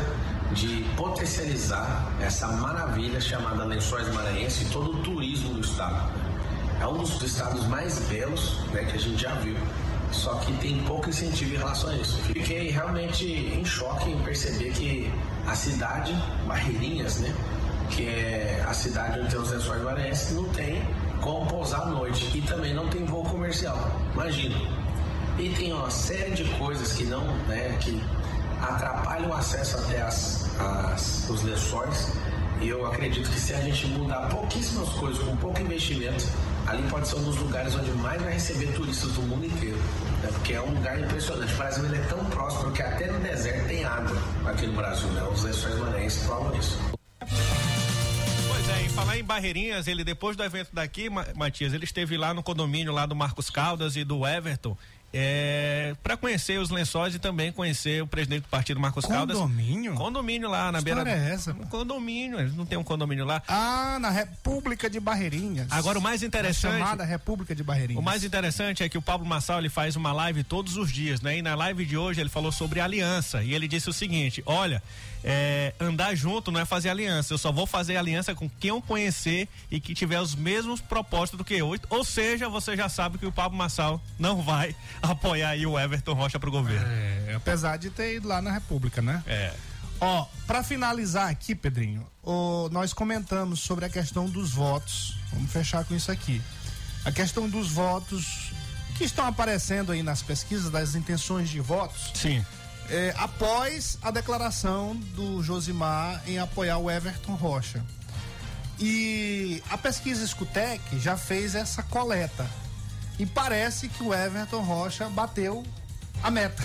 de 0.54 0.86
potencializar 0.96 2.12
essa 2.22 2.48
maravilha 2.48 3.20
chamada 3.20 3.64
Lençóis 3.66 4.08
Maranhenses 4.14 4.68
e 4.68 4.72
todo 4.72 4.92
o 4.92 5.04
turismo 5.04 5.54
do 5.54 5.62
estado. 5.62 6.12
É 6.80 6.88
um 6.88 6.98
dos 6.98 7.22
estados 7.22 7.66
mais 7.68 8.00
belos 8.08 8.60
né, 8.72 8.84
que 8.84 8.98
a 8.98 9.00
gente 9.00 9.22
já 9.22 9.34
viu, 9.36 9.56
só 10.14 10.36
que 10.36 10.52
tem 10.54 10.78
pouco 10.84 11.10
incentivo 11.10 11.56
em 11.56 11.58
relação 11.58 11.90
a 11.90 11.96
isso. 11.96 12.18
Fiquei 12.24 12.70
realmente 12.70 13.26
em 13.26 13.66
choque 13.66 14.10
em 14.12 14.18
perceber 14.20 14.72
que 14.72 15.12
a 15.48 15.56
cidade, 15.56 16.14
Barreirinhas, 16.48 17.18
né, 17.18 17.34
que 17.90 18.08
é 18.08 18.64
a 18.68 18.74
cidade 18.74 19.20
onde 19.20 19.30
tem 19.30 19.40
os 19.40 19.50
Lençóis 19.52 19.82
Maranhenses, 19.84 20.32
não 20.36 20.46
tem 20.50 20.82
como 21.22 21.46
pousar 21.48 21.82
à 21.82 21.86
noite 21.88 22.30
e 22.38 22.42
também 22.42 22.74
não 22.74 22.88
tem 22.88 23.04
voo 23.06 23.24
comercial. 23.24 23.78
Imagina. 24.14 24.56
E 25.40 25.50
tem 25.50 25.74
uma 25.74 25.90
série 25.90 26.32
de 26.32 26.44
coisas 26.58 26.94
que 26.94 27.04
não, 27.06 27.26
né, 27.48 27.76
que 27.82 28.02
atrapalham 28.62 29.30
o 29.30 29.34
acesso 29.34 29.78
até 29.78 30.02
as, 30.02 30.50
as- 30.60 31.28
os 31.30 31.42
lençóis. 31.44 32.12
E 32.62 32.70
eu 32.70 32.86
acredito 32.86 33.30
que 33.30 33.40
se 33.40 33.54
a 33.54 33.60
gente 33.62 33.88
mudar 33.88 34.30
pouquíssimas 34.30 34.88
coisas 34.90 35.22
com 35.24 35.36
pouco 35.38 35.60
investimento, 35.62 36.26
ali 36.74 36.84
pode 36.90 37.08
ser 37.08 37.16
um 37.16 37.24
dos 37.24 37.38
lugares 37.38 37.76
onde 37.76 37.92
mais 37.92 38.22
vai 38.22 38.34
receber 38.34 38.68
turistas 38.74 39.12
do 39.14 39.22
mundo 39.24 39.46
inteiro. 39.46 39.78
né, 40.22 40.30
Porque 40.34 40.54
é 40.54 40.62
um 40.62 40.74
lugar 40.74 41.00
impressionante. 41.00 41.54
O 41.54 41.58
Brasil 41.58 41.86
ele 41.86 41.98
é 41.98 42.02
tão 42.04 42.26
próspero 42.26 42.72
que 42.72 42.82
até 42.82 43.12
no 43.12 43.20
deserto 43.20 43.68
tem 43.68 43.84
água 43.86 44.16
aqui 44.46 44.68
no 44.68 44.74
Brasil. 44.74 45.08
Né? 45.10 45.24
Os 45.24 45.44
lençóis 45.44 45.78
maranhenses 45.80 46.24
provam 46.26 46.56
isso. 46.58 46.78
Pois 48.48 48.70
é, 48.70 48.82
e 48.86 48.90
falar 48.90 49.18
em 49.18 49.24
Barreirinhas, 49.24 49.88
ele 49.88 50.04
depois 50.04 50.36
do 50.36 50.44
evento 50.44 50.70
daqui, 50.74 51.10
Ma- 51.10 51.26
Matias, 51.36 51.74
ele 51.74 51.86
esteve 51.86 52.18
lá 52.18 52.34
no 52.34 52.44
condomínio 52.44 52.92
lá 52.94 53.06
do 53.06 53.16
Marcos 53.16 53.50
Caldas 53.50 53.96
e 53.96 54.04
do 54.04 54.26
Everton. 54.28 54.78
É, 55.16 55.96
para 56.02 56.18
conhecer 56.18 56.60
os 56.60 56.72
lençóis 56.72 57.14
e 57.14 57.20
também 57.20 57.52
conhecer 57.52 58.02
o 58.02 58.08
presidente 58.08 58.42
do 58.44 58.48
partido 58.50 58.80
Marcos 58.80 59.06
Caldas. 59.06 59.38
Condomínio? 59.38 59.94
Condomínio 59.94 60.50
lá 60.50 60.72
na 60.72 60.80
Que 60.80 60.86
beira. 60.86 61.02
história 61.02 61.20
é 61.20 61.34
essa, 61.34 61.52
Um 61.52 61.66
condomínio, 61.68 62.40
eles 62.40 62.56
não 62.56 62.66
tem 62.66 62.80
um 62.80 62.84
condomínio 62.84 63.24
lá. 63.24 63.42
Ah, 63.48 64.00
na 64.02 64.10
República 64.10 64.90
de 64.90 65.00
Barreirinhas. 65.00 65.68
Agora 65.70 66.00
o 66.00 66.02
mais 66.02 66.24
interessante- 66.24 66.74
A 66.74 66.80
chamada 66.80 67.04
República 67.04 67.54
de 67.54 67.64
Barreirinhas. 67.64 68.02
O 68.02 68.04
mais 68.04 68.24
interessante 68.24 68.82
é 68.82 68.90
que 68.90 68.98
o 68.98 69.02
Pablo 69.04 69.28
Massal 69.28 69.60
ele 69.60 69.70
faz 69.70 69.96
uma 69.96 70.12
live 70.12 70.44
todos 70.44 70.78
os 70.78 70.92
dias, 70.92 71.22
né? 71.22 71.38
E 71.38 71.42
na 71.44 71.54
live 71.54 71.86
de 71.86 71.96
hoje 71.96 72.20
ele 72.20 72.30
falou 72.30 72.52
sobre 72.52 72.80
aliança 72.80 73.44
e 73.44 73.54
ele 73.54 73.68
disse 73.68 73.90
o 73.90 73.94
seguinte: 73.94 74.42
olha, 74.48 74.82
é, 75.24 75.74
andar 75.80 76.16
junto 76.16 76.52
não 76.52 76.60
é 76.60 76.66
fazer 76.66 76.90
aliança. 76.90 77.34
Eu 77.34 77.38
só 77.38 77.52
vou 77.52 77.66
fazer 77.66 77.96
aliança 77.96 78.36
com 78.36 78.50
quem 78.50 78.70
eu 78.70 78.82
conhecer 78.82 79.48
e 79.72 79.80
que 79.80 79.94
tiver 79.94 80.20
os 80.20 80.36
mesmos 80.36 80.82
propósitos 80.82 81.38
do 81.38 81.44
que 81.44 81.54
eu. 81.54 81.74
Ou 81.90 82.04
seja, 82.04 82.50
você 82.50 82.76
já 82.76 82.90
sabe 82.90 83.18
que 83.18 83.26
o 83.26 83.32
Pablo 83.32 83.58
Massal 83.58 84.02
não 84.20 84.42
vai 84.42 84.76
apoiar 85.02 85.50
aí 85.50 85.66
o 85.66 85.80
Everton 85.80 86.14
Rocha 86.14 86.40
pro 86.40 86.52
governo. 86.52 86.86
É, 86.88 87.34
apesar 87.36 87.78
de 87.78 87.90
ter 87.90 88.16
ido 88.16 88.28
lá 88.28 88.42
na 88.42 88.52
República, 88.52 89.02
né? 89.02 89.24
É. 89.26 89.54
Ó, 90.02 90.26
pra 90.46 90.64
finalizar 90.64 91.30
aqui, 91.30 91.56
Pedrinho, 91.56 92.06
ó, 92.22 92.68
nós 92.70 92.92
comentamos 92.92 93.62
sobre 93.62 93.86
a 93.86 93.90
questão 93.90 94.26
dos 94.26 94.52
votos. 94.52 95.18
Vamos 95.32 95.52
fechar 95.52 95.86
com 95.86 95.96
isso 95.96 96.12
aqui. 96.12 96.42
A 97.06 97.12
questão 97.12 97.50
dos 97.50 97.72
votos 97.72 98.52
que 98.98 99.06
estão 99.06 99.26
aparecendo 99.26 99.92
aí 99.92 100.04
nas 100.04 100.22
pesquisas 100.22 100.70
das 100.70 100.96
intenções 100.96 101.50
de 101.50 101.60
votos. 101.60 102.12
Sim. 102.14 102.46
É, 102.90 103.14
após 103.18 103.98
a 104.02 104.12
declaração 104.12 104.96
do 105.16 105.42
Josimar 105.42 106.22
em 106.28 106.38
apoiar 106.38 106.78
o 106.78 106.92
Everton 106.92 107.34
Rocha. 107.36 107.84
E 108.80 109.62
a 109.70 109.78
pesquisa 109.78 110.24
Escutec 110.24 110.82
já 111.00 111.16
fez 111.16 111.56
essa 111.56 111.82
coleta. 111.84 112.50
E 113.20 113.26
parece 113.26 113.88
que 113.88 114.04
o 114.04 114.14
Everton 114.14 114.62
Rocha 114.62 115.08
bateu 115.10 115.64
a 116.22 116.30
meta. 116.32 116.64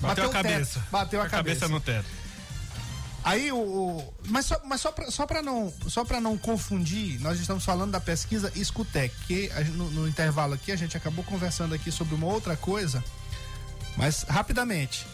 Bateu, 0.00 0.24
a 0.24 0.28
o 0.28 0.30
teto. 0.30 0.42
cabeça. 0.42 0.84
Bateu 0.90 1.20
a, 1.20 1.24
a 1.24 1.28
cabeça 1.28 1.68
no 1.68 1.80
teto. 1.80 2.06
Aí 3.24 3.50
o, 3.52 3.56
o- 3.58 4.14
mas 4.28 4.46
só, 4.46 4.60
mas 4.64 4.80
só 4.80 4.92
pra, 4.92 5.10
só 5.10 5.26
pra 5.26 5.42
não 5.42 5.72
só 5.88 6.04
para 6.04 6.20
não 6.20 6.38
confundir, 6.38 7.20
nós 7.20 7.38
estamos 7.40 7.64
falando 7.64 7.90
da 7.90 8.00
pesquisa 8.00 8.50
Escutec, 8.54 9.14
que 9.26 9.50
a 9.52 9.60
no, 9.64 9.90
no 9.90 10.08
intervalo 10.08 10.54
aqui 10.54 10.70
a 10.72 10.76
gente 10.76 10.96
acabou 10.96 11.24
conversando 11.24 11.74
aqui 11.74 11.90
sobre 11.90 12.14
uma 12.14 12.26
outra 12.28 12.56
coisa, 12.56 13.02
mas 13.96 14.22
rapidamente, 14.22 15.04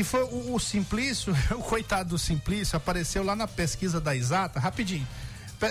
que 0.00 0.04
foi 0.04 0.22
o, 0.22 0.54
o 0.54 0.58
Simplício, 0.58 1.36
o 1.52 1.62
coitado 1.62 2.10
do 2.10 2.18
Simplício 2.18 2.74
apareceu 2.74 3.22
lá 3.22 3.36
na 3.36 3.46
pesquisa 3.46 4.00
da 4.00 4.16
Exata, 4.16 4.58
rapidinho. 4.58 5.06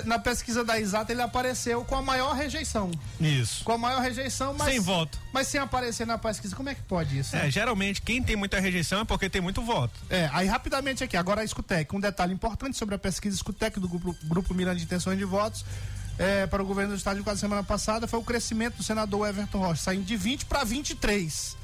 Na 0.06 0.20
pesquisa 0.20 0.64
da 0.64 0.80
Exata 0.80 1.12
ele 1.12 1.22
apareceu 1.24 1.84
com 1.84 1.96
a 1.96 2.02
maior 2.04 2.36
rejeição. 2.36 2.92
Isso. 3.20 3.64
Com 3.64 3.72
a 3.72 3.78
maior 3.80 4.00
rejeição, 4.00 4.54
mas 4.54 4.70
Sem 4.70 4.80
voto. 4.80 5.18
Mas 5.34 5.48
sem 5.48 5.60
aparecer 5.60 6.06
na 6.06 6.16
pesquisa, 6.16 6.56
como 6.56 6.70
é 6.70 6.76
que 6.76 6.84
pode 6.84 7.18
isso? 7.18 7.36
né? 7.36 7.48
É, 7.48 7.50
geralmente 7.50 8.04
quem 8.04 8.22
tem 8.22 8.36
muita 8.36 8.60
rejeição 8.60 9.00
é 9.00 9.04
porque 9.04 9.28
tem 9.28 9.42
muito 9.42 9.64
voto. 9.64 10.00
É, 10.12 10.30
aí 10.32 10.46
rapidamente 10.46 11.04
aqui, 11.04 11.18
agora 11.18 11.42
a 11.42 11.44
Escutec, 11.44 11.96
um 11.96 12.00
detalhe 12.00 12.32
importante 12.32 12.78
sobre 12.78 12.94
a 12.94 13.00
pesquisa 13.00 13.36
Escutec 13.36 13.80
do 13.80 13.90
grupo, 13.90 14.16
grupo 14.26 14.54
Miranda 14.54 14.78
de 14.78 14.84
Intenções 14.84 15.18
de 15.18 15.26
Votos 15.26 15.66
é, 16.20 16.46
para 16.46 16.62
o 16.62 16.66
governo 16.68 16.92
do 16.92 16.98
estado 16.98 17.18
de 17.18 17.24
quase 17.24 17.40
semana 17.40 17.64
passada 17.64 18.06
foi 18.06 18.20
o 18.20 18.24
crescimento 18.24 18.76
do 18.76 18.84
senador 18.84 19.28
Everton 19.28 19.58
Rocha, 19.58 19.82
saindo 19.82 20.04
de 20.04 20.16
20 20.16 20.46
para 20.46 20.64
23. 20.64 21.58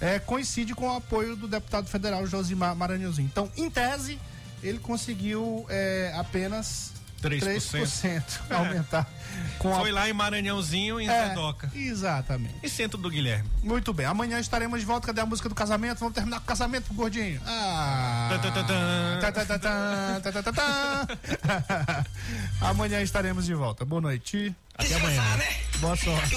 É, 0.00 0.18
coincide 0.18 0.74
com 0.74 0.88
o 0.88 0.96
apoio 0.96 1.36
do 1.36 1.48
deputado 1.48 1.86
federal 1.88 2.26
Josimar 2.26 2.74
Maranhãozinho. 2.76 3.26
Então, 3.30 3.50
em 3.56 3.70
tese, 3.70 4.18
ele 4.62 4.78
conseguiu 4.78 5.64
é, 5.70 6.12
apenas 6.16 6.92
3%. 7.22 7.40
3% 7.40 8.22
aumentar. 8.54 9.08
Com 9.58 9.74
a- 9.74 9.80
Foi 9.80 9.90
lá 9.90 10.08
em 10.08 10.12
Maranhãozinho 10.12 11.00
e 11.00 11.04
em 11.04 11.08
É, 11.08 11.28
Zedoca. 11.28 11.70
Exatamente. 11.74 12.54
E 12.62 12.68
centro 12.68 12.98
do 12.98 13.08
Guilherme. 13.10 13.48
Muito 13.62 13.92
bem, 13.94 14.04
amanhã 14.06 14.38
estaremos 14.38 14.80
de 14.80 14.86
volta. 14.86 15.06
Cadê 15.08 15.20
a 15.22 15.26
música 15.26 15.48
do 15.48 15.54
casamento? 15.54 15.98
Vamos 15.98 16.14
terminar 16.14 16.38
com 16.38 16.44
o 16.44 16.46
casamento, 16.46 16.92
gordinho. 16.92 17.40
Ah. 17.46 18.28
Amanhã 22.60 23.00
estaremos 23.00 23.44
de 23.46 23.54
volta. 23.54 23.84
Boa 23.84 24.00
noite. 24.02 24.54
Até 24.76 24.94
amanhã. 24.94 25.22
Boa 25.80 25.96
sorte. 25.96 26.36